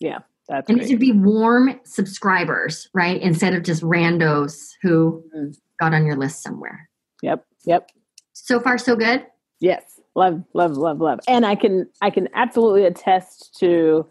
Yeah. 0.00 0.18
That's 0.48 0.68
and 0.68 0.78
great. 0.78 0.86
it 0.86 0.90
should 0.90 0.98
be 0.98 1.12
warm 1.12 1.78
subscribers, 1.84 2.88
right? 2.92 3.22
Instead 3.22 3.54
of 3.54 3.62
just 3.62 3.84
randos 3.84 4.70
who 4.82 5.22
mm-hmm. 5.32 5.50
got 5.78 5.94
on 5.94 6.04
your 6.04 6.16
list 6.16 6.42
somewhere. 6.42 6.88
Yep. 7.22 7.44
Yep. 7.66 7.90
So 8.32 8.58
far, 8.58 8.78
so 8.78 8.96
good. 8.96 9.24
Yes. 9.60 10.00
Love, 10.16 10.42
love, 10.54 10.72
love, 10.72 11.00
love. 11.00 11.20
And 11.28 11.46
I 11.46 11.54
can, 11.54 11.88
I 12.02 12.10
can 12.10 12.28
absolutely 12.34 12.84
attest 12.84 13.56
to 13.60 14.08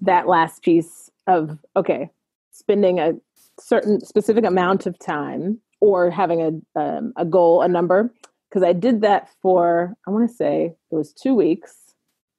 that 0.00 0.26
last 0.26 0.62
piece 0.62 1.10
of, 1.26 1.58
okay, 1.76 2.08
spending 2.50 2.98
a 2.98 3.12
certain 3.60 4.00
specific 4.00 4.46
amount 4.46 4.86
of 4.86 4.98
time 4.98 5.60
or 5.80 6.08
having 6.08 6.40
a, 6.40 6.80
um, 6.80 7.12
a 7.16 7.26
goal, 7.26 7.60
a 7.60 7.68
number 7.68 8.10
because 8.54 8.64
I 8.64 8.72
did 8.72 9.00
that 9.00 9.30
for, 9.42 9.96
I 10.06 10.12
want 10.12 10.30
to 10.30 10.34
say 10.34 10.76
it 10.92 10.94
was 10.94 11.12
two 11.12 11.34
weeks, 11.34 11.74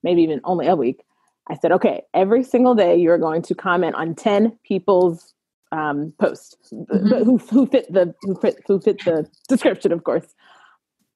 maybe 0.02 0.22
even 0.22 0.40
only 0.46 0.66
a 0.66 0.76
week. 0.76 1.04
I 1.50 1.56
said, 1.56 1.74
okay, 1.74 2.04
every 2.14 2.42
single 2.42 2.74
day 2.74 2.96
you're 2.96 3.18
going 3.18 3.42
to 3.42 3.54
comment 3.54 3.96
on 3.96 4.16
10 4.16 4.58
people's 4.64 5.34
um, 5.74 6.14
posts 6.18 6.56
mm-hmm. 6.72 7.26
who, 7.26 7.38
who 7.38 7.68
fit 7.68 7.92
the 7.92 8.16
who 8.22 8.36
fit, 8.36 8.64
who 8.66 8.80
fit 8.80 9.04
the 9.04 9.30
description, 9.50 9.92
of 9.92 10.06
course. 10.06 10.34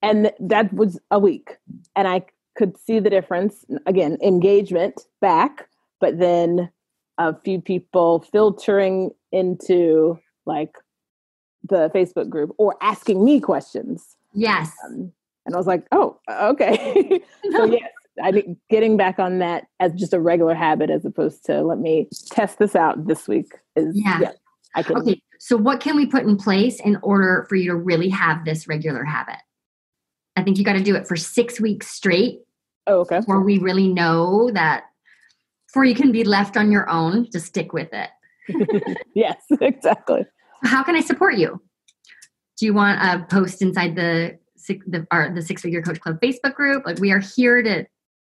And 0.01 0.33
that 0.41 0.73
was 0.73 0.99
a 1.11 1.17
week. 1.17 1.55
And 1.95 2.05
I 2.05 2.25
could 2.57 2.77
see 2.77 2.99
the 2.99 3.09
difference. 3.09 3.63
Again, 3.85 4.17
engagement 4.21 4.99
back, 5.21 5.69
but 6.01 6.19
then 6.19 6.69
a 7.17 7.33
few 7.39 7.61
people 7.61 8.25
filtering 8.33 9.11
into 9.31 10.19
like 10.45 10.75
the 11.63 11.89
Facebook 11.95 12.29
group 12.29 12.53
or 12.57 12.75
asking 12.81 13.23
me 13.23 13.39
questions. 13.39 14.17
Yes. 14.39 14.71
Um, 14.85 15.11
and 15.45 15.55
I 15.55 15.57
was 15.57 15.67
like, 15.67 15.85
oh, 15.91 16.19
okay. 16.29 17.21
so 17.51 17.65
yes, 17.65 17.89
I 18.21 18.31
think 18.31 18.57
getting 18.69 18.97
back 18.97 19.19
on 19.19 19.39
that 19.39 19.65
as 19.79 19.93
just 19.93 20.13
a 20.13 20.19
regular 20.19 20.53
habit 20.53 20.89
as 20.89 21.05
opposed 21.05 21.45
to 21.45 21.61
let 21.61 21.79
me 21.79 22.07
test 22.31 22.59
this 22.59 22.75
out 22.75 23.07
this 23.07 23.27
week 23.27 23.51
is 23.75 23.97
yeah. 23.97 24.19
yeah 24.21 24.31
I 24.75 24.83
can. 24.83 24.97
Okay. 24.97 25.21
So 25.39 25.57
what 25.57 25.79
can 25.79 25.95
we 25.95 26.05
put 26.05 26.23
in 26.23 26.37
place 26.37 26.79
in 26.79 26.97
order 27.01 27.45
for 27.49 27.55
you 27.55 27.71
to 27.71 27.75
really 27.75 28.09
have 28.09 28.45
this 28.45 28.67
regular 28.67 29.03
habit? 29.03 29.37
I 30.35 30.43
think 30.43 30.57
you 30.57 30.63
got 30.63 30.73
to 30.73 30.83
do 30.83 30.95
it 30.95 31.07
for 31.07 31.15
six 31.15 31.59
weeks 31.59 31.87
straight. 31.87 32.41
Oh, 32.87 32.99
okay. 33.01 33.21
Where 33.25 33.39
we 33.39 33.57
really 33.57 33.87
know 33.87 34.51
that 34.53 34.83
before 35.67 35.85
you 35.85 35.95
can 35.95 36.11
be 36.11 36.23
left 36.23 36.57
on 36.57 36.71
your 36.71 36.89
own, 36.89 37.27
just 37.31 37.47
stick 37.47 37.73
with 37.73 37.89
it. 37.93 38.97
yes, 39.15 39.37
exactly. 39.61 40.25
How 40.63 40.83
can 40.83 40.95
I 40.95 41.01
support 41.01 41.37
you? 41.37 41.61
Do 42.59 42.65
you 42.65 42.73
want 42.73 43.01
a 43.01 43.25
post 43.25 43.61
inside 43.61 43.95
the 43.95 44.37
the, 44.85 45.07
our, 45.09 45.33
the 45.33 45.41
six 45.41 45.61
figure 45.61 45.81
coach 45.81 45.99
club 45.99 46.19
facebook 46.21 46.53
group 46.53 46.85
like 46.85 46.99
we 46.99 47.11
are 47.11 47.19
here 47.19 47.63
to 47.63 47.85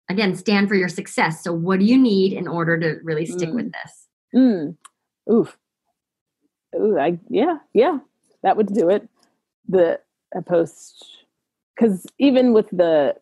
again 0.08 0.34
stand 0.34 0.68
for 0.68 0.74
your 0.74 0.88
success 0.88 1.44
so 1.44 1.52
what 1.52 1.78
do 1.78 1.84
you 1.84 1.98
need 1.98 2.32
in 2.32 2.48
order 2.48 2.78
to 2.78 2.96
really 3.04 3.26
stick 3.26 3.50
mm. 3.50 3.54
with 3.54 3.72
this 3.72 4.08
mm. 4.34 4.76
Oof. 5.30 5.56
Ooh, 6.76 6.98
I 6.98 7.18
yeah, 7.28 7.58
yeah. 7.72 7.98
That 8.42 8.56
would 8.56 8.72
do 8.74 8.90
it. 8.90 9.08
The 9.68 10.00
a 10.34 10.42
post 10.42 11.24
because 11.74 12.06
even 12.18 12.52
with 12.52 12.68
the 12.70 13.14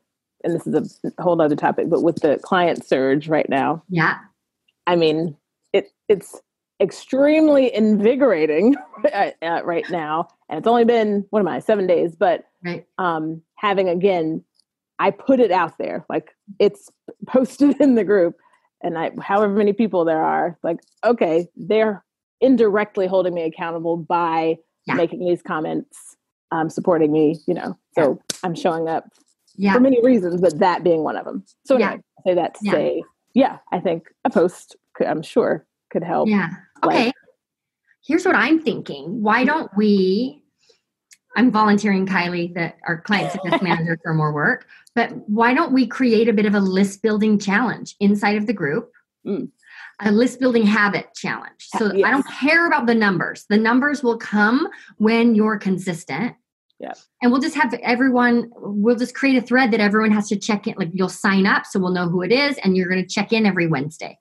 and 0.44 0.55
this 0.55 0.66
is 0.66 1.00
a 1.16 1.22
whole 1.22 1.40
other 1.40 1.55
topic, 1.55 1.88
but 1.88 2.03
with 2.03 2.16
the 2.16 2.38
client 2.42 2.84
surge 2.84 3.28
right 3.28 3.48
now, 3.48 3.82
Yeah. 3.88 4.18
I 4.86 4.96
mean, 4.96 5.36
it 5.72 5.92
it's 6.09 6.40
extremely 6.83 7.74
invigorating 7.74 8.74
right 9.43 9.89
now, 9.91 10.28
and 10.49 10.59
it's 10.59 10.66
only 10.66 10.85
been 10.85 11.24
what 11.30 11.41
am 11.41 11.49
I 11.49 11.61
seven 11.61 11.87
days, 11.87 12.14
but 12.16 12.45
Right. 12.64 12.87
um, 12.99 13.43
having 13.57 13.89
again, 13.89 14.45
I 14.99 15.11
put 15.11 15.41
it 15.41 15.51
out 15.51 15.78
there, 15.78 16.05
like 16.09 16.30
it's 16.59 16.91
posted 17.26 17.80
in 17.80 17.95
the 17.95 18.05
group, 18.05 18.37
and 18.83 18.99
I 18.99 19.12
however 19.20 19.53
many 19.55 19.72
people 19.72 20.05
there 20.05 20.22
are, 20.22 20.59
like 20.62 20.80
okay, 21.05 21.49
they're 21.57 22.05
indirectly 22.41 23.07
holding 23.07 23.33
me 23.35 23.43
accountable 23.43 23.97
by 23.97 24.59
Yeah. 24.87 24.95
making 24.95 25.20
these 25.24 25.43
comments, 25.43 26.16
um, 26.51 26.68
supporting 26.68 27.12
me, 27.12 27.39
you 27.47 27.55
know. 27.55 27.76
So 27.97 28.18
I'm 28.43 28.55
showing 28.57 28.89
up 28.89 29.05
Yeah. 29.55 29.74
for 29.74 29.80
many 29.80 30.03
reasons, 30.03 30.41
but 30.41 30.59
that 30.59 30.83
being 30.83 31.05
one 31.05 31.16
of 31.16 31.24
them. 31.24 31.45
So 31.64 31.78
Yeah. 31.78 31.91
anyway, 31.91 32.03
I 32.18 32.22
say 32.30 32.35
that 32.35 32.55
to 32.55 32.61
Yeah. 32.64 32.72
say, 32.72 33.03
yeah, 33.35 33.59
I 33.70 33.78
think 33.78 34.09
a 34.24 34.30
post, 34.30 34.74
could, 34.95 35.07
I'm 35.07 35.22
sure, 35.22 35.64
could 35.93 36.03
help. 36.03 36.28
Yeah. 36.28 36.49
Like- 36.83 36.97
Okay. 36.97 37.12
Here's 38.05 38.24
what 38.26 38.35
I'm 38.35 38.61
thinking. 38.61 39.22
Why 39.22 39.45
don't 39.45 39.70
we? 39.76 40.43
I'm 41.37 41.51
volunteering 41.51 42.07
Kylie, 42.07 42.53
that 42.55 42.76
our 42.87 43.01
client 43.01 43.33
success 43.33 43.62
manager, 43.62 43.99
for 44.03 44.12
more 44.12 44.33
work. 44.35 44.66
But 44.95 45.12
why 45.28 45.55
don't 45.55 45.72
we 45.72 45.87
create 45.87 46.28
a 46.28 46.33
bit 46.33 46.45
of 46.45 46.55
a 46.55 46.61
list 46.61 47.01
building 47.01 47.39
challenge 47.39 47.95
inside 48.01 48.37
of 48.37 48.47
the 48.47 48.53
group? 48.53 48.91
Mm. 49.26 49.51
A 50.01 50.11
list 50.11 50.41
building 50.41 50.66
habit 50.66 51.14
challenge. 51.14 51.68
So 51.76 51.87
Ha- 51.89 52.03
I 52.05 52.11
don't 52.11 52.26
care 52.26 52.66
about 52.66 52.87
the 52.87 52.95
numbers. 52.95 53.47
The 53.49 53.57
numbers 53.57 54.03
will 54.03 54.18
come 54.18 54.68
when 54.99 55.35
you're 55.35 55.57
consistent. 55.59 56.35
Yeah. 56.80 56.93
And 57.22 57.30
we'll 57.30 57.41
just 57.41 57.55
have 57.55 57.72
everyone, 57.83 58.51
we'll 58.57 58.97
just 58.97 59.14
create 59.14 59.41
a 59.41 59.47
thread 59.47 59.70
that 59.70 59.80
everyone 59.80 60.11
has 60.11 60.28
to 60.30 60.37
check 60.37 60.66
in. 60.66 60.74
Like 60.76 60.91
you'll 60.93 61.09
sign 61.09 61.47
up 61.47 61.64
so 61.66 61.78
we'll 61.78 61.93
know 61.93 62.09
who 62.09 62.22
it 62.22 62.33
is, 62.33 62.59
and 62.59 62.76
you're 62.76 62.89
going 62.89 63.01
to 63.01 63.09
check 63.09 63.33
in 63.33 63.47
every 63.47 63.68
Wednesday 63.68 64.18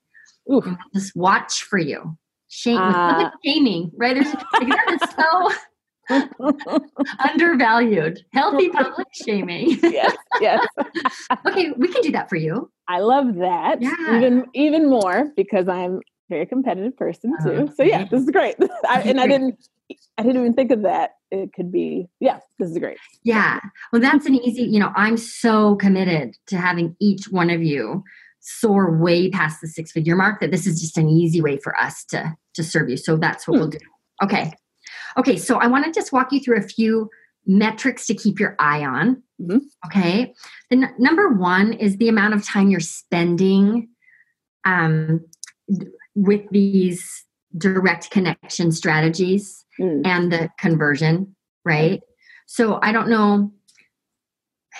we'll 0.47 0.77
just 0.93 1.15
watch 1.15 1.63
for 1.63 1.77
you. 1.77 2.17
Shame, 2.53 2.77
public 2.77 3.27
ah. 3.27 3.33
shaming, 3.45 3.91
right? 3.95 4.13
There's 4.13 4.27
like, 4.27 4.67
that 4.67 4.99
is 5.01 5.09
so 5.15 6.67
undervalued. 7.29 8.19
Healthy 8.33 8.67
public 8.69 9.07
shaming. 9.13 9.79
yes, 9.81 10.13
yes. 10.41 10.67
okay, 11.47 11.71
we 11.77 11.87
can 11.87 12.01
do 12.01 12.11
that 12.11 12.27
for 12.27 12.35
you. 12.35 12.69
I 12.89 12.99
love 12.99 13.35
that. 13.35 13.81
Yeah. 13.81 14.17
Even 14.17 14.47
even 14.53 14.89
more 14.89 15.31
because 15.37 15.69
I'm 15.69 15.95
a 15.95 15.99
very 16.29 16.45
competitive 16.45 16.97
person 16.97 17.33
too. 17.41 17.69
Oh, 17.69 17.73
so 17.73 17.83
yeah, 17.83 18.03
this 18.11 18.23
is 18.23 18.29
great. 18.29 18.55
I, 18.89 19.01
and 19.03 19.21
I 19.21 19.27
didn't 19.27 19.55
I 20.17 20.23
didn't 20.23 20.41
even 20.41 20.53
think 20.53 20.71
of 20.71 20.81
that. 20.81 21.11
It 21.31 21.53
could 21.53 21.71
be 21.71 22.07
yeah, 22.19 22.39
this 22.59 22.69
is 22.69 22.77
great. 22.79 22.97
Yeah. 23.23 23.61
Well, 23.93 24.01
that's 24.01 24.25
an 24.25 24.35
easy, 24.35 24.63
you 24.63 24.79
know, 24.79 24.91
I'm 24.97 25.15
so 25.15 25.77
committed 25.77 26.35
to 26.47 26.57
having 26.57 26.97
each 26.99 27.29
one 27.29 27.49
of 27.49 27.63
you 27.63 28.03
soar 28.41 28.97
way 28.97 29.29
past 29.29 29.61
the 29.61 29.67
six 29.67 29.91
figure 29.91 30.15
mark 30.15 30.39
that 30.41 30.51
this 30.51 30.65
is 30.67 30.81
just 30.81 30.97
an 30.97 31.07
easy 31.07 31.41
way 31.41 31.57
for 31.57 31.79
us 31.79 32.03
to 32.05 32.35
to 32.55 32.63
serve 32.63 32.89
you. 32.89 32.97
So 32.97 33.15
that's 33.17 33.47
what 33.47 33.55
Hmm. 33.55 33.59
we'll 33.61 33.69
do. 33.69 33.77
Okay. 34.23 34.53
Okay. 35.17 35.37
So 35.37 35.57
I 35.57 35.67
want 35.67 35.85
to 35.85 35.91
just 35.91 36.11
walk 36.11 36.31
you 36.31 36.39
through 36.39 36.57
a 36.57 36.61
few 36.61 37.09
metrics 37.45 38.05
to 38.07 38.13
keep 38.13 38.39
your 38.39 38.55
eye 38.59 38.83
on. 38.83 39.23
Mhm. 39.41 39.61
Okay. 39.87 40.33
The 40.69 40.77
n- 40.77 40.93
number 40.99 41.29
one 41.29 41.73
is 41.73 41.97
the 41.97 42.09
amount 42.09 42.33
of 42.33 42.43
time 42.45 42.69
you're 42.69 42.79
spending 42.79 43.89
um, 44.65 45.25
with 46.13 46.41
these 46.51 47.25
direct 47.57 48.11
connection 48.11 48.71
strategies 48.71 49.65
Mm. 49.79 50.05
and 50.05 50.31
the 50.31 50.49
conversion, 50.59 51.35
right? 51.65 52.01
So 52.45 52.79
I 52.83 52.91
don't 52.91 53.09
know. 53.09 53.51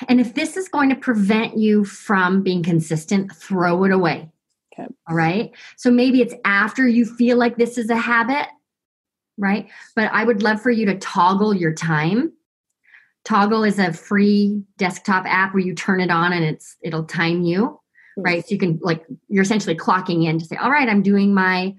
And 0.07 0.19
if 0.19 0.33
this 0.33 0.57
is 0.57 0.67
going 0.67 0.89
to 0.89 0.95
prevent 0.95 1.57
you 1.57 1.83
from 1.85 2.43
being 2.43 2.63
consistent, 2.63 3.31
throw 3.33 3.83
it 3.83 3.91
away. 3.91 4.29
Okay. 4.73 4.87
All 5.09 5.15
right. 5.15 5.51
So 5.77 5.91
maybe 5.91 6.21
it's 6.21 6.33
after 6.45 6.87
you 6.87 7.05
feel 7.05 7.37
like 7.37 7.57
this 7.57 7.77
is 7.77 7.89
a 7.89 7.95
habit, 7.95 8.47
right? 9.37 9.67
But 9.95 10.11
I 10.13 10.23
would 10.23 10.41
love 10.41 10.61
for 10.61 10.71
you 10.71 10.85
to 10.87 10.97
toggle 10.97 11.53
your 11.53 11.73
time. 11.73 12.31
Toggl 13.25 13.67
is 13.67 13.77
a 13.79 13.93
free 13.93 14.63
desktop 14.77 15.25
app 15.27 15.53
where 15.53 15.63
you 15.63 15.75
turn 15.75 15.99
it 15.99 16.09
on 16.09 16.33
and 16.33 16.43
it's 16.43 16.75
it'll 16.81 17.03
time 17.03 17.43
you, 17.43 17.79
Hmm. 18.15 18.21
right? 18.23 18.43
So 18.43 18.53
you 18.53 18.57
can 18.59 18.79
like 18.81 19.05
you're 19.27 19.43
essentially 19.43 19.75
clocking 19.75 20.25
in 20.25 20.39
to 20.39 20.45
say, 20.45 20.55
all 20.55 20.71
right, 20.71 20.89
I'm 20.89 21.03
doing 21.03 21.33
my 21.33 21.75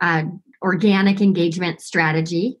uh, 0.00 0.24
organic 0.62 1.20
engagement 1.20 1.80
strategy. 1.80 2.58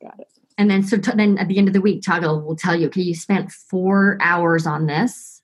Got 0.00 0.20
it. 0.20 0.28
And 0.58 0.70
then, 0.70 0.82
so 0.82 0.96
t- 0.98 1.12
then 1.14 1.38
at 1.38 1.48
the 1.48 1.56
end 1.56 1.68
of 1.68 1.74
the 1.74 1.80
week, 1.80 2.02
Toggl 2.02 2.44
will 2.44 2.56
tell 2.56 2.76
you, 2.76 2.88
okay, 2.88 3.00
you 3.00 3.14
spent 3.14 3.52
four 3.52 4.18
hours 4.20 4.66
on 4.66 4.86
this 4.86 5.40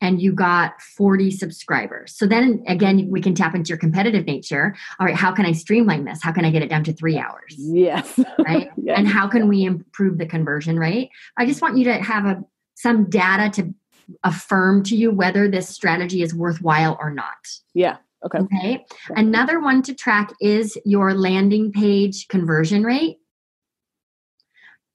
and 0.00 0.20
you 0.20 0.32
got 0.32 0.80
40 0.82 1.30
subscribers. 1.30 2.14
So 2.16 2.26
then 2.26 2.62
again, 2.66 3.08
we 3.08 3.20
can 3.20 3.34
tap 3.34 3.54
into 3.54 3.68
your 3.68 3.78
competitive 3.78 4.26
nature. 4.26 4.74
All 4.98 5.06
right, 5.06 5.14
how 5.14 5.32
can 5.32 5.46
I 5.46 5.52
streamline 5.52 6.04
this? 6.04 6.22
How 6.22 6.32
can 6.32 6.44
I 6.44 6.50
get 6.50 6.62
it 6.62 6.68
down 6.68 6.84
to 6.84 6.92
three 6.92 7.18
hours? 7.18 7.54
Yes. 7.56 8.18
Right? 8.38 8.70
yes. 8.76 8.98
And 8.98 9.08
how 9.08 9.28
can 9.28 9.48
we 9.48 9.64
improve 9.64 10.18
the 10.18 10.26
conversion 10.26 10.78
rate? 10.78 11.10
I 11.36 11.46
just 11.46 11.62
want 11.62 11.78
you 11.78 11.84
to 11.84 11.94
have 11.94 12.26
a 12.26 12.44
some 12.74 13.10
data 13.10 13.50
to 13.50 13.74
affirm 14.22 14.84
to 14.84 14.96
you 14.96 15.10
whether 15.10 15.48
this 15.48 15.68
strategy 15.68 16.22
is 16.22 16.34
worthwhile 16.34 16.96
or 17.00 17.10
not. 17.10 17.48
yeah. 17.74 17.96
Okay. 18.24 18.38
Okay. 18.38 18.84
Another 19.10 19.60
one 19.60 19.80
to 19.82 19.94
track 19.94 20.32
is 20.40 20.76
your 20.84 21.14
landing 21.14 21.70
page 21.70 22.26
conversion 22.26 22.82
rate. 22.82 23.18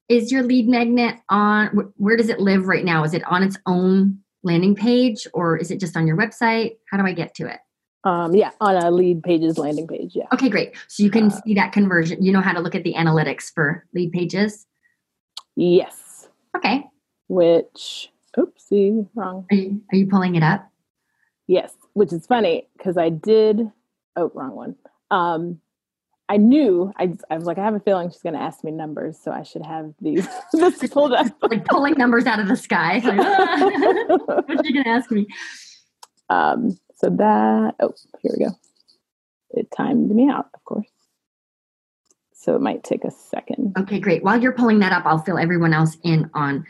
Is 0.10 0.32
your 0.32 0.44
lead 0.44 0.68
magnet 0.68 1.16
on, 1.30 1.68
wh- 1.68 2.02
where 2.02 2.18
does 2.18 2.30
it 2.30 2.40
live 2.40 2.68
right 2.68 2.84
now? 2.84 3.04
Is 3.04 3.14
it 3.14 3.24
on 3.26 3.44
its 3.44 3.58
own 3.66 4.20
landing 4.44 4.76
page 4.76 5.26
or 5.34 5.58
is 5.58 5.72
it 5.72 5.80
just 5.80 5.96
on 5.96 6.06
your 6.06 6.18
website? 6.18 6.78
How 6.92 6.98
do 6.98 7.06
I 7.06 7.14
get 7.14 7.34
to 7.36 7.48
it? 7.48 7.60
Um, 8.04 8.36
yeah, 8.36 8.52
on 8.60 8.76
a 8.76 8.92
Leadpages 8.92 9.58
landing 9.58 9.88
page. 9.88 10.12
Yeah. 10.14 10.26
Okay, 10.34 10.50
great. 10.50 10.74
So 10.90 11.04
you 11.04 11.10
can 11.10 11.28
Uh, 11.28 11.42
see 11.46 11.54
that 11.54 11.72
conversion. 11.72 12.22
You 12.22 12.34
know 12.34 12.42
how 12.42 12.52
to 12.52 12.60
look 12.60 12.76
at 12.76 12.84
the 12.84 12.96
analytics 12.96 13.52
for 13.54 13.86
Leadpages. 13.96 14.66
Yes. 15.56 16.28
Okay. 16.58 16.84
Which, 17.30 18.12
oopsie, 18.38 19.08
wrong. 19.16 19.46
Are 19.50 19.56
you, 19.56 19.82
are 19.92 19.96
you 19.96 20.08
pulling 20.08 20.36
it 20.36 20.44
up? 20.44 20.70
Yes, 21.48 21.74
which 21.94 22.12
is 22.12 22.26
funny 22.28 22.68
because 22.78 22.98
I 22.98 23.08
did. 23.10 23.72
Oh, 24.18 24.32
wrong 24.34 24.52
one. 24.56 24.76
Um, 25.10 25.62
I 26.30 26.38
knew. 26.38 26.92
I, 26.98 27.14
I 27.30 27.36
was 27.36 27.46
like, 27.46 27.58
I 27.58 27.66
have 27.66 27.76
a 27.76 27.80
feeling 27.80 28.10
she's 28.10 28.22
going 28.22 28.34
to 28.34 28.42
ask 28.42 28.64
me 28.64 28.72
numbers, 28.72 29.18
so 29.22 29.32
I 29.32 29.44
should 29.44 29.66
have 29.66 29.94
these 30.02 30.28
this 30.54 30.88
pulled 30.90 31.14
up. 31.14 31.28
Like 31.42 31.66
pulling 31.66 31.96
numbers 31.96 32.26
out 32.26 32.40
of 32.40 32.48
the 32.48 32.56
sky. 32.56 33.00
Like, 33.00 33.20
ah, 33.20 33.58
what 34.26 34.50
are 34.50 34.64
you 34.64 34.74
going 34.74 34.84
to 34.84 34.90
ask 34.90 35.12
me? 35.12 35.28
um, 36.30 36.78
so 36.96 37.10
that. 37.10 37.76
Oh, 37.80 37.94
here 38.22 38.32
we 38.38 38.46
go. 38.46 38.52
It 39.52 39.70
timed 39.76 40.10
me 40.10 40.30
out, 40.30 40.50
of 40.54 40.64
course. 40.64 40.88
So 42.34 42.56
it 42.56 42.62
might 42.62 42.84
take 42.84 43.06
a 43.06 43.12
second. 43.12 43.74
Okay, 43.78 44.00
great. 44.00 44.24
While 44.24 44.42
you're 44.42 44.54
pulling 44.54 44.80
that 44.80 44.92
up, 44.92 45.06
I'll 45.06 45.20
fill 45.20 45.38
everyone 45.38 45.74
else 45.74 45.98
in 46.04 46.30
on 46.34 46.66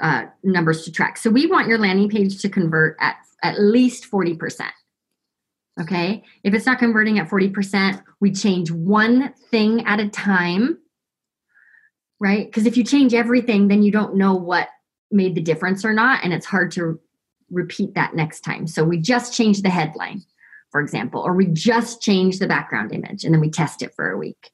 uh, 0.00 0.24
numbers 0.42 0.84
to 0.84 0.92
track. 0.92 1.16
So 1.16 1.30
we 1.30 1.46
want 1.46 1.68
your 1.68 1.78
landing 1.78 2.10
page 2.10 2.40
to 2.42 2.48
convert 2.48 2.96
at 3.00 3.16
at 3.42 3.60
least 3.60 4.10
40%. 4.10 4.68
Okay. 5.80 6.22
If 6.42 6.54
it's 6.54 6.66
not 6.66 6.78
converting 6.78 7.18
at 7.18 7.28
40%, 7.28 8.02
we 8.20 8.32
change 8.32 8.70
one 8.70 9.34
thing 9.50 9.84
at 9.86 10.00
a 10.00 10.08
time, 10.08 10.78
right? 12.18 12.46
Because 12.46 12.66
if 12.66 12.76
you 12.76 12.84
change 12.84 13.12
everything, 13.12 13.68
then 13.68 13.82
you 13.82 13.92
don't 13.92 14.16
know 14.16 14.34
what 14.34 14.68
made 15.10 15.34
the 15.34 15.42
difference 15.42 15.84
or 15.84 15.92
not. 15.92 16.24
And 16.24 16.32
it's 16.32 16.46
hard 16.46 16.70
to 16.72 16.98
repeat 17.50 17.94
that 17.94 18.14
next 18.14 18.40
time. 18.40 18.66
So 18.66 18.84
we 18.84 18.98
just 18.98 19.34
change 19.34 19.62
the 19.62 19.70
headline, 19.70 20.22
for 20.70 20.80
example, 20.80 21.20
or 21.20 21.34
we 21.34 21.46
just 21.46 22.00
change 22.00 22.38
the 22.38 22.48
background 22.48 22.92
image 22.92 23.24
and 23.24 23.34
then 23.34 23.40
we 23.40 23.50
test 23.50 23.82
it 23.82 23.94
for 23.94 24.10
a 24.10 24.18
week. 24.18 24.50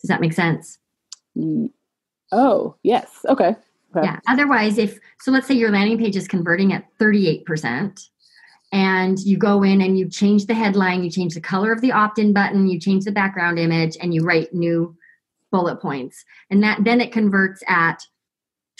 Does 0.00 0.08
that 0.08 0.20
make 0.20 0.32
sense? 0.32 0.78
Mm. 1.36 1.70
Oh, 2.32 2.76
yes. 2.82 3.08
Okay. 3.28 3.54
Okay. 3.96 4.06
Yeah. 4.06 4.20
Otherwise, 4.28 4.78
if 4.78 4.98
so, 5.20 5.30
let's 5.30 5.46
say 5.46 5.54
your 5.54 5.70
landing 5.70 5.98
page 5.98 6.16
is 6.16 6.28
converting 6.28 6.72
at 6.72 6.84
38%, 6.98 8.08
and 8.72 9.18
you 9.20 9.36
go 9.38 9.62
in 9.62 9.80
and 9.80 9.98
you 9.98 10.08
change 10.08 10.46
the 10.46 10.54
headline, 10.54 11.02
you 11.02 11.10
change 11.10 11.34
the 11.34 11.40
color 11.40 11.72
of 11.72 11.80
the 11.80 11.92
opt 11.92 12.18
in 12.18 12.32
button, 12.32 12.68
you 12.68 12.78
change 12.78 13.04
the 13.04 13.12
background 13.12 13.58
image, 13.58 13.96
and 14.00 14.12
you 14.12 14.22
write 14.22 14.52
new 14.52 14.94
bullet 15.50 15.80
points. 15.80 16.24
And 16.50 16.62
that 16.62 16.84
then 16.84 17.00
it 17.00 17.12
converts 17.12 17.62
at 17.66 18.02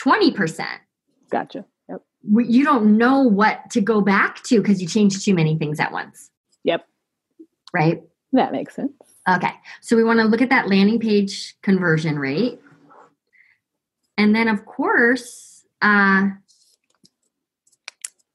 20%. 0.00 0.66
Gotcha. 1.30 1.64
Yep. 1.88 2.02
You 2.22 2.64
don't 2.64 2.98
know 2.98 3.22
what 3.22 3.70
to 3.70 3.80
go 3.80 4.00
back 4.00 4.42
to 4.44 4.60
because 4.60 4.82
you 4.82 4.88
changed 4.88 5.24
too 5.24 5.34
many 5.34 5.56
things 5.56 5.80
at 5.80 5.92
once. 5.92 6.30
Yep. 6.64 6.86
Right? 7.72 8.02
That 8.32 8.52
makes 8.52 8.74
sense. 8.74 8.92
Okay, 9.28 9.52
so 9.82 9.94
we 9.94 10.04
want 10.04 10.20
to 10.20 10.24
look 10.24 10.40
at 10.40 10.48
that 10.48 10.68
landing 10.68 10.98
page 10.98 11.54
conversion 11.62 12.18
rate. 12.18 12.60
And 14.16 14.34
then, 14.34 14.48
of 14.48 14.64
course, 14.64 15.64
uh, 15.82 16.28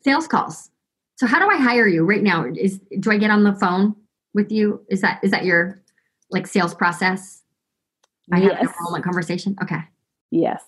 sales 0.04 0.28
calls. 0.28 0.70
So, 1.16 1.28
how 1.28 1.40
do 1.40 1.50
I 1.50 1.62
hire 1.62 1.88
you 1.88 2.04
right 2.04 2.24
now? 2.24 2.46
Is 2.46 2.80
do 3.00 3.12
I 3.12 3.18
get 3.18 3.32
on 3.32 3.44
the 3.44 3.54
phone 3.54 3.96
with 4.34 4.52
you? 4.52 4.84
Is 4.90 5.02
that 5.02 5.20
is 5.24 5.32
that 5.32 5.46
your 5.46 5.82
like 6.32 6.48
sales 6.48 6.74
process? 6.74 7.42
I 8.32 8.40
have 8.40 8.52
an 8.52 8.58
Yes. 8.62 8.74
enrollment 8.80 9.04
conversation. 9.04 9.56
Okay. 9.62 9.82
Yes. 10.32 10.64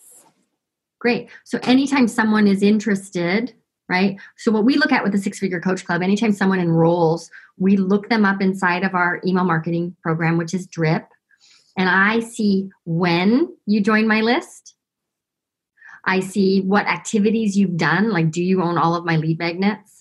Great. 1.00 1.30
So 1.44 1.60
anytime 1.64 2.08
someone 2.08 2.48
is 2.48 2.62
interested, 2.62 3.54
right? 3.88 4.18
So 4.38 4.52
what 4.52 4.66
we 4.66 4.76
look 4.76 4.92
at 4.92 5.04
with 5.04 5.14
the 5.14 5.18
Six 5.18 5.40
Figure 5.40 5.62
Coach 5.62 5.86
Club, 5.86 6.02
anytime 6.02 6.32
someone 6.32 6.60
enrolls, 6.60 7.32
we 7.58 7.78
look 7.78 8.10
them 8.10 8.26
up 8.26 8.42
inside 8.42 8.84
of 8.84 8.94
our 8.94 9.22
email 9.26 9.46
marketing 9.46 9.96
program, 10.04 10.38
which 10.38 10.54
is 10.54 10.68
Drip. 10.68 11.08
And 11.78 11.90
I 11.90 12.20
see 12.20 12.70
when 12.86 13.56
you 13.66 13.82
join 13.82 14.08
my 14.08 14.22
list. 14.22 14.76
I 16.04 16.20
see 16.20 16.62
what 16.62 16.86
activities 16.86 17.58
you've 17.58 17.78
done. 17.78 18.12
Like, 18.12 18.30
do 18.32 18.44
you 18.44 18.62
own 18.62 18.78
all 18.78 18.96
of 18.96 19.06
my 19.06 19.18
lead 19.18 19.40
magnets? 19.40 19.95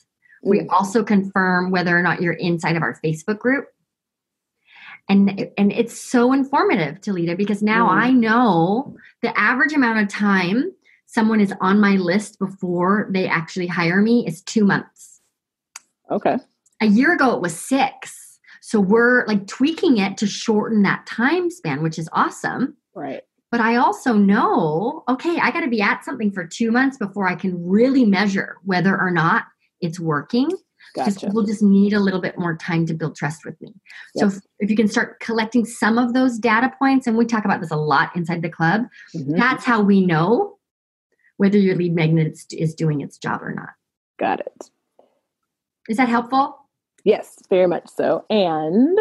We 0.45 0.61
Mm. 0.61 0.67
also 0.71 1.03
confirm 1.03 1.71
whether 1.71 1.97
or 1.97 2.03
not 2.03 2.21
you're 2.23 2.35
inside 2.35 2.77
of 2.77 2.83
our 2.83 2.99
Facebook 3.05 3.39
group. 3.39 3.67
And, 5.09 5.51
and 5.59 5.71
it's 5.73 5.99
so 5.99 6.33
informative, 6.33 7.01
Tilita, 7.01 7.37
because 7.37 7.63
now 7.63 7.89
Mm. 7.89 7.93
I 7.93 8.11
know 8.11 8.97
the 9.23 9.39
average 9.39 9.73
amount 9.73 10.01
of 10.01 10.09
time 10.09 10.73
someone 11.07 11.41
is 11.41 11.53
on 11.61 11.81
my 11.81 11.97
list 11.97 12.39
before 12.39 13.09
they 13.11 13.29
actually 13.29 13.67
hire 13.67 14.01
me 14.03 14.27
is 14.27 14.43
two 14.43 14.65
months. 14.65 15.21
Okay. 16.11 16.39
A 16.81 16.87
year 16.87 17.13
ago, 17.15 17.35
it 17.35 17.41
was 17.41 17.55
six. 17.59 18.41
So 18.61 18.81
we're 18.81 19.27
like 19.27 19.47
tweaking 19.47 19.99
it 19.99 20.17
to 20.19 20.27
shorten 20.27 20.83
that 20.83 21.07
time 21.07 21.51
span, 21.51 21.83
which 21.83 21.99
is 21.99 22.09
awesome. 22.13 22.77
Right. 22.95 23.23
But 23.51 23.61
I 23.61 23.77
also 23.77 24.15
know, 24.15 25.05
okay, 25.09 25.39
I 25.39 25.51
got 25.53 25.61
to 25.61 25.69
be 25.69 25.81
at 25.81 26.05
something 26.05 26.33
for 26.33 26.47
two 26.47 26.73
months 26.73 26.97
before 26.97 27.29
I 27.29 27.37
can 27.37 27.65
really 27.65 28.05
measure 28.05 28.57
whether 28.65 28.99
or 28.99 29.11
not 29.11 29.45
it's 29.85 30.01
working. 30.01 30.51
Gotcha. 30.95 31.27
people 31.27 31.43
just 31.43 31.63
need 31.63 31.93
a 31.93 31.99
little 31.99 32.21
bit 32.21 32.39
more 32.39 32.57
time 32.57 32.87
to 32.87 32.95
build 32.95 33.17
trust 33.17 33.45
with 33.45 33.61
me. 33.61 33.75
So 34.17 34.27
if, 34.29 34.35
if 34.61 34.71
you 34.71 34.77
can 34.77 34.87
start 34.87 35.19
collecting 35.19 35.65
some 35.65 35.99
of 35.99 36.13
those 36.13 36.39
data 36.39 36.71
points, 36.79 37.07
and 37.09 37.17
we 37.17 37.25
talk 37.25 37.45
about 37.45 37.61
this 37.61 37.71
a 37.73 37.77
lot 37.77 38.15
inside 38.15 38.43
the 38.43 38.49
club, 38.51 38.83
Mhm. 39.15 39.37
that's 39.37 39.65
how 39.65 39.83
we 39.83 40.05
know 40.07 40.59
whether 41.39 41.59
your 41.59 41.75
lead 41.75 41.95
magnet 41.95 42.39
is, 42.53 42.75
doing 42.75 43.01
its 43.01 43.19
job 43.19 43.43
or 43.43 43.53
not. 43.53 43.71
Got 44.21 44.41
it. 44.41 44.71
Is 45.89 45.97
that 45.97 46.09
helpful? 46.09 46.59
Yes, 47.03 47.39
very 47.51 47.67
much 47.67 47.89
so. 47.89 48.25
And 48.31 48.97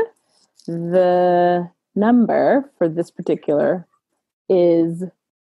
the 0.65 1.69
number 1.95 2.71
for 2.77 2.89
this 2.89 3.11
particular 3.11 3.87
is 4.49 5.03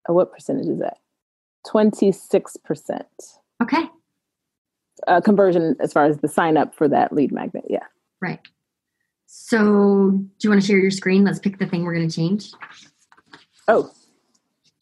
uh, 0.09 0.13
what 0.13 0.31
percentage 0.33 0.67
is 0.67 0.79
that? 0.79 0.97
26% 1.67 3.03
Okay, 3.61 3.83
uh, 5.07 5.21
conversion 5.21 5.75
as 5.79 5.93
far 5.93 6.05
as 6.05 6.17
the 6.19 6.27
sign 6.27 6.57
up 6.57 6.75
for 6.75 6.87
that 6.87 7.13
lead 7.13 7.31
magnet. 7.31 7.65
Yeah. 7.69 7.85
right. 8.21 8.39
So, 9.35 10.11
do 10.11 10.29
you 10.43 10.49
want 10.51 10.61
to 10.61 10.67
share 10.67 10.77
your 10.77 10.91
screen? 10.91 11.23
Let's 11.23 11.39
pick 11.39 11.57
the 11.57 11.65
thing 11.65 11.83
we're 11.83 11.95
going 11.95 12.07
to 12.07 12.15
change. 12.15 12.51
Oh, 13.67 13.89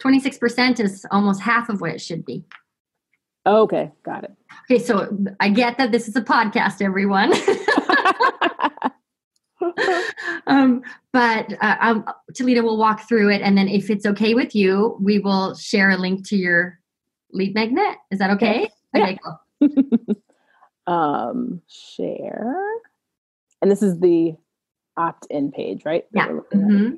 26% 0.01 0.79
is 0.79 1.05
almost 1.11 1.41
half 1.41 1.69
of 1.69 1.79
what 1.79 1.91
it 1.91 2.01
should 2.01 2.25
be. 2.25 2.43
okay. 3.45 3.91
Got 4.03 4.25
it. 4.25 4.31
Okay, 4.69 4.83
so 4.83 5.17
I 5.39 5.49
get 5.49 5.77
that 5.77 5.91
this 5.91 6.07
is 6.07 6.15
a 6.15 6.21
podcast, 6.21 6.81
everyone. 6.81 7.31
um, 10.47 10.81
but 11.13 11.53
uh, 11.61 11.77
um, 11.79 12.05
Tilita 12.33 12.63
will 12.63 12.77
walk 12.77 13.07
through 13.07 13.31
it, 13.31 13.41
and 13.41 13.57
then 13.57 13.67
if 13.67 13.89
it's 13.89 14.05
okay 14.05 14.33
with 14.33 14.55
you, 14.55 14.97
we 15.01 15.19
will 15.19 15.55
share 15.55 15.91
a 15.91 15.97
link 15.97 16.27
to 16.29 16.35
your 16.35 16.79
lead 17.31 17.53
magnet. 17.55 17.95
Is 18.11 18.19
that 18.19 18.31
okay? 18.31 18.69
Yeah. 18.93 19.03
Okay, 19.03 19.19
cool. 19.23 19.39
um, 20.87 21.61
share. 21.67 22.61
And 23.61 23.69
this 23.71 23.81
is 23.81 23.99
the 23.99 24.35
opt 24.97 25.27
in 25.29 25.51
page, 25.51 25.85
right? 25.85 26.05
Yeah. 26.13 26.27
we're 26.27 26.35
looking 26.35 26.61
at? 26.61 26.67
Mhm. 26.67 26.97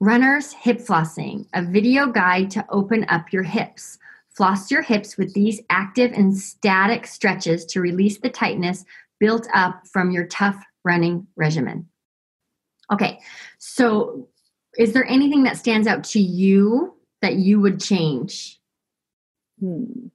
Runner's 0.00 0.52
Hip 0.52 0.78
Flossing, 0.78 1.46
a 1.54 1.62
video 1.62 2.06
guide 2.06 2.50
to 2.52 2.64
open 2.68 3.06
up 3.08 3.32
your 3.32 3.42
hips. 3.42 3.98
Floss 4.30 4.70
your 4.70 4.82
hips 4.82 5.16
with 5.16 5.32
these 5.34 5.60
active 5.70 6.12
and 6.12 6.36
static 6.36 7.06
stretches 7.06 7.64
to 7.66 7.80
release 7.80 8.18
the 8.18 8.28
tightness 8.28 8.84
built 9.20 9.46
up 9.54 9.86
from 9.86 10.10
your 10.10 10.26
tough 10.26 10.62
running 10.84 11.26
regimen. 11.36 11.88
Okay, 12.92 13.20
so 13.58 14.28
is 14.78 14.92
there 14.92 15.06
anything 15.06 15.44
that 15.44 15.56
stands 15.56 15.86
out 15.86 16.04
to 16.04 16.20
you 16.20 16.94
that 17.22 17.36
you 17.36 17.60
would 17.60 17.80
change? 17.80 18.58
Hmm. 19.60 20.08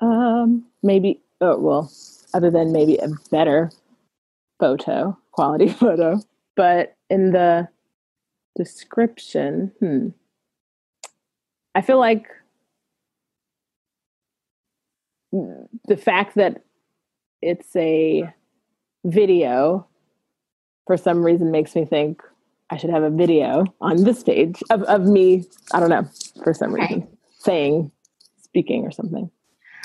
Um, 0.00 0.64
maybe. 0.82 1.20
Oh 1.40 1.58
well, 1.58 1.92
other 2.34 2.50
than 2.50 2.72
maybe 2.72 2.96
a 2.96 3.08
better 3.30 3.70
photo, 4.58 5.16
quality 5.32 5.68
photo, 5.72 6.20
but 6.56 6.96
in 7.08 7.32
the 7.32 7.68
description, 8.56 9.72
hmm, 9.80 10.08
I 11.74 11.82
feel 11.82 11.98
like 11.98 12.26
the 15.32 15.96
fact 15.96 16.34
that 16.34 16.62
it's 17.40 17.74
a 17.76 18.32
video 19.04 19.86
for 20.86 20.96
some 20.96 21.22
reason 21.22 21.50
makes 21.50 21.74
me 21.74 21.84
think 21.84 22.22
I 22.70 22.76
should 22.76 22.90
have 22.90 23.02
a 23.02 23.10
video 23.10 23.64
on 23.80 24.04
this 24.04 24.22
page 24.22 24.62
of, 24.70 24.82
of 24.84 25.02
me, 25.02 25.44
I 25.72 25.80
don't 25.80 25.90
know, 25.90 26.08
for 26.42 26.54
some 26.54 26.72
Okay. 26.74 26.82
reason, 26.82 27.08
saying, 27.38 27.90
speaking 28.42 28.84
or 28.84 28.90
something. 28.90 29.30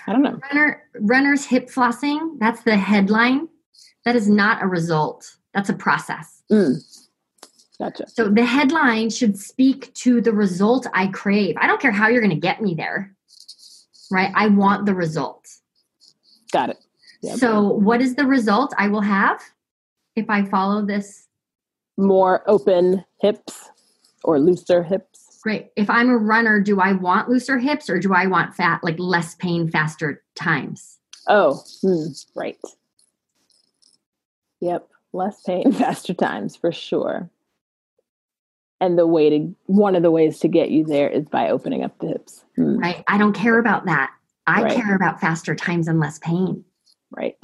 I 0.08 0.12
don't 0.12 0.22
know. 0.22 0.40
Runner 0.52 0.84
runner's 1.00 1.46
hip 1.46 1.68
flossing, 1.70 2.38
that's 2.40 2.62
the 2.62 2.78
headline. 2.78 3.48
That 4.06 4.16
is 4.16 4.30
not 4.30 4.62
a 4.62 4.68
result. 4.68 5.36
That's 5.56 5.70
a 5.70 5.74
process. 5.74 6.44
Mm. 6.52 6.76
Gotcha. 7.80 8.08
So 8.08 8.30
the 8.30 8.46
headline 8.46 9.10
should 9.10 9.38
speak 9.38 9.94
to 9.96 10.22
the 10.22 10.32
result 10.32 10.86
I 10.94 11.08
crave. 11.08 11.56
I 11.60 11.66
don't 11.66 11.82
care 11.82 11.92
how 11.92 12.08
you're 12.08 12.22
going 12.22 12.30
to 12.30 12.40
get 12.40 12.62
me 12.62 12.76
there. 12.76 13.16
Right? 14.12 14.32
I 14.36 14.48
want 14.48 14.86
the 14.86 14.94
result. 14.94 15.48
Got 16.52 16.70
it. 16.70 16.78
Yep. 17.24 17.40
So 17.40 17.64
what 17.64 18.02
is 18.02 18.14
the 18.16 18.26
result 18.26 18.74
I 18.78 18.88
will 18.88 19.02
have 19.02 19.42
if 20.16 20.30
I 20.30 20.44
follow 20.46 20.86
this? 20.86 21.28
More 21.98 22.44
open 22.50 23.04
hips 23.22 23.70
or 24.24 24.40
looser 24.40 24.84
hips. 24.84 25.40
Great. 25.44 25.68
If 25.76 25.90
I'm 25.90 26.10
a 26.10 26.18
runner, 26.18 26.60
do 26.60 26.80
I 26.82 26.94
want 26.94 27.30
looser 27.30 27.58
hips 27.60 27.90
or 27.90 28.00
do 28.00 28.14
I 28.14 28.26
want 28.28 28.56
fat 28.56 28.84
like 28.84 28.98
less 28.98 29.36
pain 29.36 29.70
faster 29.70 30.24
times? 30.36 30.98
Oh, 31.28 31.62
hmm, 31.82 32.08
right. 32.36 32.58
Yep. 34.62 34.88
Less 35.14 35.42
pain, 35.44 35.72
faster 35.74 36.14
times 36.14 36.56
for 36.56 36.72
sure. 36.72 37.30
And 38.82 38.98
the 38.98 39.08
way 39.08 39.30
to, 39.30 39.56
one 39.68 39.96
of 39.96 40.04
the 40.04 40.12
ways 40.12 40.40
to 40.40 40.48
get 40.48 40.70
you 40.70 40.84
there 40.86 41.08
is 41.10 41.26
by 41.30 41.50
opening 41.50 41.84
up 41.84 41.98
the 42.00 42.08
hips. 42.08 42.44
Hmm, 42.58 42.78
Right? 42.78 43.04
I 43.08 43.18
don't 43.18 43.34
care 43.34 43.58
about 43.60 43.86
that. 43.86 44.12
I 44.48 44.64
Right. 44.64 44.76
care 44.76 44.96
about 44.96 45.22
faster 45.22 45.56
times 45.56 45.88
and 45.88 46.00
less 46.00 46.20
pain. 46.20 46.66
Right. 47.12 47.38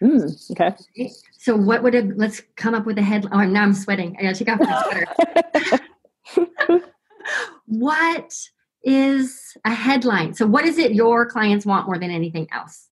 Hmm, 0.00 0.26
okay. 0.52 0.74
So 1.38 1.56
what 1.56 1.82
would 1.82 1.94
it 1.94 2.16
let's 2.16 2.42
come 2.56 2.74
up 2.74 2.86
with 2.86 2.98
a 2.98 3.02
headline. 3.02 3.32
oh 3.48 3.50
now 3.50 3.62
I'm 3.62 3.74
sweating. 3.74 4.16
I 4.18 4.22
gotta 4.22 4.36
take 4.36 4.48
off 4.48 4.60
my 4.60 5.06
sweater. 6.36 6.84
what 7.66 8.34
is 8.82 9.56
a 9.64 9.74
headline? 9.74 10.34
So 10.34 10.46
what 10.46 10.64
is 10.64 10.78
it 10.78 10.92
your 10.92 11.26
clients 11.26 11.66
want 11.66 11.86
more 11.86 11.98
than 11.98 12.10
anything 12.10 12.48
else? 12.52 12.88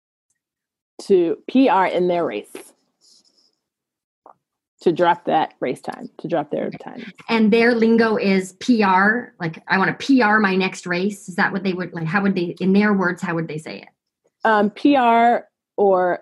to 1.02 1.38
PR 1.50 1.84
in 1.84 2.08
their 2.08 2.24
race. 2.24 2.52
To 4.82 4.92
drop 4.92 5.24
that 5.24 5.54
race 5.58 5.80
time, 5.80 6.08
to 6.18 6.28
drop 6.28 6.52
their 6.52 6.70
time. 6.70 7.12
And 7.28 7.52
their 7.52 7.74
lingo 7.74 8.16
is 8.16 8.52
PR, 8.60 9.32
like 9.40 9.60
I 9.66 9.76
want 9.76 9.98
to 9.98 10.06
PR 10.06 10.38
my 10.38 10.54
next 10.54 10.86
race. 10.86 11.28
Is 11.28 11.34
that 11.34 11.52
what 11.52 11.64
they 11.64 11.72
would 11.72 11.92
like? 11.92 12.06
How 12.06 12.22
would 12.22 12.36
they 12.36 12.54
in 12.60 12.72
their 12.72 12.94
words, 12.94 13.20
how 13.20 13.34
would 13.34 13.48
they 13.48 13.58
say 13.58 13.80
it? 13.80 13.88
Um, 14.44 14.70
PR 14.70 15.46
or 15.76 16.20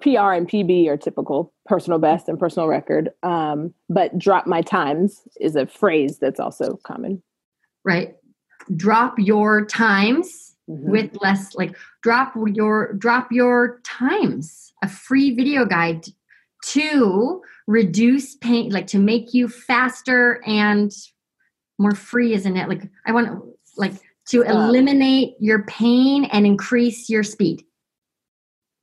PR 0.00 0.32
and 0.32 0.48
PB 0.48 0.88
are 0.88 0.96
typical 0.96 1.52
personal 1.64 1.98
best 1.98 2.28
and 2.28 2.38
personal 2.38 2.68
record. 2.68 3.10
Um, 3.22 3.72
but 3.88 4.18
drop 4.18 4.46
my 4.46 4.62
times 4.62 5.22
is 5.40 5.54
a 5.56 5.66
phrase 5.66 6.18
that's 6.18 6.40
also 6.40 6.76
common. 6.84 7.22
Right? 7.84 8.16
Drop 8.76 9.14
your 9.18 9.64
times 9.64 10.56
Mhm. 10.68 10.88
with 10.90 11.16
less 11.22 11.54
like 11.54 11.76
drop 12.02 12.34
your 12.52 12.94
drop 12.94 13.30
your 13.30 13.80
times 13.84 14.72
a 14.82 14.88
free 14.88 15.32
video 15.32 15.64
guide 15.64 16.04
to 16.64 17.40
reduce 17.68 18.34
pain 18.34 18.70
like 18.70 18.88
to 18.88 18.98
make 18.98 19.32
you 19.32 19.46
faster 19.46 20.42
and 20.44 20.90
more 21.78 21.94
free 21.94 22.34
isn't 22.34 22.56
it 22.56 22.68
like 22.68 22.82
i 23.06 23.12
want 23.12 23.44
like 23.76 23.92
to 24.26 24.42
eliminate 24.42 25.36
your 25.38 25.62
pain 25.66 26.24
and 26.32 26.46
increase 26.46 27.08
your 27.08 27.22
speed 27.22 27.62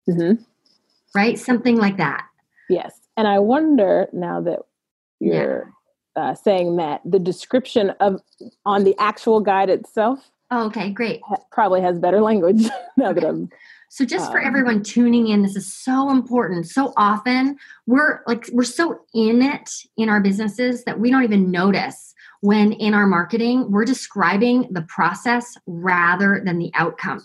Mhm. 0.08 0.46
Right 1.16 1.40
something 1.40 1.78
like 1.78 1.98
that 1.98 2.26
Yes. 2.70 3.00
And 3.18 3.28
I 3.28 3.40
wonder 3.40 4.08
now 4.14 4.42
that 4.42 4.60
you're 5.20 5.72
uh, 6.16 6.36
saying 6.36 6.78
that 6.78 7.02
the 7.06 7.20
description 7.20 7.92
of 8.00 8.22
on 8.66 8.84
the 8.84 8.96
actual 9.00 9.40
guide 9.40 9.70
itself 9.70 10.30
Oh, 10.56 10.68
okay, 10.68 10.92
great. 10.92 11.20
Probably 11.52 11.82
has 11.82 11.98
better 11.98 12.22
language 12.30 12.66
now 12.96 13.12
that 13.12 13.24
I'm 13.24 13.50
So 13.94 14.06
just 14.06 14.32
for 14.32 14.40
Um, 14.42 14.48
everyone 14.48 14.82
tuning 14.82 15.28
in, 15.28 15.44
this 15.44 15.56
is 15.56 15.72
so 15.72 16.10
important. 16.10 16.68
So 16.68 16.94
often 16.98 17.58
we're 17.86 18.22
like 18.26 18.50
we're 18.52 18.64
so 18.64 19.02
in 19.14 19.44
it 19.44 19.70
in 19.98 20.10
our 20.10 20.20
businesses 20.20 20.84
that 20.86 21.00
we 21.00 21.12
don't 21.12 21.24
even 21.24 21.52
notice 21.52 22.16
when 22.42 22.72
in 22.72 22.96
our 22.96 23.06
marketing 23.06 23.70
we're 23.70 23.86
describing 23.86 24.68
the 24.72 24.82
process 24.82 25.56
rather 25.68 26.42
than 26.44 26.58
the 26.58 26.72
outcome. 26.74 27.22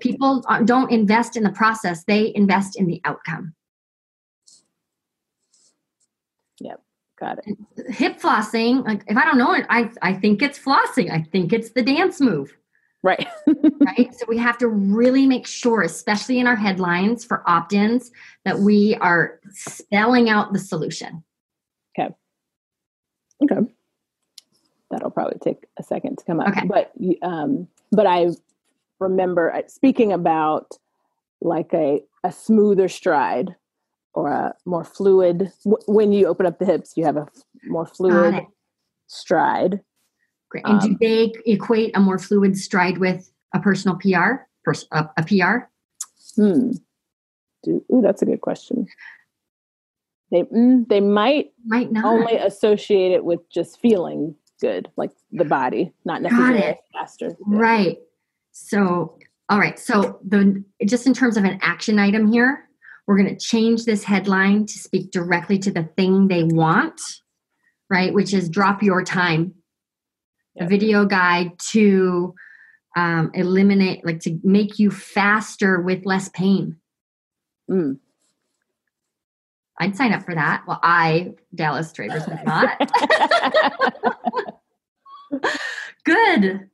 People 0.00 0.42
uh, 0.48 0.62
don't 0.62 0.90
invest 0.90 1.36
in 1.36 1.42
the 1.42 1.52
process, 1.52 2.02
they 2.04 2.32
invest 2.34 2.80
in 2.80 2.86
the 2.86 2.98
outcome. 3.04 3.54
Yep. 6.60 6.80
Got 7.20 7.40
it. 7.46 7.92
Hip 7.92 8.18
flossing, 8.18 8.86
like 8.86 9.02
if 9.06 9.18
I 9.18 9.24
don't 9.26 9.36
know 9.36 9.52
it, 9.52 9.66
I 9.68 9.90
I 10.00 10.14
think 10.14 10.40
it's 10.40 10.58
flossing. 10.58 11.10
I 11.10 11.20
think 11.30 11.52
it's 11.52 11.72
the 11.72 11.82
dance 11.82 12.22
move. 12.22 12.56
Right. 13.06 13.28
right? 13.86 14.12
So 14.16 14.26
we 14.26 14.36
have 14.38 14.58
to 14.58 14.66
really 14.66 15.26
make 15.26 15.46
sure, 15.46 15.82
especially 15.82 16.40
in 16.40 16.48
our 16.48 16.56
headlines 16.56 17.24
for 17.24 17.48
opt 17.48 17.72
ins, 17.72 18.10
that 18.44 18.58
we 18.58 18.96
are 18.96 19.38
spelling 19.52 20.28
out 20.28 20.52
the 20.52 20.58
solution. 20.58 21.22
Okay. 21.96 22.12
Okay. 23.44 23.72
That'll 24.90 25.12
probably 25.12 25.38
take 25.38 25.66
a 25.78 25.84
second 25.84 26.18
to 26.18 26.24
come 26.24 26.40
up. 26.40 26.48
Okay. 26.48 26.66
But 26.66 26.90
um, 27.22 27.68
but 27.92 28.08
I 28.08 28.30
remember 28.98 29.54
uh, 29.54 29.62
speaking 29.68 30.12
about 30.12 30.72
like 31.40 31.72
a 31.74 32.02
a 32.24 32.32
smoother 32.32 32.88
stride 32.88 33.54
or 34.14 34.32
a 34.32 34.52
more 34.64 34.82
fluid. 34.82 35.52
w- 35.64 35.84
When 35.86 36.12
you 36.12 36.26
open 36.26 36.44
up 36.44 36.58
the 36.58 36.64
hips, 36.66 36.94
you 36.96 37.04
have 37.04 37.16
a 37.16 37.28
more 37.66 37.86
fluid 37.86 38.34
stride. 39.06 39.80
And 40.64 40.80
do 40.80 40.88
Um, 40.88 40.96
they 41.00 41.32
equate 41.46 41.96
a 41.96 42.00
more 42.00 42.18
fluid 42.18 42.56
stride 42.56 42.98
with 42.98 43.30
a 43.54 43.60
personal 43.60 43.96
PR? 43.96 44.44
Pers- 44.64 44.86
a, 44.92 45.08
a 45.16 45.22
PR? 45.24 45.66
Hmm. 46.40 46.70
Do, 47.64 47.84
ooh, 47.92 48.00
that's 48.02 48.22
a 48.22 48.26
good 48.26 48.40
question. 48.40 48.86
They 50.30 50.42
mm, 50.42 50.88
they 50.88 51.00
might 51.00 51.52
Might 51.64 51.92
not. 51.92 52.04
only 52.04 52.36
associate 52.36 53.12
it 53.12 53.24
with 53.24 53.40
just 53.50 53.80
feeling 53.80 54.34
good, 54.60 54.88
like 54.96 55.12
the 55.32 55.44
body, 55.44 55.92
not 56.04 56.22
Got 56.22 56.32
necessarily 56.32 56.62
it. 56.62 56.78
faster. 56.92 57.36
Right. 57.46 57.98
So, 58.52 59.18
all 59.48 59.58
right. 59.60 59.78
So, 59.78 60.18
the 60.26 60.64
just 60.84 61.06
in 61.06 61.14
terms 61.14 61.36
of 61.36 61.44
an 61.44 61.58
action 61.62 61.98
item 62.00 62.30
here, 62.32 62.68
we're 63.06 63.16
going 63.16 63.28
to 63.34 63.38
change 63.40 63.84
this 63.84 64.02
headline 64.02 64.66
to 64.66 64.78
speak 64.78 65.12
directly 65.12 65.58
to 65.60 65.70
the 65.70 65.84
thing 65.96 66.26
they 66.26 66.42
want, 66.42 67.00
right? 67.88 68.12
Which 68.12 68.34
is 68.34 68.48
drop 68.48 68.82
your 68.82 69.04
time. 69.04 69.54
A 70.58 70.66
video 70.66 71.04
guide 71.04 71.58
to 71.70 72.34
um, 72.96 73.30
eliminate, 73.34 74.04
like 74.06 74.20
to 74.20 74.38
make 74.42 74.78
you 74.78 74.90
faster 74.90 75.80
with 75.80 76.06
less 76.06 76.28
pain. 76.30 76.76
Mm. 77.70 77.98
I'd 79.78 79.96
sign 79.96 80.12
up 80.12 80.24
for 80.24 80.34
that. 80.34 80.64
Well, 80.66 80.80
I, 80.82 81.34
Dallas 81.54 81.92
Travers, 81.92 82.26
would 82.26 82.44
not. 82.46 82.90
Good. 86.04 86.70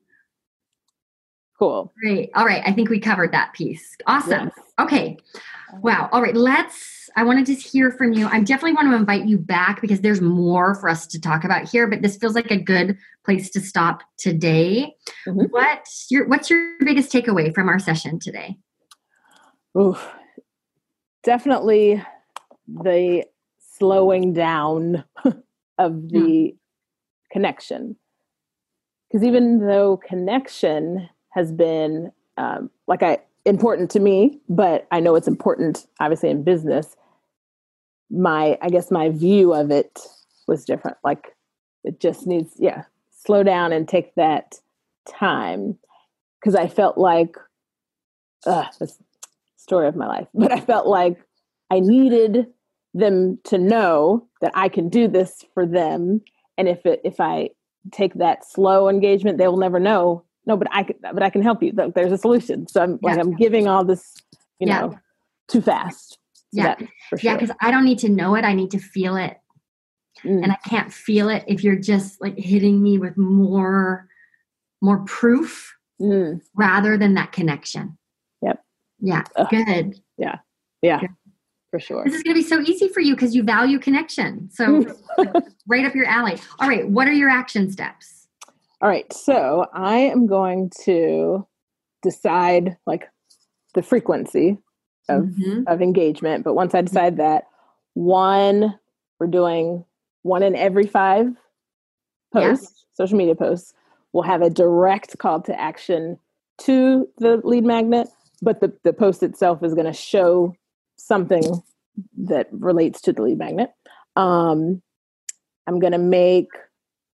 cool. 1.58 1.92
Great. 2.00 2.30
All 2.36 2.46
right. 2.46 2.62
I 2.64 2.72
think 2.72 2.88
we 2.90 3.00
covered 3.00 3.32
that 3.32 3.52
piece. 3.54 3.96
Awesome. 4.06 4.52
Yes. 4.56 4.66
Okay. 4.78 5.16
Wow. 5.80 6.08
All 6.12 6.22
right. 6.22 6.36
Let's, 6.36 7.01
I 7.16 7.24
want 7.24 7.44
to 7.44 7.54
just 7.54 7.66
hear 7.66 7.90
from 7.90 8.12
you. 8.12 8.26
I 8.26 8.40
definitely 8.40 8.74
want 8.74 8.88
to 8.90 8.96
invite 8.96 9.26
you 9.26 9.38
back 9.38 9.80
because 9.80 10.00
there's 10.00 10.20
more 10.20 10.74
for 10.74 10.88
us 10.88 11.06
to 11.08 11.20
talk 11.20 11.44
about 11.44 11.68
here, 11.68 11.86
but 11.86 12.02
this 12.02 12.16
feels 12.16 12.34
like 12.34 12.50
a 12.50 12.56
good 12.56 12.96
place 13.24 13.50
to 13.50 13.60
stop 13.60 14.02
today. 14.18 14.94
Mhm. 15.26 15.50
What's 15.50 16.06
your, 16.10 16.26
what's 16.28 16.50
your 16.50 16.76
biggest 16.80 17.12
takeaway 17.12 17.54
from 17.54 17.68
our 17.68 17.78
session 17.78 18.18
today? 18.18 18.58
Oof. 19.78 20.14
Definitely 21.22 22.02
the 22.66 23.24
slowing 23.58 24.32
down 24.32 25.04
of 25.78 26.08
the 26.08 26.54
connection. 27.30 27.96
Because 29.08 29.24
even 29.24 29.66
though 29.66 29.98
connection 29.98 31.08
has 31.30 31.52
been 31.52 32.12
um, 32.38 32.70
like 32.86 33.02
I 33.02 33.18
important 33.44 33.90
to 33.90 34.00
me, 34.00 34.40
but 34.48 34.86
I 34.90 35.00
know 35.00 35.14
it's 35.16 35.28
important 35.28 35.86
obviously 36.00 36.30
in 36.30 36.42
business. 36.44 36.96
My 38.12 38.58
I 38.60 38.68
guess 38.68 38.90
my 38.90 39.08
view 39.08 39.54
of 39.54 39.70
it 39.70 39.98
was 40.46 40.64
different. 40.64 40.98
Like 41.02 41.34
it 41.84 41.98
just 41.98 42.26
needs 42.26 42.54
yeah 42.58 42.84
slow 43.10 43.42
down 43.42 43.72
and 43.72 43.88
take 43.88 44.14
that 44.16 44.56
time 45.08 45.78
because 46.40 46.54
I 46.54 46.68
felt 46.68 46.98
like 46.98 47.36
uh, 48.46 48.66
this 48.78 48.98
story 49.56 49.88
of 49.88 49.96
my 49.96 50.06
life, 50.06 50.28
but 50.34 50.52
I 50.52 50.60
felt 50.60 50.86
like 50.86 51.16
I 51.70 51.80
needed 51.80 52.46
them 52.94 53.38
to 53.44 53.56
know 53.56 54.26
that 54.42 54.52
I 54.54 54.68
can 54.68 54.88
do 54.90 55.08
this 55.08 55.44
for 55.54 55.64
them, 55.64 56.20
and 56.58 56.68
if 56.68 56.84
it 56.84 57.00
if 57.04 57.18
I 57.20 57.50
take 57.90 58.14
that 58.14 58.48
slow 58.48 58.88
engagement, 58.88 59.38
they 59.38 59.48
will 59.48 59.56
never 59.56 59.80
know. 59.80 60.24
No, 60.44 60.56
but 60.56 60.68
I 60.72 60.82
can, 60.82 60.96
but 61.00 61.22
I 61.22 61.30
can 61.30 61.42
help 61.42 61.62
you. 61.62 61.72
There's 61.72 62.12
a 62.12 62.18
solution. 62.18 62.66
So 62.66 62.82
I'm 62.82 62.98
like 63.02 63.18
I'm 63.18 63.34
giving 63.36 63.68
all 63.68 63.84
this, 63.84 64.14
you 64.58 64.66
Yeah. 64.66 64.80
know, 64.80 64.98
too 65.48 65.62
fast. 65.62 66.18
So 66.54 66.60
Yeah. 66.62 66.74
for 67.08 67.18
Yeah. 67.22 67.34
Because 67.36 67.54
I 67.60 67.70
don't 67.70 67.84
need 67.84 67.98
to 68.00 68.08
know 68.08 68.34
it. 68.34 68.44
I 68.44 68.52
need 68.54 68.70
to 68.72 68.78
feel 68.78 69.16
it. 69.16 69.38
Mm, 70.24 70.42
And 70.44 70.52
I 70.52 70.56
can't 70.68 70.92
feel 70.92 71.28
it 71.28 71.44
if 71.46 71.64
you're 71.64 71.76
just 71.76 72.20
like 72.20 72.36
hitting 72.38 72.82
me 72.82 72.98
with 72.98 73.16
more, 73.16 74.08
more 74.80 74.98
proof 75.04 75.74
mm, 76.00 76.40
rather 76.54 76.96
than 76.98 77.14
that 77.14 77.32
connection. 77.32 77.96
Yep. 78.42 78.62
Yeah. 79.00 79.22
Ugh. 79.36 79.48
Good. 79.50 80.00
yeah, 80.18 80.38
Yeah. 80.82 81.00
for 81.70 81.80
sure. 81.80 82.04
This 82.04 82.14
is 82.14 82.22
going 82.22 82.34
to 82.36 82.40
be 82.42 82.46
so 82.46 82.60
easy 82.60 82.88
for 82.88 83.00
you 83.00 83.14
because 83.14 83.34
you 83.34 83.42
value 83.42 83.78
connection. 83.78 84.50
So, 84.52 84.84
right 85.66 85.84
up 85.86 85.94
your 85.94 86.06
alley. 86.06 86.38
All 86.60 86.68
right. 86.68 86.88
What 86.88 87.08
are 87.08 87.12
your 87.12 87.30
action 87.30 87.70
steps? 87.70 88.28
All 88.82 88.88
right, 88.88 89.10
so 89.12 89.66
I 89.72 89.96
am 89.98 90.26
going 90.26 90.70
to 90.84 91.46
decide 92.02 92.76
like 92.84 93.08
the 93.74 93.82
frequency 93.82 94.58
of 95.08 95.24
Mhm. 95.24 95.64
of 95.66 95.82
engagement. 95.82 96.44
But 96.44 96.54
once 96.54 96.74
I 96.74 96.82
decide 96.82 97.16
that, 97.18 97.48
one, 97.94 98.78
we're 99.18 99.26
doing 99.26 99.84
one 100.22 100.42
in 100.42 100.54
every 100.56 100.86
five 100.86 101.26
Yeah. 102.34 102.50
posts, 102.50 102.86
social 102.94 103.18
media 103.18 103.34
posts, 103.34 103.74
will 104.12 104.22
have 104.22 104.42
a 104.42 104.50
direct 104.50 105.18
call 105.18 105.40
to 105.42 105.58
action 105.60 106.18
to 106.58 107.08
the 107.18 107.38
lead 107.44 107.64
magnet, 107.64 108.08
but 108.42 108.60
the, 108.60 108.72
the 108.84 108.92
post 108.92 109.22
itself 109.22 109.62
is 109.62 109.74
going 109.74 109.86
to 109.86 109.92
show 109.92 110.54
something 110.96 111.62
that 112.16 112.48
relates 112.52 113.00
to 113.02 113.12
the 113.12 113.22
lead 113.22 113.38
magnet. 113.38 113.72
Um, 114.16 114.82
I'm 115.66 115.78
going 115.78 115.92
to 115.92 115.98
make 115.98 116.48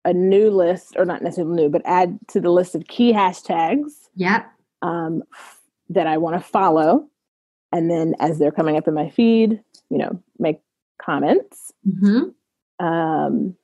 a 0.04 0.12
new 0.12 0.50
list, 0.50 0.94
or 0.96 1.04
not 1.04 1.22
necessarily 1.22 1.54
new, 1.62 1.68
but 1.68 1.82
add 1.84 2.18
to 2.28 2.40
the 2.40 2.50
list 2.50 2.74
of 2.74 2.86
key 2.88 3.12
hashtags 3.12 4.08
Yep. 4.16 4.46
um, 4.82 5.22
that 5.90 6.06
I 6.06 6.18
want 6.18 6.34
to 6.36 6.40
follow. 6.40 7.08
And 7.72 7.90
then 7.90 8.14
as 8.20 8.38
they're 8.38 8.52
coming 8.52 8.76
up 8.76 8.86
in 8.86 8.94
my 8.94 9.08
feed, 9.10 9.60
you 9.90 9.98
know, 9.98 10.22
make 10.38 10.60
comments. 11.00 11.72
hmm 12.00 12.24
Um, 12.78 13.56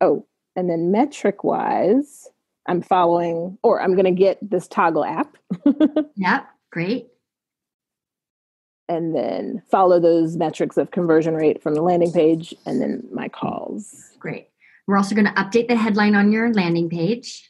oh, 0.00 0.26
and 0.56 0.70
then 0.70 0.90
metric 0.90 1.44
wise, 1.44 2.28
I'm 2.66 2.80
following, 2.82 3.58
or 3.62 3.80
I'm 3.82 3.92
going 3.94 4.06
to 4.06 4.10
get 4.10 4.38
this 4.42 4.66
Toggl 4.68 5.06
app 5.06 5.36
Yep. 6.16 6.46
Great. 6.72 7.08
and 8.88 9.14
then 9.16 9.62
follow 9.70 9.98
those 10.00 10.36
metrics 10.36 10.76
of 10.76 10.90
conversion 10.92 11.34
rate 11.34 11.62
from 11.62 11.74
the 11.74 11.82
landing 11.82 12.12
page 12.12 12.54
and 12.66 12.80
then 12.80 13.02
my 13.12 13.28
calls. 13.28 14.12
Great. 14.18 14.48
We're 14.86 14.96
also 14.96 15.14
going 15.14 15.26
to 15.26 15.32
update 15.32 15.68
the 15.68 15.76
headline 15.76 16.14
on 16.14 16.30
your 16.32 16.52
landing 16.52 16.88
page. 16.88 17.48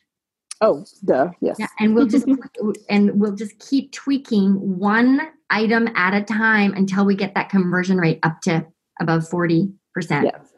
Oh, 0.61 0.85
duh. 1.05 1.31
Yes. 1.41 1.57
Yeah, 1.59 1.67
and 1.81 1.95
we'll 1.95 2.07
just 2.07 2.27
and 2.89 3.21
we'll 3.21 3.35
just 3.35 3.59
keep 3.59 3.93
tweaking 3.93 4.55
one 4.79 5.21
item 5.51 5.89
at 5.95 6.15
a 6.15 6.23
time 6.23 6.73
until 6.75 7.05
we 7.05 7.15
get 7.15 7.35
that 7.35 7.49
conversion 7.51 7.99
rate 7.99 8.19
up 8.23 8.41
to 8.43 8.67
above 9.01 9.23
40%. 9.29 9.73
Yes. 9.97 10.53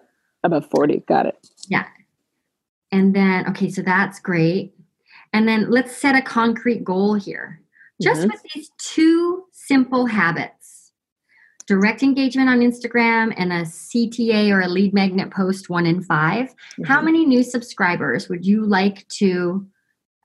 Above 0.45 0.69
40. 0.71 1.03
Got 1.09 1.27
it. 1.27 1.49
Yeah. 1.69 1.87
And 2.93 3.15
then 3.15 3.47
okay, 3.49 3.69
so 3.71 3.83
that's 3.83 4.21
great. 4.21 4.73
And 5.33 5.47
then 5.49 5.71
let's 5.71 5.97
set 5.97 6.15
a 6.15 6.23
concrete 6.23 6.85
goal 6.85 7.15
here. 7.15 7.61
Just 8.01 8.23
Mhm. 8.23 8.31
with 8.33 8.43
these 8.55 8.71
two 8.79 9.45
simple 9.53 10.07
habits. 10.07 10.93
Direct 11.67 12.03
engagement 12.03 12.49
on 12.49 12.61
Instagram 12.61 13.35
and 13.37 13.53
a 13.53 13.67
CTA 13.67 14.51
or 14.53 14.61
a 14.63 14.69
lead 14.69 14.95
magnet 14.95 15.31
post 15.31 15.69
one 15.69 15.85
in 15.85 16.03
5. 16.03 16.55
How 16.87 17.01
Mhm. 17.01 17.05
many 17.05 17.27
new 17.27 17.43
subscribers 17.43 18.29
would 18.31 18.47
you 18.47 18.65
like 18.65 19.07
to 19.09 19.67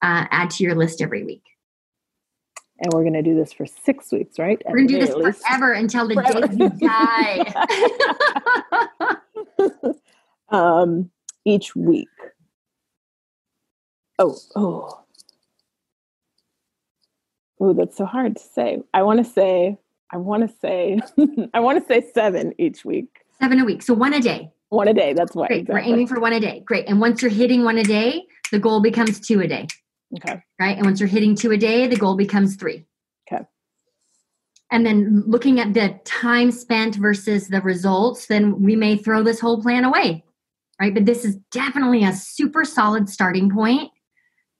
uh, 0.03 0.27
add 0.29 0.51
to 0.51 0.63
your 0.63 0.75
list 0.75 1.01
every 1.01 1.23
week? 1.23 1.41
And 2.79 2.91
we're 2.93 3.01
going 3.03 3.13
to 3.13 3.21
do 3.21 3.35
this 3.35 3.53
for 3.53 3.65
six 3.65 4.11
weeks, 4.11 4.37
right? 4.37 4.61
We're 4.67 4.77
gonna 4.77 4.87
do 4.87 4.99
this 4.99 5.15
least. 5.15 5.41
forever 5.41 5.73
until 5.73 6.07
the 6.07 6.15
Forever. 6.15 6.47
day 6.47 6.63
you 6.63 6.69
die. 9.79 9.93
um, 10.49 11.09
each 11.45 11.75
week. 11.75 12.09
Oh, 14.19 14.35
oh. 14.55 14.99
Oh, 17.59 17.73
that's 17.73 17.95
so 17.95 18.05
hard 18.05 18.35
to 18.35 18.43
say. 18.43 18.79
I 18.93 19.03
want 19.03 19.23
to 19.23 19.31
say, 19.31 19.77
I 20.11 20.17
want 20.17 20.47
to 20.47 20.53
say, 20.59 20.99
I 21.53 21.59
want 21.61 21.79
to 21.79 21.87
say 21.87 22.05
seven 22.13 22.53
each 22.57 22.83
week. 22.83 23.07
Seven 23.39 23.59
a 23.59 23.65
week. 23.65 23.81
So 23.81 23.93
one 23.93 24.13
a 24.13 24.19
day. 24.19 24.51
One 24.69 24.87
a 24.87 24.93
day. 24.93 25.13
That's 25.13 25.35
what. 25.35 25.47
Great. 25.47 25.61
Exactly. 25.61 25.81
We're 25.89 25.93
aiming 25.93 26.07
for 26.07 26.19
one 26.19 26.33
a 26.33 26.39
day. 26.39 26.63
Great. 26.65 26.89
And 26.89 26.99
once 26.99 27.21
you're 27.21 27.31
hitting 27.31 27.63
one 27.63 27.77
a 27.77 27.83
day, 27.83 28.23
the 28.51 28.59
goal 28.59 28.81
becomes 28.81 29.19
two 29.19 29.39
a 29.39 29.47
day. 29.47 29.67
Okay. 30.15 30.41
Right. 30.59 30.77
And 30.77 30.85
once 30.85 30.99
you're 30.99 31.09
hitting 31.09 31.35
two 31.35 31.51
a 31.51 31.57
day, 31.57 31.87
the 31.87 31.95
goal 31.95 32.15
becomes 32.15 32.55
three. 32.55 32.85
Okay. 33.31 33.43
And 34.71 34.85
then 34.85 35.23
looking 35.25 35.59
at 35.59 35.73
the 35.73 35.99
time 36.05 36.51
spent 36.51 36.95
versus 36.95 37.47
the 37.47 37.61
results, 37.61 38.27
then 38.27 38.61
we 38.61 38.75
may 38.75 38.97
throw 38.97 39.23
this 39.23 39.39
whole 39.39 39.61
plan 39.61 39.83
away. 39.83 40.23
Right. 40.79 40.93
But 40.93 41.05
this 41.05 41.23
is 41.23 41.35
definitely 41.51 42.03
a 42.03 42.13
super 42.13 42.65
solid 42.65 43.09
starting 43.09 43.49
point 43.49 43.91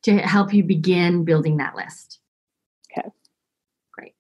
to 0.04 0.18
help 0.18 0.54
you 0.54 0.64
begin 0.64 1.24
building 1.24 1.58
that 1.58 1.76
list. 1.76 2.20
Okay. 2.92 3.08
Great. 3.94 4.14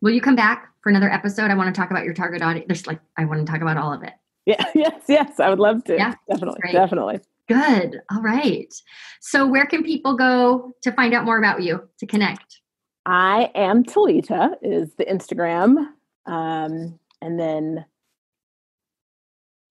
Will 0.00 0.12
you 0.12 0.20
come 0.20 0.36
back 0.36 0.72
for 0.82 0.90
another 0.90 1.10
episode? 1.10 1.50
I 1.50 1.54
want 1.54 1.74
to 1.74 1.78
talk 1.78 1.90
about 1.90 2.04
your 2.04 2.14
target 2.14 2.42
audience. 2.42 2.66
There's 2.68 2.86
like, 2.86 3.00
I 3.18 3.24
want 3.24 3.44
to 3.44 3.50
talk 3.50 3.62
about 3.62 3.76
all 3.76 3.92
of 3.92 4.02
it. 4.02 4.12
Yeah. 4.46 4.64
Yes. 4.74 5.02
Yes. 5.08 5.40
I 5.40 5.48
would 5.50 5.58
love 5.60 5.84
to. 5.84 5.94
Yeah. 5.94 6.14
Definitely. 6.28 6.72
Definitely. 6.72 7.20
Good. 7.48 8.00
All 8.10 8.22
right. 8.22 8.72
So, 9.20 9.46
where 9.46 9.66
can 9.66 9.82
people 9.82 10.16
go 10.16 10.72
to 10.82 10.92
find 10.92 11.14
out 11.14 11.24
more 11.24 11.38
about 11.38 11.62
you 11.62 11.88
to 11.98 12.06
connect? 12.06 12.60
I 13.06 13.50
am 13.54 13.84
Tilita 13.84 14.54
is 14.62 14.94
the 14.94 15.04
Instagram, 15.04 15.88
um, 16.26 16.98
and 17.20 17.38
then 17.38 17.84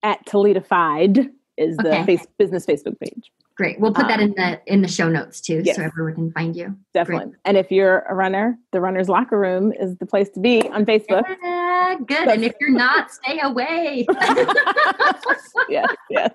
at 0.04 0.24
Talitafied 0.26 1.30
is 1.56 1.76
the 1.78 1.88
okay. 1.88 2.04
face, 2.04 2.26
business 2.38 2.64
Facebook 2.64 2.98
page. 3.00 3.32
Great. 3.56 3.78
We'll 3.78 3.92
put 3.92 4.04
um, 4.04 4.08
that 4.08 4.20
in 4.20 4.34
the 4.34 4.60
in 4.66 4.82
the 4.82 4.88
show 4.88 5.08
notes 5.08 5.40
too, 5.40 5.62
yes. 5.64 5.76
so 5.76 5.82
everyone 5.82 6.14
can 6.14 6.32
find 6.32 6.56
you. 6.56 6.76
Definitely. 6.92 7.26
Great. 7.26 7.36
And 7.44 7.56
if 7.56 7.70
you're 7.70 8.00
a 8.00 8.14
runner, 8.14 8.58
the 8.72 8.80
Runner's 8.80 9.08
Locker 9.08 9.38
Room 9.38 9.72
is 9.72 9.96
the 9.98 10.06
place 10.06 10.28
to 10.30 10.40
be 10.40 10.68
on 10.70 10.84
Facebook. 10.84 11.22
Yeah, 11.40 11.94
good. 12.04 12.28
and 12.28 12.44
if 12.44 12.54
you're 12.60 12.70
not, 12.70 13.12
stay 13.12 13.38
away. 13.40 14.06
yes. 15.68 15.88
Yes. 16.10 16.32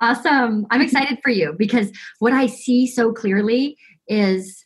awesome. 0.00 0.66
I'm 0.70 0.80
excited 0.80 1.18
for 1.22 1.30
you 1.30 1.54
because 1.58 1.92
what 2.20 2.32
I 2.32 2.46
see 2.46 2.86
so 2.86 3.12
clearly 3.12 3.76
is 4.06 4.64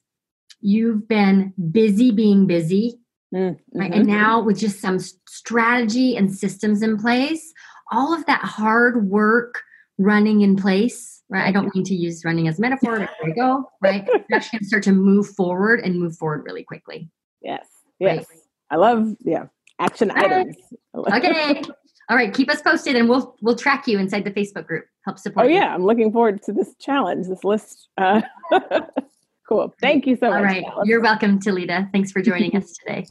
you've 0.60 1.08
been 1.08 1.52
busy 1.72 2.12
being 2.12 2.46
busy. 2.46 3.00
Mm-hmm. 3.34 3.78
Right? 3.78 3.92
And 3.92 4.06
now 4.06 4.42
with 4.42 4.58
just 4.58 4.80
some 4.80 5.00
strategy 5.00 6.16
and 6.16 6.32
systems 6.32 6.82
in 6.82 6.98
place, 6.98 7.52
all 7.90 8.14
of 8.14 8.24
that 8.26 8.42
hard 8.42 9.08
work 9.08 9.62
running 9.98 10.42
in 10.42 10.54
place 10.54 11.21
right? 11.32 11.46
I 11.48 11.52
don't 11.52 11.74
mean 11.74 11.84
to 11.84 11.94
use 11.94 12.24
running 12.24 12.46
as 12.48 12.58
metaphor, 12.58 12.98
but 13.00 13.10
there 13.20 13.30
we 13.30 13.32
go, 13.32 13.68
right? 13.82 14.06
You're 14.06 14.20
actually 14.32 14.58
going 14.58 14.60
to 14.60 14.66
start 14.66 14.82
to 14.84 14.92
move 14.92 15.28
forward 15.34 15.80
and 15.80 15.98
move 15.98 16.16
forward 16.16 16.44
really 16.44 16.62
quickly. 16.64 17.10
Yes. 17.40 17.66
Yes. 17.98 18.18
Right? 18.18 18.38
I 18.70 18.76
love, 18.76 19.14
yeah, 19.20 19.46
action 19.80 20.10
items. 20.10 20.56
okay. 20.94 21.62
All 22.10 22.16
right. 22.16 22.34
Keep 22.34 22.50
us 22.50 22.60
posted 22.60 22.96
and 22.96 23.08
we'll, 23.08 23.36
we'll 23.42 23.56
track 23.56 23.86
you 23.86 23.98
inside 23.98 24.24
the 24.24 24.30
Facebook 24.30 24.66
group. 24.66 24.84
Help 25.04 25.18
support 25.18 25.46
Oh, 25.46 25.48
you. 25.48 25.54
yeah. 25.56 25.74
I'm 25.74 25.84
looking 25.86 26.12
forward 26.12 26.42
to 26.42 26.52
this 26.52 26.74
challenge, 26.78 27.26
this 27.28 27.44
list. 27.44 27.88
Uh, 27.96 28.20
cool. 29.48 29.72
Thank 29.80 30.06
you 30.06 30.16
so 30.16 30.26
All 30.26 30.32
much. 30.32 30.40
All 30.40 30.44
right. 30.46 30.86
You're 30.86 31.00
welcome, 31.00 31.38
Tilita. 31.38 31.90
Thanks 31.92 32.10
for 32.12 32.20
joining 32.20 32.54
us 32.56 32.72
today. 32.86 33.06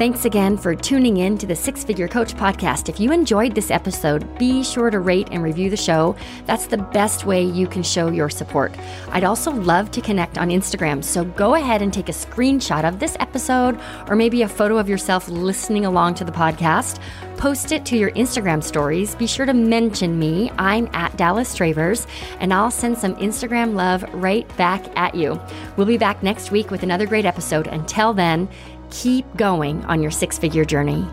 Thanks 0.00 0.24
again 0.24 0.56
for 0.56 0.74
tuning 0.74 1.18
in 1.18 1.36
to 1.36 1.46
the 1.46 1.54
Six 1.54 1.84
Figure 1.84 2.08
Coach 2.08 2.34
podcast. 2.34 2.88
If 2.88 2.98
you 2.98 3.12
enjoyed 3.12 3.54
this 3.54 3.70
episode, 3.70 4.38
be 4.38 4.64
sure 4.64 4.88
to 4.88 4.98
rate 4.98 5.28
and 5.30 5.42
review 5.42 5.68
the 5.68 5.76
show. 5.76 6.16
That's 6.46 6.66
the 6.66 6.78
best 6.78 7.26
way 7.26 7.44
you 7.44 7.66
can 7.66 7.82
show 7.82 8.08
your 8.08 8.30
support. 8.30 8.74
I'd 9.10 9.24
also 9.24 9.50
love 9.50 9.90
to 9.90 10.00
connect 10.00 10.38
on 10.38 10.48
Instagram, 10.48 11.04
so 11.04 11.24
go 11.24 11.54
ahead 11.54 11.82
and 11.82 11.92
take 11.92 12.08
a 12.08 12.12
screenshot 12.12 12.88
of 12.88 12.98
this 12.98 13.14
episode 13.20 13.78
or 14.08 14.16
maybe 14.16 14.40
a 14.40 14.48
photo 14.48 14.78
of 14.78 14.88
yourself 14.88 15.28
listening 15.28 15.84
along 15.84 16.14
to 16.14 16.24
the 16.24 16.32
podcast. 16.32 16.98
Post 17.36 17.70
it 17.70 17.84
to 17.84 17.96
your 17.98 18.10
Instagram 18.12 18.64
stories. 18.64 19.14
Be 19.14 19.26
sure 19.26 19.44
to 19.44 19.52
mention 19.52 20.18
me. 20.18 20.50
I'm 20.58 20.88
at 20.94 21.14
Dallas 21.18 21.54
Travers, 21.54 22.06
and 22.38 22.54
I'll 22.54 22.70
send 22.70 22.96
some 22.96 23.16
Instagram 23.16 23.74
love 23.74 24.02
right 24.14 24.48
back 24.56 24.82
at 24.96 25.14
you. 25.14 25.38
We'll 25.76 25.86
be 25.86 25.98
back 25.98 26.22
next 26.22 26.50
week 26.50 26.70
with 26.70 26.82
another 26.82 27.06
great 27.06 27.26
episode. 27.26 27.66
Until 27.66 28.14
then, 28.14 28.48
keep 28.90 29.24
going 29.36 29.84
on 29.84 30.02
your 30.02 30.10
six 30.10 30.38
figure 30.38 30.64
journey. 30.64 31.06